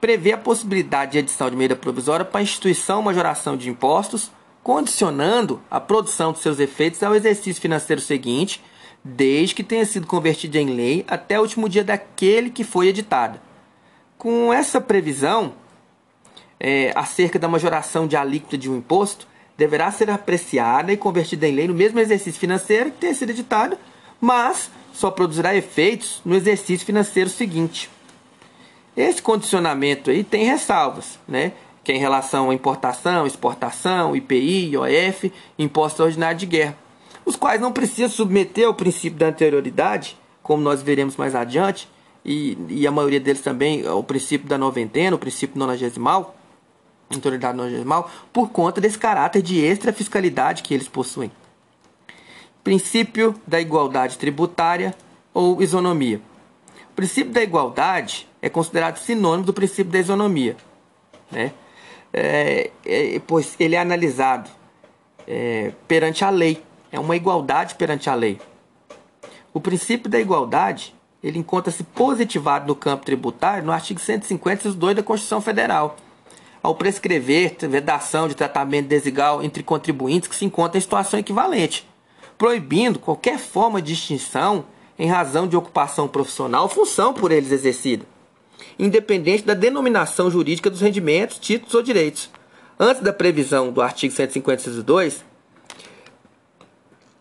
prevê 0.00 0.32
a 0.32 0.38
possibilidade 0.38 1.12
de 1.12 1.18
edição 1.18 1.48
de 1.48 1.56
medida 1.56 1.76
provisória 1.76 2.24
para 2.24 2.40
a 2.40 2.42
instituição 2.42 2.98
ou 2.98 3.02
majoração 3.04 3.56
de 3.56 3.70
impostos, 3.70 4.30
condicionando 4.62 5.62
a 5.70 5.80
produção 5.80 6.32
dos 6.32 6.42
seus 6.42 6.58
efeitos 6.58 7.02
ao 7.02 7.14
exercício 7.14 7.62
financeiro 7.62 8.00
seguinte, 8.00 8.62
desde 9.04 9.54
que 9.54 9.62
tenha 9.62 9.84
sido 9.84 10.06
convertida 10.06 10.58
em 10.58 10.70
lei 10.70 11.04
até 11.08 11.38
o 11.38 11.42
último 11.42 11.68
dia 11.68 11.82
daquele 11.82 12.50
que 12.50 12.64
foi 12.64 12.88
editada. 12.88 13.40
Com 14.16 14.52
essa 14.52 14.80
previsão, 14.80 15.54
é, 16.60 16.92
acerca 16.94 17.38
da 17.38 17.48
majoração 17.48 18.06
de 18.06 18.16
alíquota 18.16 18.56
de 18.56 18.70
um 18.70 18.76
imposto, 18.76 19.26
deverá 19.56 19.90
ser 19.90 20.10
apreciada 20.10 20.92
e 20.92 20.96
convertida 20.96 21.48
em 21.48 21.54
lei 21.54 21.66
no 21.66 21.74
mesmo 21.74 21.98
exercício 21.98 22.40
financeiro 22.40 22.90
que 22.90 22.98
tenha 22.98 23.14
sido 23.14 23.30
editado, 23.30 23.76
mas 24.20 24.70
só 24.92 25.10
produzirá 25.10 25.54
efeitos 25.54 26.20
no 26.24 26.34
exercício 26.34 26.86
financeiro 26.86 27.28
seguinte. 27.28 27.90
Esse 28.96 29.20
condicionamento 29.20 30.10
aí 30.10 30.22
tem 30.22 30.44
ressalvas, 30.44 31.18
né? 31.26 31.52
que 31.82 31.90
é 31.90 31.96
em 31.96 31.98
relação 31.98 32.50
à 32.50 32.54
importação, 32.54 33.26
exportação, 33.26 34.14
IPI, 34.14 34.74
IOF, 34.74 35.32
imposto 35.58 36.02
ordinário 36.02 36.38
de 36.38 36.46
guerra, 36.46 36.76
os 37.24 37.36
quais 37.36 37.60
não 37.60 37.72
precisa 37.72 38.08
submeter 38.08 38.66
ao 38.66 38.74
princípio 38.74 39.18
da 39.18 39.28
anterioridade, 39.28 40.16
como 40.42 40.62
nós 40.62 40.82
veremos 40.82 41.16
mais 41.16 41.34
adiante, 41.34 41.88
e, 42.24 42.56
e 42.68 42.86
a 42.86 42.90
maioria 42.90 43.20
deles 43.20 43.42
também 43.42 43.86
ao 43.86 44.02
princípio 44.02 44.48
da 44.48 44.56
noventena, 44.56 45.16
o 45.16 45.18
princípio 45.18 45.58
nonagesimal, 45.58 46.36
anterioridade 47.14 47.56
nonagesimal, 47.56 48.10
por 48.32 48.50
conta 48.50 48.80
desse 48.80 48.98
caráter 48.98 49.42
de 49.42 49.60
extra 49.64 49.92
fiscalidade 49.92 50.62
que 50.62 50.72
eles 50.72 50.88
possuem 50.88 51.30
princípio 52.62 53.34
da 53.46 53.60
igualdade 53.60 54.18
tributária 54.18 54.94
ou 55.34 55.62
isonomia. 55.62 56.20
O 56.90 56.94
princípio 56.94 57.32
da 57.32 57.42
igualdade 57.42 58.28
é 58.40 58.48
considerado 58.48 58.98
sinônimo 58.98 59.44
do 59.44 59.52
princípio 59.52 59.92
da 59.92 59.98
isonomia, 59.98 60.56
né? 61.30 61.52
É, 62.12 62.70
é, 62.84 63.20
pois 63.26 63.56
ele 63.58 63.74
é 63.74 63.78
analisado 63.78 64.50
é, 65.26 65.72
perante 65.88 66.24
a 66.24 66.30
lei, 66.30 66.62
é 66.92 67.00
uma 67.00 67.16
igualdade 67.16 67.74
perante 67.74 68.08
a 68.08 68.14
lei. 68.14 68.40
O 69.52 69.60
princípio 69.60 70.08
da 70.08 70.20
igualdade 70.20 70.94
ele 71.22 71.38
encontra-se 71.38 71.82
positivado 71.82 72.66
no 72.66 72.76
campo 72.76 73.04
tributário 73.04 73.64
no 73.64 73.72
artigo 73.72 73.98
150, 73.98 74.72
2 74.72 74.96
da 74.96 75.02
Constituição 75.02 75.40
Federal, 75.40 75.96
ao 76.62 76.74
prescrever 76.76 77.56
vedação 77.68 78.28
de 78.28 78.36
tratamento 78.36 78.86
desigual 78.86 79.42
entre 79.42 79.62
contribuintes 79.64 80.28
que 80.28 80.36
se 80.36 80.44
encontram 80.44 80.78
em 80.78 80.82
situação 80.82 81.18
equivalente 81.18 81.86
proibindo 82.42 82.98
qualquer 82.98 83.38
forma 83.38 83.80
de 83.80 83.92
distinção 83.94 84.64
em 84.98 85.06
razão 85.06 85.46
de 85.46 85.56
ocupação 85.56 86.08
profissional 86.08 86.64
ou 86.64 86.68
função 86.68 87.14
por 87.14 87.30
eles 87.30 87.52
exercida, 87.52 88.04
independente 88.76 89.44
da 89.44 89.54
denominação 89.54 90.28
jurídica 90.28 90.68
dos 90.68 90.80
rendimentos, 90.80 91.38
títulos 91.38 91.72
ou 91.72 91.84
direitos. 91.84 92.28
Antes 92.80 93.00
da 93.00 93.12
previsão 93.12 93.70
do 93.70 93.80
artigo 93.80 94.12
152, 94.12 95.24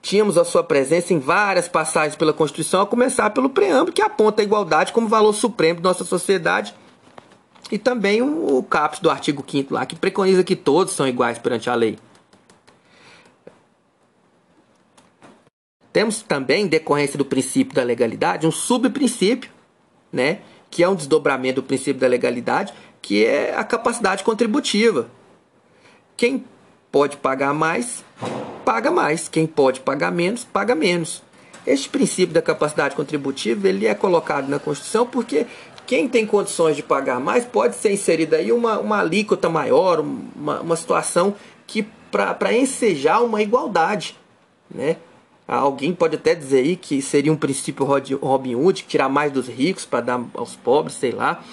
tínhamos 0.01 0.37
a 0.37 0.43
sua 0.43 0.63
presença 0.63 1.13
em 1.13 1.19
várias 1.19 1.67
passagens 1.67 2.15
pela 2.15 2.33
Constituição, 2.33 2.81
a 2.81 2.87
começar 2.87 3.29
pelo 3.29 3.49
preâmbulo 3.49 3.93
que 3.93 4.01
aponta 4.01 4.41
a 4.41 4.45
igualdade 4.45 4.91
como 4.91 5.07
valor 5.07 5.33
supremo 5.33 5.77
de 5.77 5.83
nossa 5.83 6.03
sociedade 6.03 6.73
e 7.71 7.77
também 7.77 8.21
o, 8.21 8.61
caput 8.63 9.01
do 9.01 9.09
artigo 9.09 9.45
5 9.47 9.73
lá 9.73 9.85
que 9.85 9.95
preconiza 9.95 10.43
que 10.43 10.55
todos 10.55 10.93
são 10.93 11.07
iguais 11.07 11.37
perante 11.37 11.69
a 11.69 11.75
lei. 11.75 11.97
Temos 15.93 16.21
também, 16.21 16.63
em 16.63 16.67
decorrência 16.67 17.17
do 17.17 17.25
princípio 17.25 17.75
da 17.75 17.83
legalidade, 17.83 18.47
um 18.47 18.51
subprincípio, 18.51 19.51
né, 20.11 20.39
que 20.69 20.83
é 20.83 20.87
um 20.87 20.95
desdobramento 20.95 21.61
do 21.61 21.67
princípio 21.67 21.99
da 21.99 22.07
legalidade, 22.07 22.73
que 23.01 23.25
é 23.25 23.53
a 23.55 23.63
capacidade 23.63 24.23
contributiva. 24.23 25.09
Quem 26.15 26.45
pode 26.91 27.17
pagar 27.17 27.53
mais, 27.53 28.05
paga 28.65 28.91
mais. 28.91 29.27
Quem 29.27 29.45
pode 29.45 29.79
pagar 29.79 30.11
menos, 30.11 30.43
paga 30.43 30.75
menos. 30.75 31.23
Este 31.65 31.89
princípio 31.89 32.33
da 32.33 32.41
capacidade 32.41 32.95
contributiva 32.95 33.69
ele 33.69 33.85
é 33.85 33.93
colocado 33.93 34.47
na 34.47 34.59
Constituição 34.59 35.05
porque 35.05 35.45
quem 35.85 36.07
tem 36.07 36.25
condições 36.25 36.75
de 36.75 36.81
pagar 36.81 37.19
mais 37.19 37.45
pode 37.45 37.75
ser 37.75 37.91
inserida 37.91 38.37
aí 38.37 38.51
uma, 38.51 38.79
uma 38.79 38.99
alíquota 38.99 39.49
maior, 39.49 39.99
uma, 39.99 40.61
uma 40.61 40.75
situação 40.75 41.35
que 41.67 41.85
para 42.09 42.53
ensejar 42.53 43.21
uma 43.21 43.41
igualdade, 43.41 44.17
né? 44.73 44.97
Alguém 45.47 45.93
pode 45.93 46.15
até 46.15 46.33
dizer 46.33 46.59
aí 46.59 46.75
que 46.77 47.01
seria 47.01 47.31
um 47.31 47.35
princípio 47.35 47.85
Robin 47.85 48.55
Hood, 48.55 48.85
tirar 48.87 49.09
mais 49.09 49.33
dos 49.33 49.47
ricos 49.47 49.85
para 49.85 49.99
dar 49.99 50.23
aos 50.33 50.55
pobres, 50.55 50.95
sei 50.95 51.11
lá. 51.11 51.43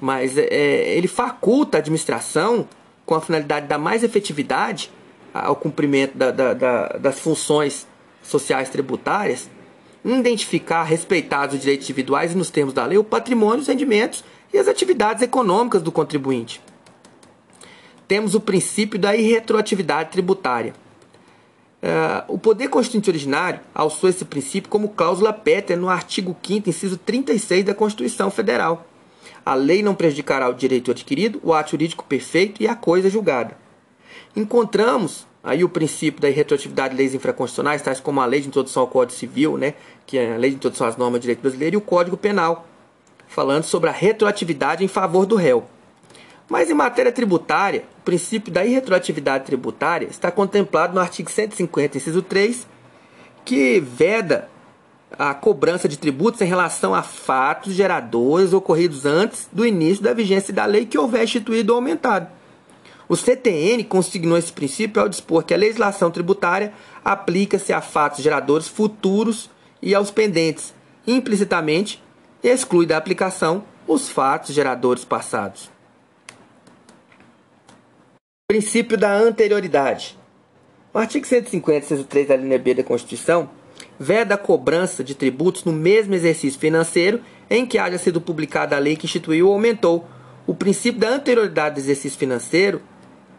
Mas 0.00 0.38
é, 0.38 0.46
é, 0.46 0.96
ele 0.96 1.08
faculta 1.08 1.76
a 1.76 1.80
administração 1.80 2.68
com 3.04 3.14
a 3.14 3.20
finalidade 3.20 3.62
de 3.62 3.70
dar 3.70 3.78
mais 3.78 4.04
efetividade 4.04 4.90
ao 5.32 5.56
cumprimento 5.56 6.16
da, 6.16 6.30
da, 6.30 6.54
da, 6.54 6.86
das 6.98 7.18
funções 7.18 7.86
sociais 8.22 8.68
tributárias, 8.68 9.48
identificar, 10.04 10.82
respeitar 10.84 11.48
os 11.48 11.60
direitos 11.60 11.86
individuais 11.86 12.32
e, 12.32 12.36
nos 12.36 12.50
termos 12.50 12.74
da 12.74 12.84
lei, 12.84 12.98
o 12.98 13.04
patrimônio, 13.04 13.60
os 13.60 13.68
rendimentos 13.68 14.24
e 14.52 14.58
as 14.58 14.68
atividades 14.68 15.22
econômicas 15.22 15.82
do 15.82 15.92
contribuinte. 15.92 16.60
Temos 18.08 18.34
o 18.34 18.40
princípio 18.40 18.98
da 18.98 19.14
irretroatividade 19.14 20.10
tributária 20.10 20.74
Uh, 21.80 22.34
o 22.34 22.38
poder 22.38 22.68
constituinte 22.68 23.08
originário 23.08 23.60
alçou 23.74 24.10
esse 24.10 24.22
princípio 24.22 24.68
como 24.68 24.90
cláusula 24.90 25.32
pétrea 25.32 25.78
no 25.78 25.88
artigo 25.88 26.36
5 26.42 26.68
inciso 26.68 26.98
36 26.98 27.64
da 27.64 27.74
Constituição 27.74 28.30
Federal. 28.30 28.86
A 29.46 29.54
lei 29.54 29.82
não 29.82 29.94
prejudicará 29.94 30.46
o 30.46 30.52
direito 30.52 30.90
adquirido, 30.90 31.40
o 31.42 31.54
ato 31.54 31.70
jurídico 31.70 32.04
perfeito 32.04 32.62
e 32.62 32.68
a 32.68 32.74
coisa 32.74 33.08
julgada. 33.08 33.56
Encontramos 34.34 35.26
aí 35.42 35.64
o 35.64 35.68
princípio 35.68 36.20
da 36.20 36.28
retroatividade 36.28 36.94
de 36.94 36.98
leis 36.98 37.14
infraconstitucionais, 37.14 37.82
tais 37.82 38.00
como 38.00 38.20
a 38.20 38.26
Lei 38.26 38.40
de 38.40 38.48
Introdução 38.48 38.82
ao 38.82 38.88
Código 38.88 39.18
Civil, 39.18 39.56
né, 39.56 39.74
que 40.06 40.18
é 40.18 40.34
a 40.34 40.38
Lei 40.38 40.50
de 40.50 40.56
Introdução 40.56 40.86
às 40.86 40.96
Normas 40.96 41.20
do 41.20 41.22
Direito 41.22 41.40
Brasileiro, 41.40 41.76
e 41.76 41.78
o 41.78 41.80
Código 41.80 42.16
Penal, 42.16 42.66
falando 43.26 43.64
sobre 43.64 43.88
a 43.88 43.92
retroatividade 43.92 44.84
em 44.84 44.88
favor 44.88 45.26
do 45.26 45.36
réu. 45.36 45.64
Mas 46.48 46.68
em 46.68 46.74
matéria 46.74 47.12
tributária, 47.12 47.84
o 47.98 48.02
princípio 48.02 48.52
da 48.52 48.64
irretroatividade 48.64 49.46
tributária 49.46 50.06
está 50.10 50.30
contemplado 50.30 50.94
no 50.94 51.00
artigo 51.00 51.30
150, 51.30 51.96
inciso 51.96 52.22
3, 52.22 52.66
que 53.44 53.80
veda 53.80 54.48
a 55.18 55.34
cobrança 55.34 55.88
de 55.88 55.96
tributos 55.96 56.40
em 56.40 56.46
relação 56.46 56.94
a 56.94 57.02
fatos 57.02 57.74
geradores 57.74 58.52
ocorridos 58.52 59.06
antes 59.06 59.48
do 59.52 59.66
início 59.66 60.02
da 60.02 60.12
vigência 60.12 60.52
da 60.52 60.64
lei 60.66 60.86
que 60.86 60.98
houver 60.98 61.24
instituído 61.24 61.72
ou 61.72 61.76
aumentado. 61.76 62.28
O 63.10 63.16
CTN 63.16 63.82
consignou 63.82 64.38
esse 64.38 64.52
princípio 64.52 65.02
ao 65.02 65.08
dispor 65.08 65.42
que 65.42 65.52
a 65.52 65.56
legislação 65.56 66.12
tributária 66.12 66.72
aplica-se 67.04 67.72
a 67.72 67.80
fatos 67.80 68.22
geradores 68.22 68.68
futuros 68.68 69.50
e 69.82 69.96
aos 69.96 70.12
pendentes, 70.12 70.72
implicitamente 71.04 72.00
exclui 72.40 72.86
da 72.86 72.96
aplicação 72.96 73.64
os 73.88 74.08
fatos 74.08 74.54
geradores 74.54 75.04
passados. 75.04 75.68
Princípio 78.46 78.96
da 78.96 79.12
anterioridade. 79.12 80.16
O 80.94 80.98
artigo 80.98 81.26
150, 81.26 81.86
inciso 81.86 82.04
3 82.04 82.28
da 82.28 82.36
linha 82.36 82.60
B 82.60 82.74
da 82.74 82.84
Constituição 82.84 83.50
veda 83.98 84.36
a 84.36 84.38
cobrança 84.38 85.02
de 85.02 85.16
tributos 85.16 85.64
no 85.64 85.72
mesmo 85.72 86.14
exercício 86.14 86.60
financeiro 86.60 87.20
em 87.50 87.66
que 87.66 87.76
haja 87.76 87.98
sido 87.98 88.20
publicada 88.20 88.76
a 88.76 88.78
lei 88.78 88.94
que 88.94 89.06
instituiu 89.06 89.48
ou 89.48 89.54
aumentou 89.54 90.08
o 90.46 90.54
princípio 90.54 91.00
da 91.00 91.08
anterioridade 91.08 91.74
do 91.74 91.80
exercício 91.80 92.18
financeiro, 92.18 92.80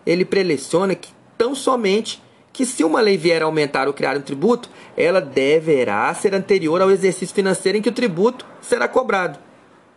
ele 0.05 0.25
preleciona 0.25 0.95
que 0.95 1.09
tão 1.37 1.55
somente 1.55 2.21
que 2.53 2.65
se 2.65 2.83
uma 2.83 2.99
lei 2.99 3.17
vier 3.17 3.41
a 3.41 3.45
aumentar 3.45 3.87
ou 3.87 3.93
criar 3.93 4.17
um 4.17 4.21
tributo, 4.21 4.69
ela 4.97 5.21
deverá 5.21 6.13
ser 6.13 6.35
anterior 6.35 6.81
ao 6.81 6.91
exercício 6.91 7.33
financeiro 7.33 7.77
em 7.77 7.81
que 7.81 7.89
o 7.89 7.93
tributo 7.93 8.45
será 8.61 8.87
cobrado. 8.87 9.39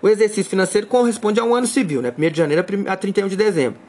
O 0.01 0.09
exercício 0.09 0.51
financeiro 0.51 0.87
corresponde 0.87 1.41
a 1.41 1.45
um 1.45 1.55
ano 1.55 1.67
civil, 1.67 2.01
né? 2.01 2.13
1 2.17 2.31
de 2.31 2.37
janeiro 2.37 2.65
a 2.89 2.97
31 2.97 3.29
de 3.29 3.37
dezembro. 3.37 3.81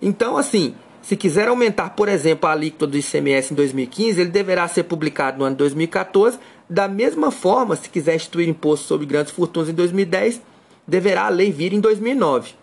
Então, 0.00 0.36
assim, 0.36 0.74
se 1.02 1.16
quiser 1.16 1.48
aumentar, 1.48 1.90
por 1.90 2.08
exemplo, 2.08 2.48
a 2.48 2.52
alíquota 2.52 2.86
do 2.86 2.96
ICMS 2.96 3.52
em 3.52 3.56
2015, 3.56 4.20
ele 4.20 4.30
deverá 4.30 4.66
ser 4.68 4.84
publicado 4.84 5.38
no 5.38 5.44
ano 5.44 5.56
2014. 5.56 6.38
Da 6.68 6.88
mesma 6.88 7.30
forma, 7.30 7.76
se 7.76 7.88
quiser 7.88 8.14
instituir 8.14 8.48
imposto 8.48 8.86
sobre 8.86 9.06
grandes 9.06 9.32
fortunas 9.32 9.68
em 9.68 9.74
2010, 9.74 10.40
deverá 10.86 11.26
a 11.26 11.28
lei 11.28 11.52
vir 11.52 11.72
em 11.72 11.80
2009. 11.80 12.59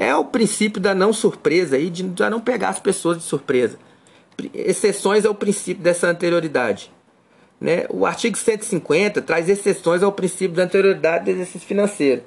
É 0.00 0.16
o 0.16 0.24
princípio 0.24 0.80
da 0.80 0.94
não 0.94 1.12
surpresa 1.12 1.76
aí, 1.76 1.90
de 1.90 2.02
não 2.02 2.40
pegar 2.40 2.70
as 2.70 2.80
pessoas 2.80 3.18
de 3.18 3.22
surpresa. 3.22 3.78
Exceções 4.54 5.26
ao 5.26 5.34
princípio 5.34 5.82
dessa 5.82 6.06
anterioridade. 6.06 6.90
Né? 7.60 7.84
O 7.90 8.06
artigo 8.06 8.34
150 8.34 9.20
traz 9.20 9.46
exceções 9.46 10.02
ao 10.02 10.10
princípio 10.10 10.56
da 10.56 10.62
anterioridade 10.62 11.26
do 11.26 11.30
exercício 11.32 11.68
financeiro, 11.68 12.22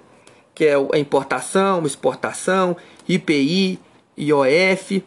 que 0.54 0.66
é 0.66 0.76
a 0.76 1.00
importação, 1.00 1.84
exportação, 1.84 2.78
IPI, 3.10 3.80
IOF. 4.20 5.04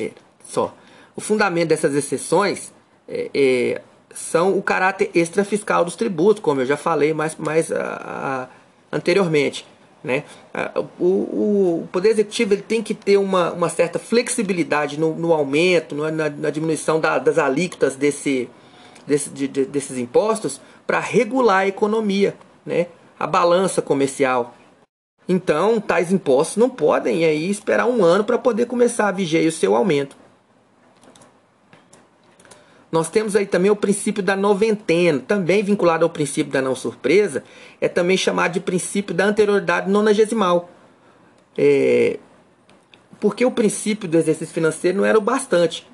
É, 0.00 0.10
só. 0.42 0.74
O 1.14 1.20
fundamento 1.20 1.68
dessas 1.68 1.94
exceções 1.94 2.72
é, 3.06 3.30
é, 3.34 3.82
são 4.14 4.56
o 4.56 4.62
caráter 4.62 5.10
extrafiscal 5.14 5.84
dos 5.84 5.96
tributos, 5.96 6.42
como 6.42 6.62
eu 6.62 6.66
já 6.66 6.78
falei 6.78 7.12
mais, 7.12 7.36
mais 7.36 7.70
a, 7.70 8.48
a, 8.90 8.96
anteriormente. 8.96 9.66
Né? 10.04 10.22
O, 11.00 11.06
o, 11.06 11.88
Poder 11.90 12.10
Executivo 12.10 12.52
ele 12.52 12.60
tem 12.60 12.82
que 12.82 12.92
ter 12.92 13.16
uma, 13.16 13.52
uma 13.52 13.70
certa 13.70 13.98
flexibilidade 13.98 15.00
no, 15.00 15.14
no 15.14 15.32
aumento, 15.32 15.94
no, 15.94 16.10
na, 16.10 16.28
na, 16.28 16.50
diminuição 16.50 17.00
da, 17.00 17.18
das 17.18 17.38
alíquotas 17.38 17.96
desse, 17.96 18.50
desse, 19.06 19.30
de, 19.30 19.48
de, 19.48 19.64
desses 19.64 19.96
impostos 19.96 20.60
para 20.86 21.00
regular 21.00 21.60
a 21.60 21.66
economia, 21.66 22.36
né? 22.66 22.88
a 23.18 23.26
balança 23.26 23.80
comercial. 23.80 24.54
Então, 25.26 25.80
tais 25.80 26.12
impostos 26.12 26.58
não 26.58 26.68
podem 26.68 27.24
aí 27.24 27.48
esperar 27.48 27.86
um 27.86 28.04
ano 28.04 28.24
para 28.24 28.36
poder 28.36 28.66
começar 28.66 29.08
a 29.08 29.12
vigiar 29.12 29.44
o 29.44 29.50
seu 29.50 29.74
aumento. 29.74 30.14
Nós 32.94 33.10
temos 33.10 33.34
aí 33.34 33.44
também 33.44 33.72
o 33.72 33.74
princípio 33.74 34.22
da 34.22 34.36
noventena, 34.36 35.18
também 35.18 35.64
vinculado 35.64 36.04
ao 36.04 36.10
princípio 36.10 36.52
da 36.52 36.62
não 36.62 36.76
surpresa, 36.76 37.42
é 37.80 37.88
também 37.88 38.16
chamado 38.16 38.52
de 38.52 38.60
princípio 38.60 39.12
da 39.12 39.24
anterioridade 39.24 39.90
nonagesimal. 39.90 40.70
É, 41.58 42.20
porque 43.18 43.44
o 43.44 43.50
princípio 43.50 44.08
do 44.08 44.16
exercício 44.16 44.54
financeiro 44.54 44.98
não 44.98 45.04
era 45.04 45.18
o 45.18 45.20
bastante 45.20 45.84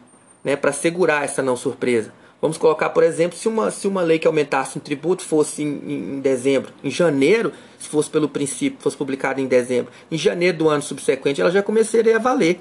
né, 0.44 0.56
para 0.56 0.72
segurar 0.72 1.24
essa 1.24 1.42
não 1.42 1.56
surpresa. 1.56 2.12
Vamos 2.38 2.58
colocar, 2.58 2.90
por 2.90 3.02
exemplo, 3.02 3.34
se 3.34 3.48
uma, 3.48 3.70
se 3.70 3.88
uma 3.88 4.02
lei 4.02 4.18
que 4.18 4.26
aumentasse 4.26 4.76
um 4.76 4.80
tributo 4.82 5.22
fosse 5.22 5.62
em, 5.62 6.16
em, 6.16 6.20
dezembro, 6.20 6.70
em 6.84 6.90
janeiro, 6.90 7.50
se 7.78 7.88
fosse 7.88 8.10
pelo 8.10 8.28
princípio, 8.28 8.78
fosse 8.78 8.98
publicada 8.98 9.40
em 9.40 9.46
dezembro, 9.46 9.90
em 10.12 10.18
janeiro 10.18 10.58
do 10.58 10.68
ano 10.68 10.82
subsequente, 10.82 11.40
ela 11.40 11.50
já 11.50 11.62
começaria 11.62 12.16
a 12.16 12.18
valer. 12.18 12.60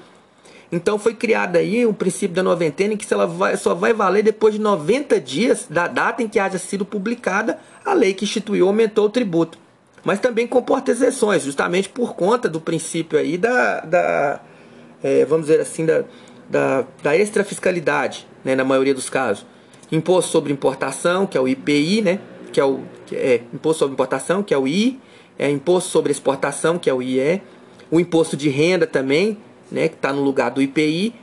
Então 0.72 0.98
foi 0.98 1.14
criado 1.14 1.56
aí 1.56 1.84
um 1.84 1.92
princípio 1.92 2.34
da 2.34 2.42
noventena 2.42 2.94
em 2.94 2.96
que 2.96 3.12
ela 3.12 3.26
vai, 3.26 3.56
só 3.56 3.74
vai 3.74 3.92
valer 3.92 4.22
depois 4.22 4.54
de 4.54 4.60
90 4.60 5.20
dias 5.20 5.66
da 5.68 5.88
data 5.88 6.22
em 6.22 6.28
que 6.28 6.38
haja 6.38 6.58
sido 6.58 6.84
publicada 6.84 7.58
a 7.84 7.92
lei 7.92 8.14
que 8.14 8.24
instituiu 8.24 8.66
aumentou 8.66 9.06
o 9.06 9.10
tributo. 9.10 9.58
Mas 10.04 10.20
também 10.20 10.46
comporta 10.46 10.92
exceções, 10.92 11.42
justamente 11.42 11.88
por 11.88 12.14
conta 12.14 12.48
do 12.48 12.60
princípio 12.60 13.18
aí 13.18 13.36
da, 13.36 13.80
da 13.80 14.40
é, 15.02 15.24
vamos 15.24 15.46
dizer 15.46 15.60
assim, 15.60 15.84
da, 15.84 16.04
da, 16.48 16.84
da 17.02 17.16
extrafiscalidade, 17.16 18.26
né, 18.44 18.54
na 18.54 18.64
maioria 18.64 18.94
dos 18.94 19.10
casos. 19.10 19.44
Imposto 19.90 20.30
sobre 20.30 20.52
importação, 20.52 21.26
que 21.26 21.36
é 21.36 21.40
o 21.40 21.48
IPI, 21.48 22.02
né, 22.02 22.20
que 22.52 22.60
é 22.60 22.64
o 22.64 22.80
que 23.06 23.16
é, 23.16 23.42
imposto 23.52 23.80
sobre 23.80 23.94
importação, 23.94 24.42
que 24.42 24.54
é 24.54 24.58
o 24.58 24.66
I, 24.66 25.00
é 25.38 25.50
imposto 25.50 25.90
sobre 25.90 26.12
exportação, 26.12 26.78
que 26.78 26.88
é 26.88 26.94
o 26.94 27.02
IE, 27.02 27.40
o 27.90 27.98
imposto 27.98 28.36
de 28.36 28.48
renda 28.48 28.86
também, 28.86 29.38
né, 29.70 29.88
que 29.88 29.94
está 29.94 30.12
no 30.12 30.22
lugar 30.22 30.50
do 30.50 30.60
IPI, 30.60 31.14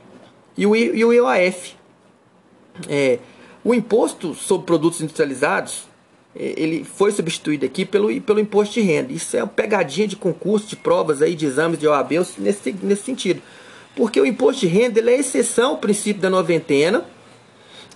e 0.56 0.66
o, 0.66 0.74
e 0.74 1.04
o 1.04 1.12
IOF. 1.12 1.76
É, 2.88 3.18
o 3.64 3.74
imposto 3.74 4.34
sobre 4.34 4.66
produtos 4.66 5.00
industrializados 5.00 5.88
é, 6.38 6.54
ele 6.56 6.84
foi 6.84 7.10
substituído 7.10 7.66
aqui 7.66 7.84
pelo, 7.84 8.20
pelo 8.20 8.38
imposto 8.38 8.74
de 8.74 8.80
renda. 8.80 9.12
Isso 9.12 9.36
é 9.36 9.42
uma 9.42 9.48
pegadinha 9.48 10.06
de 10.06 10.16
concurso, 10.16 10.68
de 10.68 10.76
provas, 10.76 11.20
aí, 11.20 11.34
de 11.34 11.46
exames 11.46 11.78
de 11.78 11.86
OAB 11.86 12.12
nesse, 12.38 12.72
nesse 12.82 13.02
sentido. 13.02 13.42
Porque 13.96 14.20
o 14.20 14.26
imposto 14.26 14.60
de 14.60 14.66
renda 14.68 15.00
ele 15.00 15.10
é 15.10 15.18
exceção 15.18 15.70
ao 15.70 15.78
princípio 15.78 16.22
da 16.22 16.30
noventena, 16.30 17.04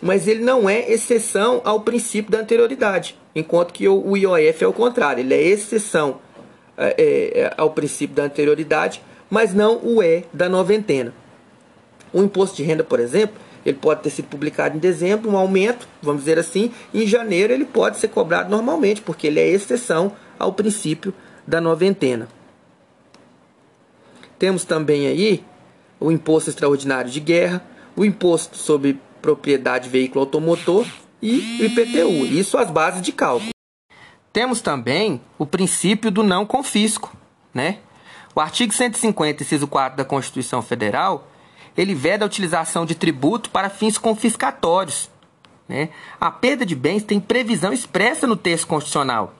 mas 0.01 0.27
ele 0.27 0.43
não 0.43 0.69
é 0.69 0.91
exceção 0.91 1.61
ao 1.65 1.81
princípio 1.81 2.33
da 2.33 2.39
anterioridade. 2.39 3.17
Enquanto 3.35 3.73
que 3.73 3.87
o, 3.87 4.05
o 4.05 4.17
IOF 4.17 4.65
é 4.65 4.67
o 4.67 4.73
contrário, 4.73 5.21
ele 5.21 5.35
é 5.35 5.41
exceção 5.41 6.21
é, 6.77 6.95
é, 6.99 7.55
ao 7.57 7.71
princípio 7.71 8.17
da 8.17 8.25
anterioridade, 8.25 9.01
mas 9.33 9.55
não 9.55 9.81
o 9.83 10.03
é 10.03 10.25
da 10.31 10.47
noventena. 10.47 11.15
O 12.13 12.23
imposto 12.23 12.59
de 12.59 12.63
renda, 12.63 12.85
por 12.85 13.01
exemplo, 13.01 13.35
ele 13.65 13.79
pode 13.79 14.03
ter 14.03 14.11
sido 14.11 14.29
publicado 14.29 14.77
em 14.77 14.79
dezembro, 14.79 15.31
um 15.31 15.39
aumento, 15.39 15.89
vamos 16.03 16.21
dizer 16.21 16.39
assim, 16.39 16.71
em 16.93 17.07
janeiro 17.07 17.51
ele 17.51 17.65
pode 17.65 17.97
ser 17.97 18.09
cobrado 18.09 18.51
normalmente, 18.51 19.01
porque 19.01 19.29
ele 19.29 19.41
é 19.41 19.49
exceção 19.49 20.13
ao 20.39 20.53
princípio 20.53 21.15
da 21.47 21.63
noventena. 21.63 22.29
Temos 24.39 24.67
também 24.67 25.07
aí 25.07 25.43
o 25.99 26.13
imposto 26.13 26.51
extraordinário 26.51 27.11
de 27.11 27.19
guerra, 27.19 27.65
o 27.97 28.05
imposto 28.05 28.59
sobre 28.59 29.01
propriedade 29.23 29.89
veículo 29.89 30.21
automotor 30.21 30.87
e 31.23 31.59
o 31.59 31.65
IPTU. 31.65 32.27
Isso 32.27 32.59
as 32.59 32.71
bases 32.71 33.01
de 33.01 33.13
cálculo. 33.13 33.49
Temos 34.31 34.61
também 34.61 35.23
o 35.39 35.47
princípio 35.47 36.11
do 36.11 36.23
não 36.23 36.45
confisco, 36.45 37.17
né? 37.55 37.79
O 38.35 38.41
artigo 38.41 38.73
150, 38.73 39.43
inciso 39.43 39.67
4 39.67 39.97
da 39.97 40.05
Constituição 40.05 40.63
Federal, 40.63 41.29
ele 41.77 41.95
veda 41.95 42.25
a 42.25 42.27
utilização 42.27 42.87
de 42.87 42.95
tributo 42.95 43.51
para 43.51 43.71
fins 43.71 43.99
confiscatórios. 43.99 45.11
Né? 45.69 45.91
A 46.21 46.31
perda 46.31 46.65
de 46.65 46.75
bens 46.75 47.03
tem 47.03 47.21
previsão 47.21 47.73
expressa 47.73 48.27
no 48.27 48.37
texto 48.37 48.67
constitucional. 48.67 49.35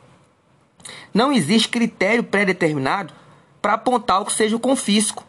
Não 1.13 1.33
existe 1.33 1.69
critério 1.69 2.25
pré-determinado 2.25 3.13
para 3.61 3.75
apontar 3.75 4.21
o 4.21 4.25
que 4.25 4.33
seja 4.33 4.57
o 4.57 4.61
confisco. 4.61 5.25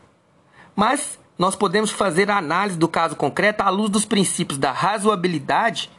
Mas 0.76 1.20
nós 1.38 1.55
podemos 1.55 1.91
fazer 1.91 2.30
a 2.30 2.38
análise 2.38 2.78
do 2.78 2.88
caso 2.88 3.16
concreto 3.16 3.64
à 3.64 3.70
luz 3.70 3.89
dos 3.89 4.05
princípios 4.05 4.57
da 4.57 4.72
razoabilidade, 4.72 5.89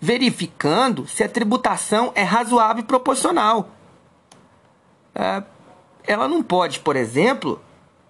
verificando 0.00 1.06
se 1.06 1.22
a 1.22 1.28
tributação 1.28 2.12
é 2.14 2.22
razoável 2.22 2.82
e 2.82 2.86
proporcional. 2.86 3.70
É, 5.14 5.42
ela 6.08 6.26
não 6.26 6.42
pode, 6.42 6.80
por 6.80 6.96
exemplo, 6.96 7.60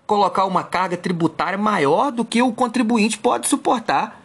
colocar 0.07 0.45
uma 0.47 0.63
carga 0.63 0.97
tributária 0.97 1.59
maior 1.59 2.13
do 2.13 2.25
que 2.25 2.41
o 2.41 2.53
contribuinte 2.53 3.19
pode 3.19 3.49
suportar, 3.49 4.23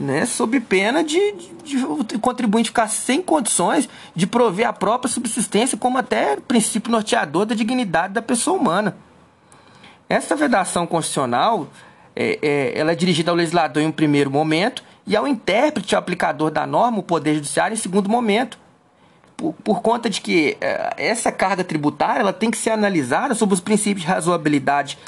né? 0.00 0.24
sob 0.24 0.58
pena 0.58 1.04
de, 1.04 1.32
de, 1.32 1.76
de 1.76 1.84
o 1.84 2.18
contribuinte 2.18 2.70
ficar 2.70 2.88
sem 2.88 3.20
condições 3.20 3.88
de 4.14 4.26
prover 4.26 4.66
a 4.66 4.72
própria 4.72 5.12
subsistência, 5.12 5.76
como 5.76 5.98
até 5.98 6.36
princípio 6.36 6.90
norteador 6.90 7.44
da 7.44 7.54
dignidade 7.54 8.14
da 8.14 8.22
pessoa 8.22 8.58
humana. 8.58 8.96
Essa 10.08 10.34
vedação 10.34 10.86
constitucional 10.86 11.68
é, 12.16 12.38
é, 12.40 12.78
ela 12.78 12.92
é 12.92 12.94
dirigida 12.94 13.30
ao 13.30 13.36
legislador 13.36 13.82
em 13.82 13.86
um 13.86 13.92
primeiro 13.92 14.30
momento 14.30 14.82
e 15.06 15.14
ao 15.14 15.28
intérprete 15.28 15.94
aplicador 15.94 16.50
da 16.50 16.66
norma, 16.66 17.00
o 17.00 17.02
Poder 17.02 17.34
Judiciário, 17.34 17.74
em 17.74 17.78
segundo 17.78 18.08
momento 18.08 18.58
por, 19.38 19.54
por 19.54 19.80
conta 19.80 20.10
de 20.10 20.20
que 20.20 20.58
é, 20.60 20.94
essa 20.98 21.30
carga 21.30 21.62
tributária 21.62 22.20
ela 22.20 22.32
tem 22.32 22.50
que 22.50 22.58
ser 22.58 22.70
analisada 22.70 23.36
sob 23.36 23.54
os 23.54 23.60
princípios 23.60 24.02
de 24.02 24.08
razoabilidade 24.08 24.98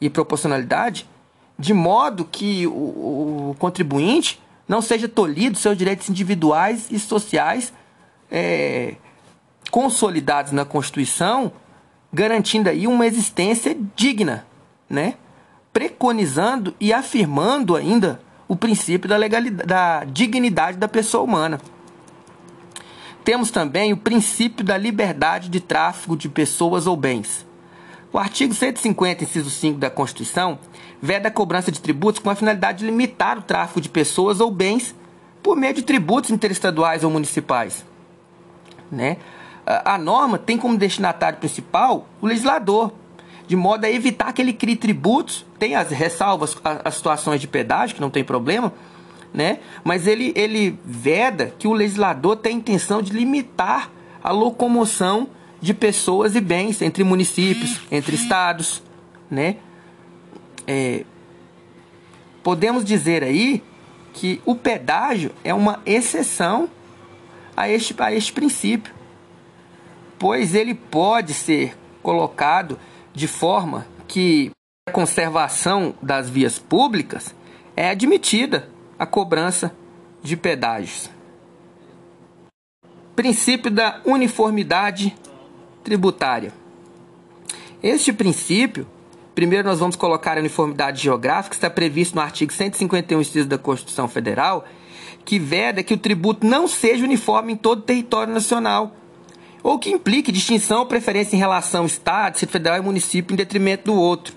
e 0.00 0.08
proporcionalidade, 0.08 1.06
de 1.58 1.74
modo 1.74 2.24
que 2.24 2.68
o, 2.68 3.50
o 3.50 3.56
contribuinte 3.58 4.40
não 4.66 4.80
seja 4.80 5.08
tolhido 5.08 5.58
seus 5.58 5.76
direitos 5.76 6.08
individuais 6.08 6.86
e 6.88 6.98
sociais 7.00 7.72
é, 8.30 8.94
consolidados 9.72 10.52
na 10.52 10.64
Constituição, 10.64 11.52
garantindo 12.12 12.70
aí 12.70 12.86
uma 12.86 13.04
existência 13.04 13.76
digna, 13.96 14.46
né? 14.88 15.14
preconizando 15.72 16.74
e 16.78 16.92
afirmando 16.92 17.74
ainda 17.74 18.20
o 18.46 18.54
princípio 18.54 19.08
da, 19.08 19.16
legalidade, 19.16 19.66
da 19.66 20.04
dignidade 20.04 20.78
da 20.78 20.86
pessoa 20.86 21.24
humana. 21.24 21.60
Temos 23.24 23.50
também 23.50 23.92
o 23.92 23.96
princípio 23.96 24.64
da 24.64 24.76
liberdade 24.76 25.48
de 25.48 25.60
tráfego 25.60 26.16
de 26.16 26.28
pessoas 26.28 26.86
ou 26.86 26.96
bens. 26.96 27.46
O 28.12 28.18
artigo 28.18 28.52
150, 28.52 29.24
inciso 29.24 29.50
5 29.50 29.78
da 29.78 29.88
Constituição, 29.88 30.58
veda 31.00 31.28
a 31.28 31.30
cobrança 31.30 31.70
de 31.70 31.80
tributos 31.80 32.20
com 32.20 32.30
a 32.30 32.34
finalidade 32.34 32.78
de 32.78 32.86
limitar 32.86 33.38
o 33.38 33.42
tráfego 33.42 33.80
de 33.80 33.88
pessoas 33.88 34.40
ou 34.40 34.50
bens 34.50 34.94
por 35.42 35.56
meio 35.56 35.74
de 35.74 35.82
tributos 35.82 36.30
interestaduais 36.30 37.04
ou 37.04 37.10
municipais. 37.10 37.84
Né? 38.90 39.18
A 39.66 39.96
norma 39.96 40.38
tem 40.38 40.58
como 40.58 40.76
destinatário 40.76 41.38
principal 41.38 42.08
o 42.20 42.26
legislador, 42.26 42.92
de 43.46 43.54
modo 43.54 43.84
a 43.84 43.90
evitar 43.90 44.32
que 44.32 44.42
ele 44.42 44.52
crie 44.52 44.76
tributos, 44.76 45.46
tem 45.58 45.76
as 45.76 45.90
ressalvas, 45.90 46.56
as 46.84 46.94
situações 46.94 47.40
de 47.40 47.46
pedágio, 47.46 47.94
que 47.94 48.00
não 48.00 48.10
tem 48.10 48.24
problema, 48.24 48.72
né? 49.32 49.60
mas 49.84 50.06
ele, 50.06 50.32
ele 50.34 50.78
veda 50.84 51.54
que 51.58 51.68
o 51.68 51.72
legislador 51.72 52.36
tem 52.36 52.54
a 52.54 52.58
intenção 52.58 53.00
de 53.00 53.12
limitar 53.12 53.90
a 54.22 54.30
locomoção 54.30 55.28
de 55.60 55.72
pessoas 55.74 56.34
e 56.34 56.40
bens 56.40 56.82
entre 56.82 57.04
municípios, 57.04 57.80
entre 57.90 58.16
estados. 58.16 58.82
Né? 59.30 59.56
É, 60.66 61.04
podemos 62.42 62.84
dizer 62.84 63.22
aí 63.22 63.62
que 64.12 64.40
o 64.44 64.54
pedágio 64.54 65.30
é 65.44 65.54
uma 65.54 65.80
exceção 65.86 66.68
a 67.56 67.68
este, 67.68 67.94
a 67.98 68.12
este 68.12 68.32
princípio, 68.32 68.92
pois 70.18 70.54
ele 70.54 70.74
pode 70.74 71.34
ser 71.34 71.76
colocado 72.02 72.78
de 73.12 73.28
forma 73.28 73.86
que 74.08 74.50
a 74.88 74.92
conservação 74.92 75.94
das 76.02 76.28
vias 76.28 76.58
públicas 76.58 77.34
é 77.76 77.90
admitida 77.90 78.68
a 79.00 79.06
cobrança 79.06 79.74
de 80.22 80.36
pedágios. 80.36 81.08
Princípio 83.16 83.70
da 83.70 83.98
uniformidade 84.04 85.16
tributária. 85.82 86.52
Este 87.82 88.12
princípio 88.12 88.86
Primeiro, 89.34 89.66
nós 89.66 89.78
vamos 89.78 89.96
colocar 89.96 90.36
a 90.36 90.40
uniformidade 90.40 91.02
geográfica, 91.02 91.50
que 91.50 91.54
está 91.54 91.70
previsto 91.70 92.14
no 92.14 92.20
artigo 92.20 92.52
151, 92.52 93.22
inciso 93.22 93.48
da 93.48 93.56
Constituição 93.56 94.06
Federal, 94.06 94.66
que 95.24 95.38
veda 95.38 95.82
que 95.82 95.94
o 95.94 95.96
tributo 95.96 96.46
não 96.46 96.68
seja 96.68 97.04
uniforme 97.04 97.54
em 97.54 97.56
todo 97.56 97.78
o 97.78 97.82
território 97.82 98.34
nacional, 98.34 98.94
ou 99.62 99.78
que 99.78 99.88
implique 99.88 100.30
distinção 100.30 100.80
ou 100.80 100.86
preferência 100.86 101.36
em 101.36 101.38
relação 101.38 101.82
ao 101.82 101.86
Estado, 101.86 102.32
Distrito 102.32 102.50
Federal 102.50 102.78
e 102.78 102.82
município 102.82 103.32
em 103.32 103.36
detrimento 103.36 103.84
do 103.84 103.94
outro. 103.94 104.34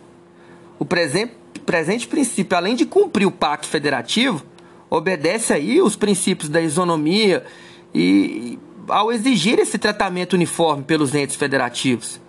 O 0.79 0.85
presente, 0.85 1.33
presente 1.65 2.07
princípio, 2.07 2.55
além 2.55 2.75
de 2.75 2.85
cumprir 2.85 3.25
o 3.25 3.31
Pacto 3.31 3.67
Federativo, 3.67 4.45
obedece 4.97 5.53
aí 5.53 5.81
os 5.81 5.95
princípios 5.95 6.49
da 6.49 6.61
isonomia 6.61 7.45
e 7.93 8.59
ao 8.87 9.11
exigir 9.11 9.59
esse 9.59 9.77
tratamento 9.77 10.33
uniforme 10.33 10.83
pelos 10.83 11.15
entes 11.15 11.35
federativos. 11.35 12.19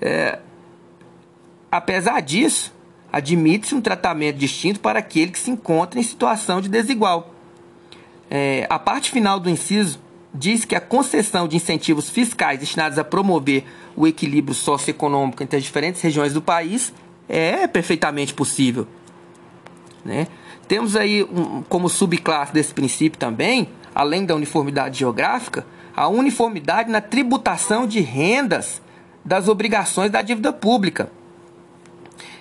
É, 0.00 0.38
Apesar 1.70 2.20
disso, 2.20 2.72
admite-se 3.12 3.74
um 3.74 3.80
tratamento 3.80 4.36
distinto 4.36 4.80
para 4.80 4.98
aquele 4.98 5.30
que 5.30 5.38
se 5.38 5.50
encontra 5.50 6.00
em 6.00 6.02
situação 6.02 6.60
de 6.60 6.68
desigual. 6.68 7.34
É, 8.30 8.66
a 8.70 8.78
parte 8.78 9.10
final 9.10 9.38
do 9.38 9.50
inciso 9.50 10.00
diz 10.32 10.64
que 10.64 10.74
a 10.74 10.80
concessão 10.80 11.46
de 11.46 11.56
incentivos 11.56 12.08
fiscais 12.08 12.58
destinados 12.58 12.98
a 12.98 13.04
promover 13.04 13.64
o 13.94 14.06
equilíbrio 14.06 14.54
socioeconômico 14.54 15.42
entre 15.42 15.58
as 15.58 15.64
diferentes 15.64 16.00
regiões 16.00 16.32
do 16.32 16.40
país 16.40 16.92
é 17.28 17.66
perfeitamente 17.66 18.32
possível. 18.32 18.86
Né? 20.04 20.26
Temos 20.66 20.96
aí 20.96 21.22
um, 21.24 21.62
como 21.62 21.88
subclasse 21.88 22.52
desse 22.52 22.72
princípio 22.72 23.18
também, 23.18 23.68
além 23.94 24.24
da 24.24 24.34
uniformidade 24.34 24.98
geográfica, 24.98 25.66
a 25.94 26.08
uniformidade 26.08 26.90
na 26.90 27.00
tributação 27.00 27.86
de 27.86 28.00
rendas 28.00 28.80
das 29.24 29.48
obrigações 29.48 30.10
da 30.10 30.22
dívida 30.22 30.52
pública 30.52 31.10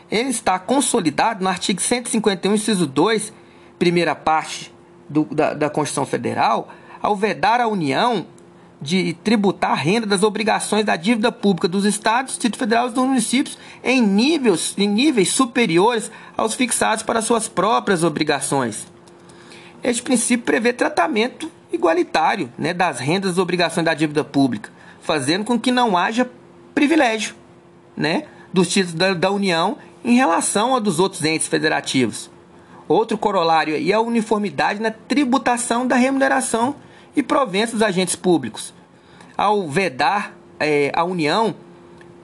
ele 0.09 0.29
está 0.29 0.57
consolidado 0.57 1.43
no 1.43 1.49
artigo 1.49 1.81
151, 1.81 2.53
inciso 2.53 2.87
2, 2.87 3.33
primeira 3.77 4.15
parte 4.15 4.73
do, 5.07 5.25
da, 5.25 5.53
da 5.53 5.69
Constituição 5.69 6.05
Federal, 6.05 6.69
ao 7.01 7.15
vedar 7.15 7.59
a 7.59 7.67
União 7.67 8.25
de 8.81 9.13
tributar 9.23 9.71
a 9.71 9.75
renda 9.75 10.05
das 10.05 10.23
obrigações 10.23 10.85
da 10.85 10.95
dívida 10.95 11.31
pública 11.31 11.67
dos 11.67 11.83
estados, 11.83 12.33
Distrito 12.33 12.57
Federal 12.57 12.87
e 12.87 12.91
dos 12.91 13.03
municípios 13.03 13.57
em 13.83 14.01
níveis, 14.01 14.75
em 14.77 14.87
níveis 14.87 15.29
superiores 15.31 16.11
aos 16.35 16.53
fixados 16.53 17.03
para 17.03 17.21
suas 17.21 17.47
próprias 17.47 18.03
obrigações. 18.03 18.85
Este 19.83 20.01
princípio 20.01 20.45
prevê 20.45 20.73
tratamento 20.73 21.51
igualitário 21.71 22.51
né, 22.57 22.73
das 22.73 22.99
rendas 22.99 23.31
das 23.31 23.39
obrigações 23.39 23.85
da 23.85 23.93
dívida 23.93 24.23
pública, 24.23 24.69
fazendo 25.01 25.43
com 25.43 25.59
que 25.59 25.71
não 25.71 25.97
haja 25.97 26.29
privilégio 26.75 27.35
né, 27.95 28.25
dos 28.53 28.67
títulos 28.69 28.93
da, 28.93 29.13
da 29.13 29.31
União 29.31 29.77
em 30.03 30.15
relação 30.15 30.75
a 30.75 30.79
dos 30.79 30.99
outros 30.99 31.23
entes 31.23 31.47
federativos. 31.47 32.29
Outro 32.87 33.17
corolário 33.17 33.75
é 33.75 33.93
a 33.93 33.99
uniformidade 33.99 34.81
na 34.81 34.91
tributação 34.91 35.85
da 35.85 35.95
remuneração 35.95 36.75
e 37.17 37.23
proventos 37.23 37.73
dos 37.73 37.81
agentes 37.81 38.15
públicos. 38.15 38.71
Ao 39.35 39.67
vedar 39.67 40.37
é, 40.59 40.91
a 40.95 41.03
União 41.03 41.55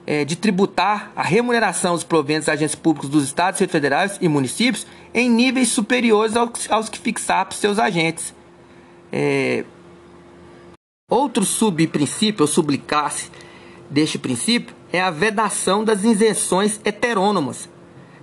é, 0.06 0.24
de 0.24 0.36
tributar 0.36 1.10
a 1.16 1.22
remuneração 1.22 1.94
dos 1.94 2.04
proventos 2.04 2.46
dos 2.46 2.54
agentes 2.54 2.76
públicos 2.76 3.10
dos 3.10 3.24
estados 3.24 3.58
federais 3.58 4.18
e 4.20 4.28
municípios 4.28 4.86
em 5.12 5.28
níveis 5.28 5.68
superiores 5.68 6.36
aos, 6.36 6.70
aos 6.70 6.88
que 6.88 6.98
fixar 6.98 7.44
para 7.44 7.56
seus 7.56 7.78
agentes. 7.78 8.32
É, 9.12 9.64
outro 11.10 11.44
subprincípio 11.44 12.42
ou 12.42 12.46
subclasse 12.46 13.30
deste 13.90 14.16
princípio 14.16 14.76
é 14.92 15.00
a 15.00 15.10
vedação 15.10 15.84
das 15.84 16.04
isenções 16.04 16.80
heterônomas, 16.84 17.68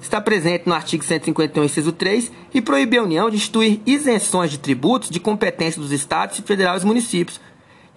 está 0.02 0.20
presente 0.20 0.68
no 0.68 0.74
artigo 0.74 1.04
151, 1.04 1.64
inciso 1.64 1.91
3, 1.91 2.32
e 2.54 2.62
proíbe 2.62 2.97
a 2.97 3.04
União 3.04 3.30
de 3.30 3.38
instituir 3.38 3.80
isenções 3.86 4.52
de 4.52 4.58
tributos 4.58 5.10
de 5.10 5.20
competência 5.20 5.82
dos 5.82 5.91
estados, 5.91 6.39
federais 6.39 6.84
e 6.84 6.86
municípios. 6.86 7.39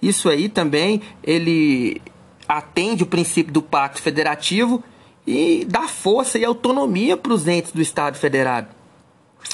Isso 0.01 0.29
aí 0.29 0.49
também 0.49 1.01
ele 1.23 2.01
atende 2.47 3.03
o 3.03 3.07
princípio 3.07 3.53
do 3.53 3.63
pacto 3.63 4.03
federativo 4.03 4.85
e 5.27 5.65
dá 5.67 5.89
força 5.89 6.39
e 6.39 6.45
autonomia 6.45 7.17
para 7.17 7.33
os 7.33 7.49
entes 7.49 7.73
do 7.73 7.81
Estado 7.81 8.19
federado. 8.19 8.69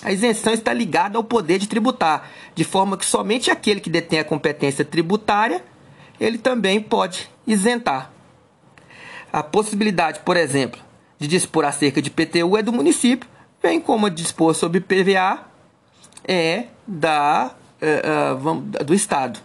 A 0.03 0.12
isenção 0.12 0.53
está 0.53 0.72
ligada 0.72 1.18
ao 1.18 1.24
poder 1.24 1.59
de 1.59 1.68
tributar, 1.68 2.30
de 2.55 2.64
forma 2.64 2.96
que 2.96 3.05
somente 3.05 3.51
aquele 3.51 3.80
que 3.80 3.90
detém 3.90 4.18
a 4.18 4.24
competência 4.24 4.84
tributária, 4.84 5.64
ele 6.18 6.38
também 6.38 6.80
pode 6.80 7.30
isentar. 7.46 8.11
A 9.32 9.42
possibilidade, 9.42 10.20
por 10.20 10.36
exemplo, 10.36 10.80
de 11.21 11.29
dispor 11.29 11.66
acerca 11.66 12.01
de 12.01 12.11
PTU 12.11 12.57
é 12.57 12.62
do 12.62 12.73
município, 12.73 13.29
bem 13.62 13.79
como 13.79 14.07
a 14.07 14.09
dispor 14.09 14.55
sobre 14.55 14.81
PVA 14.81 15.45
é 16.27 16.64
da, 16.87 17.53
é, 17.81 18.03
é, 18.81 18.85
do 18.85 18.95
Estado. 18.95 19.39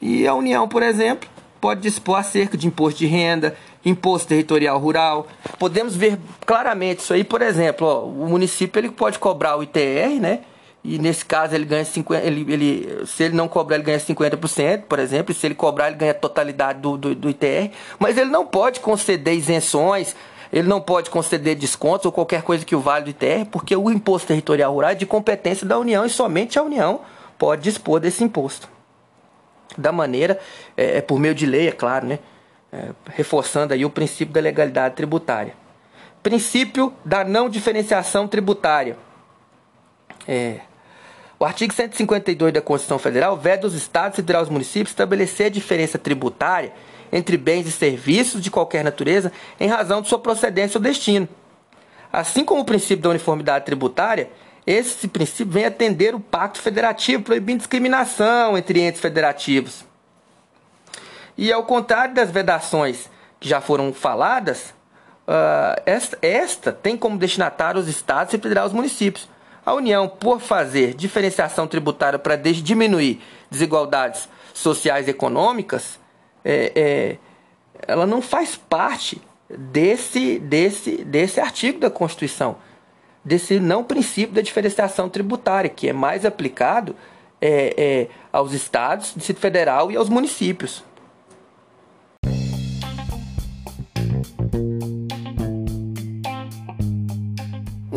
E 0.00 0.26
a 0.26 0.34
União, 0.34 0.68
por 0.68 0.82
exemplo, 0.82 1.28
pode 1.58 1.80
dispor 1.80 2.18
acerca 2.18 2.58
de 2.58 2.66
imposto 2.66 2.98
de 2.98 3.06
renda, 3.06 3.56
imposto 3.82 4.28
territorial 4.28 4.78
rural. 4.78 5.26
Podemos 5.58 5.96
ver 5.96 6.18
claramente 6.44 6.98
isso 6.98 7.14
aí, 7.14 7.24
por 7.24 7.40
exemplo, 7.40 7.86
ó, 7.86 8.04
o 8.04 8.28
município 8.28 8.78
ele 8.78 8.90
pode 8.90 9.18
cobrar 9.18 9.56
o 9.56 9.62
ITR, 9.62 10.20
né? 10.20 10.40
E 10.84 10.98
nesse 10.98 11.24
caso 11.24 11.54
ele 11.54 11.64
ganha 11.64 11.84
50, 11.84 12.26
ele, 12.26 12.52
ele, 12.52 13.06
se 13.06 13.22
ele 13.22 13.34
não 13.34 13.48
cobrar, 13.48 13.76
ele 13.76 13.84
ganha 13.84 13.98
50%, 13.98 14.82
por 14.82 14.98
exemplo, 14.98 15.32
e 15.32 15.34
se 15.34 15.46
ele 15.46 15.54
cobrar, 15.54 15.88
ele 15.88 15.96
ganha 15.96 16.10
a 16.10 16.14
totalidade 16.14 16.78
do, 16.80 16.98
do, 16.98 17.14
do 17.14 17.30
ITR, 17.30 17.70
mas 17.98 18.18
ele 18.18 18.28
não 18.28 18.46
pode 18.46 18.80
conceder 18.80 19.34
isenções, 19.34 20.14
ele 20.52 20.68
não 20.68 20.82
pode 20.82 21.08
conceder 21.08 21.56
descontos 21.56 22.04
ou 22.04 22.12
qualquer 22.12 22.42
coisa 22.42 22.66
que 22.66 22.76
o 22.76 22.80
vale 22.80 23.06
do 23.06 23.10
ITR, 23.10 23.46
porque 23.50 23.74
o 23.74 23.90
imposto 23.90 24.28
territorial 24.28 24.74
rural 24.74 24.90
é 24.90 24.94
de 24.94 25.06
competência 25.06 25.66
da 25.66 25.78
União 25.78 26.04
e 26.04 26.10
somente 26.10 26.58
a 26.58 26.62
União 26.62 27.00
pode 27.38 27.62
dispor 27.62 27.98
desse 27.98 28.22
imposto. 28.22 28.68
Da 29.78 29.90
maneira, 29.90 30.38
é, 30.76 30.98
é 30.98 31.00
por 31.00 31.18
meio 31.18 31.34
de 31.34 31.46
lei, 31.46 31.68
é 31.68 31.72
claro, 31.72 32.06
né? 32.06 32.18
É, 32.70 32.90
reforçando 33.14 33.72
aí 33.72 33.86
o 33.86 33.90
princípio 33.90 34.34
da 34.34 34.40
legalidade 34.40 34.94
tributária. 34.96 35.54
Princípio 36.22 36.92
da 37.02 37.24
não 37.24 37.48
diferenciação 37.48 38.28
tributária. 38.28 38.98
É, 40.28 40.60
o 41.38 41.44
artigo 41.44 41.72
152 41.72 42.52
da 42.52 42.60
Constituição 42.60 42.98
Federal 42.98 43.36
veda 43.36 43.66
os 43.66 43.74
estados 43.74 44.18
e 44.18 44.36
os 44.36 44.48
municípios 44.48 44.90
estabelecer 44.90 45.46
a 45.46 45.50
diferença 45.50 45.98
tributária 45.98 46.72
entre 47.12 47.36
bens 47.36 47.66
e 47.66 47.72
serviços 47.72 48.40
de 48.40 48.50
qualquer 48.50 48.84
natureza 48.84 49.32
em 49.58 49.68
razão 49.68 50.02
de 50.02 50.08
sua 50.08 50.18
procedência 50.18 50.78
ou 50.78 50.82
destino. 50.82 51.28
Assim 52.12 52.44
como 52.44 52.62
o 52.62 52.64
princípio 52.64 53.02
da 53.02 53.10
uniformidade 53.10 53.64
tributária, 53.64 54.30
esse 54.66 55.08
princípio 55.08 55.52
vem 55.52 55.64
atender 55.64 56.14
o 56.14 56.20
Pacto 56.20 56.60
Federativo, 56.60 57.22
proibindo 57.22 57.58
discriminação 57.58 58.56
entre 58.56 58.80
entes 58.80 59.00
federativos. 59.00 59.84
E 61.36 61.52
ao 61.52 61.64
contrário 61.64 62.14
das 62.14 62.30
vedações 62.30 63.10
que 63.40 63.48
já 63.48 63.60
foram 63.60 63.92
faladas, 63.92 64.72
uh, 65.28 66.16
esta, 66.22 66.72
tem 66.72 66.96
como 66.96 67.18
destinatário 67.18 67.80
os 67.80 67.88
estados 67.88 68.32
e 68.32 68.38
federar 68.38 68.64
os 68.64 68.72
municípios. 68.72 69.28
A 69.64 69.72
União, 69.72 70.08
por 70.08 70.40
fazer 70.40 70.94
diferenciação 70.94 71.66
tributária 71.66 72.18
para 72.18 72.36
diminuir 72.36 73.20
desigualdades 73.50 74.28
sociais 74.52 75.08
e 75.08 75.10
econômicas, 75.10 75.98
é, 76.44 76.72
é, 76.74 77.16
ela 77.86 78.06
não 78.06 78.20
faz 78.20 78.56
parte 78.56 79.20
desse, 79.48 80.38
desse, 80.38 81.04
desse 81.04 81.40
artigo 81.40 81.78
da 81.78 81.90
Constituição, 81.90 82.56
desse 83.24 83.58
não 83.58 83.82
princípio 83.82 84.34
da 84.34 84.42
diferenciação 84.42 85.08
tributária, 85.08 85.70
que 85.70 85.88
é 85.88 85.92
mais 85.92 86.26
aplicado 86.26 86.94
é, 87.40 87.74
é, 87.76 88.08
aos 88.32 88.52
estados, 88.52 89.14
Distrito 89.14 89.40
Federal 89.40 89.90
e 89.90 89.96
aos 89.96 90.08
municípios. 90.08 90.84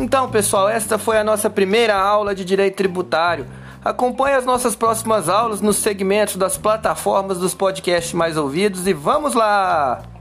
Então, 0.08 0.26
pessoal, 0.30 0.70
esta 0.70 0.96
foi 0.96 1.18
a 1.18 1.22
nossa 1.22 1.50
primeira 1.50 1.94
aula 1.94 2.34
de 2.34 2.42
direito 2.42 2.76
tributário. 2.76 3.46
Acompanhe 3.84 4.36
as 4.36 4.46
nossas 4.46 4.74
próximas 4.74 5.28
aulas 5.28 5.60
nos 5.60 5.76
segmentos 5.76 6.36
das 6.36 6.56
plataformas 6.56 7.36
dos 7.36 7.52
podcasts 7.52 8.14
mais 8.14 8.38
ouvidos 8.38 8.86
e 8.86 8.94
vamos 8.94 9.34
lá! 9.34 10.17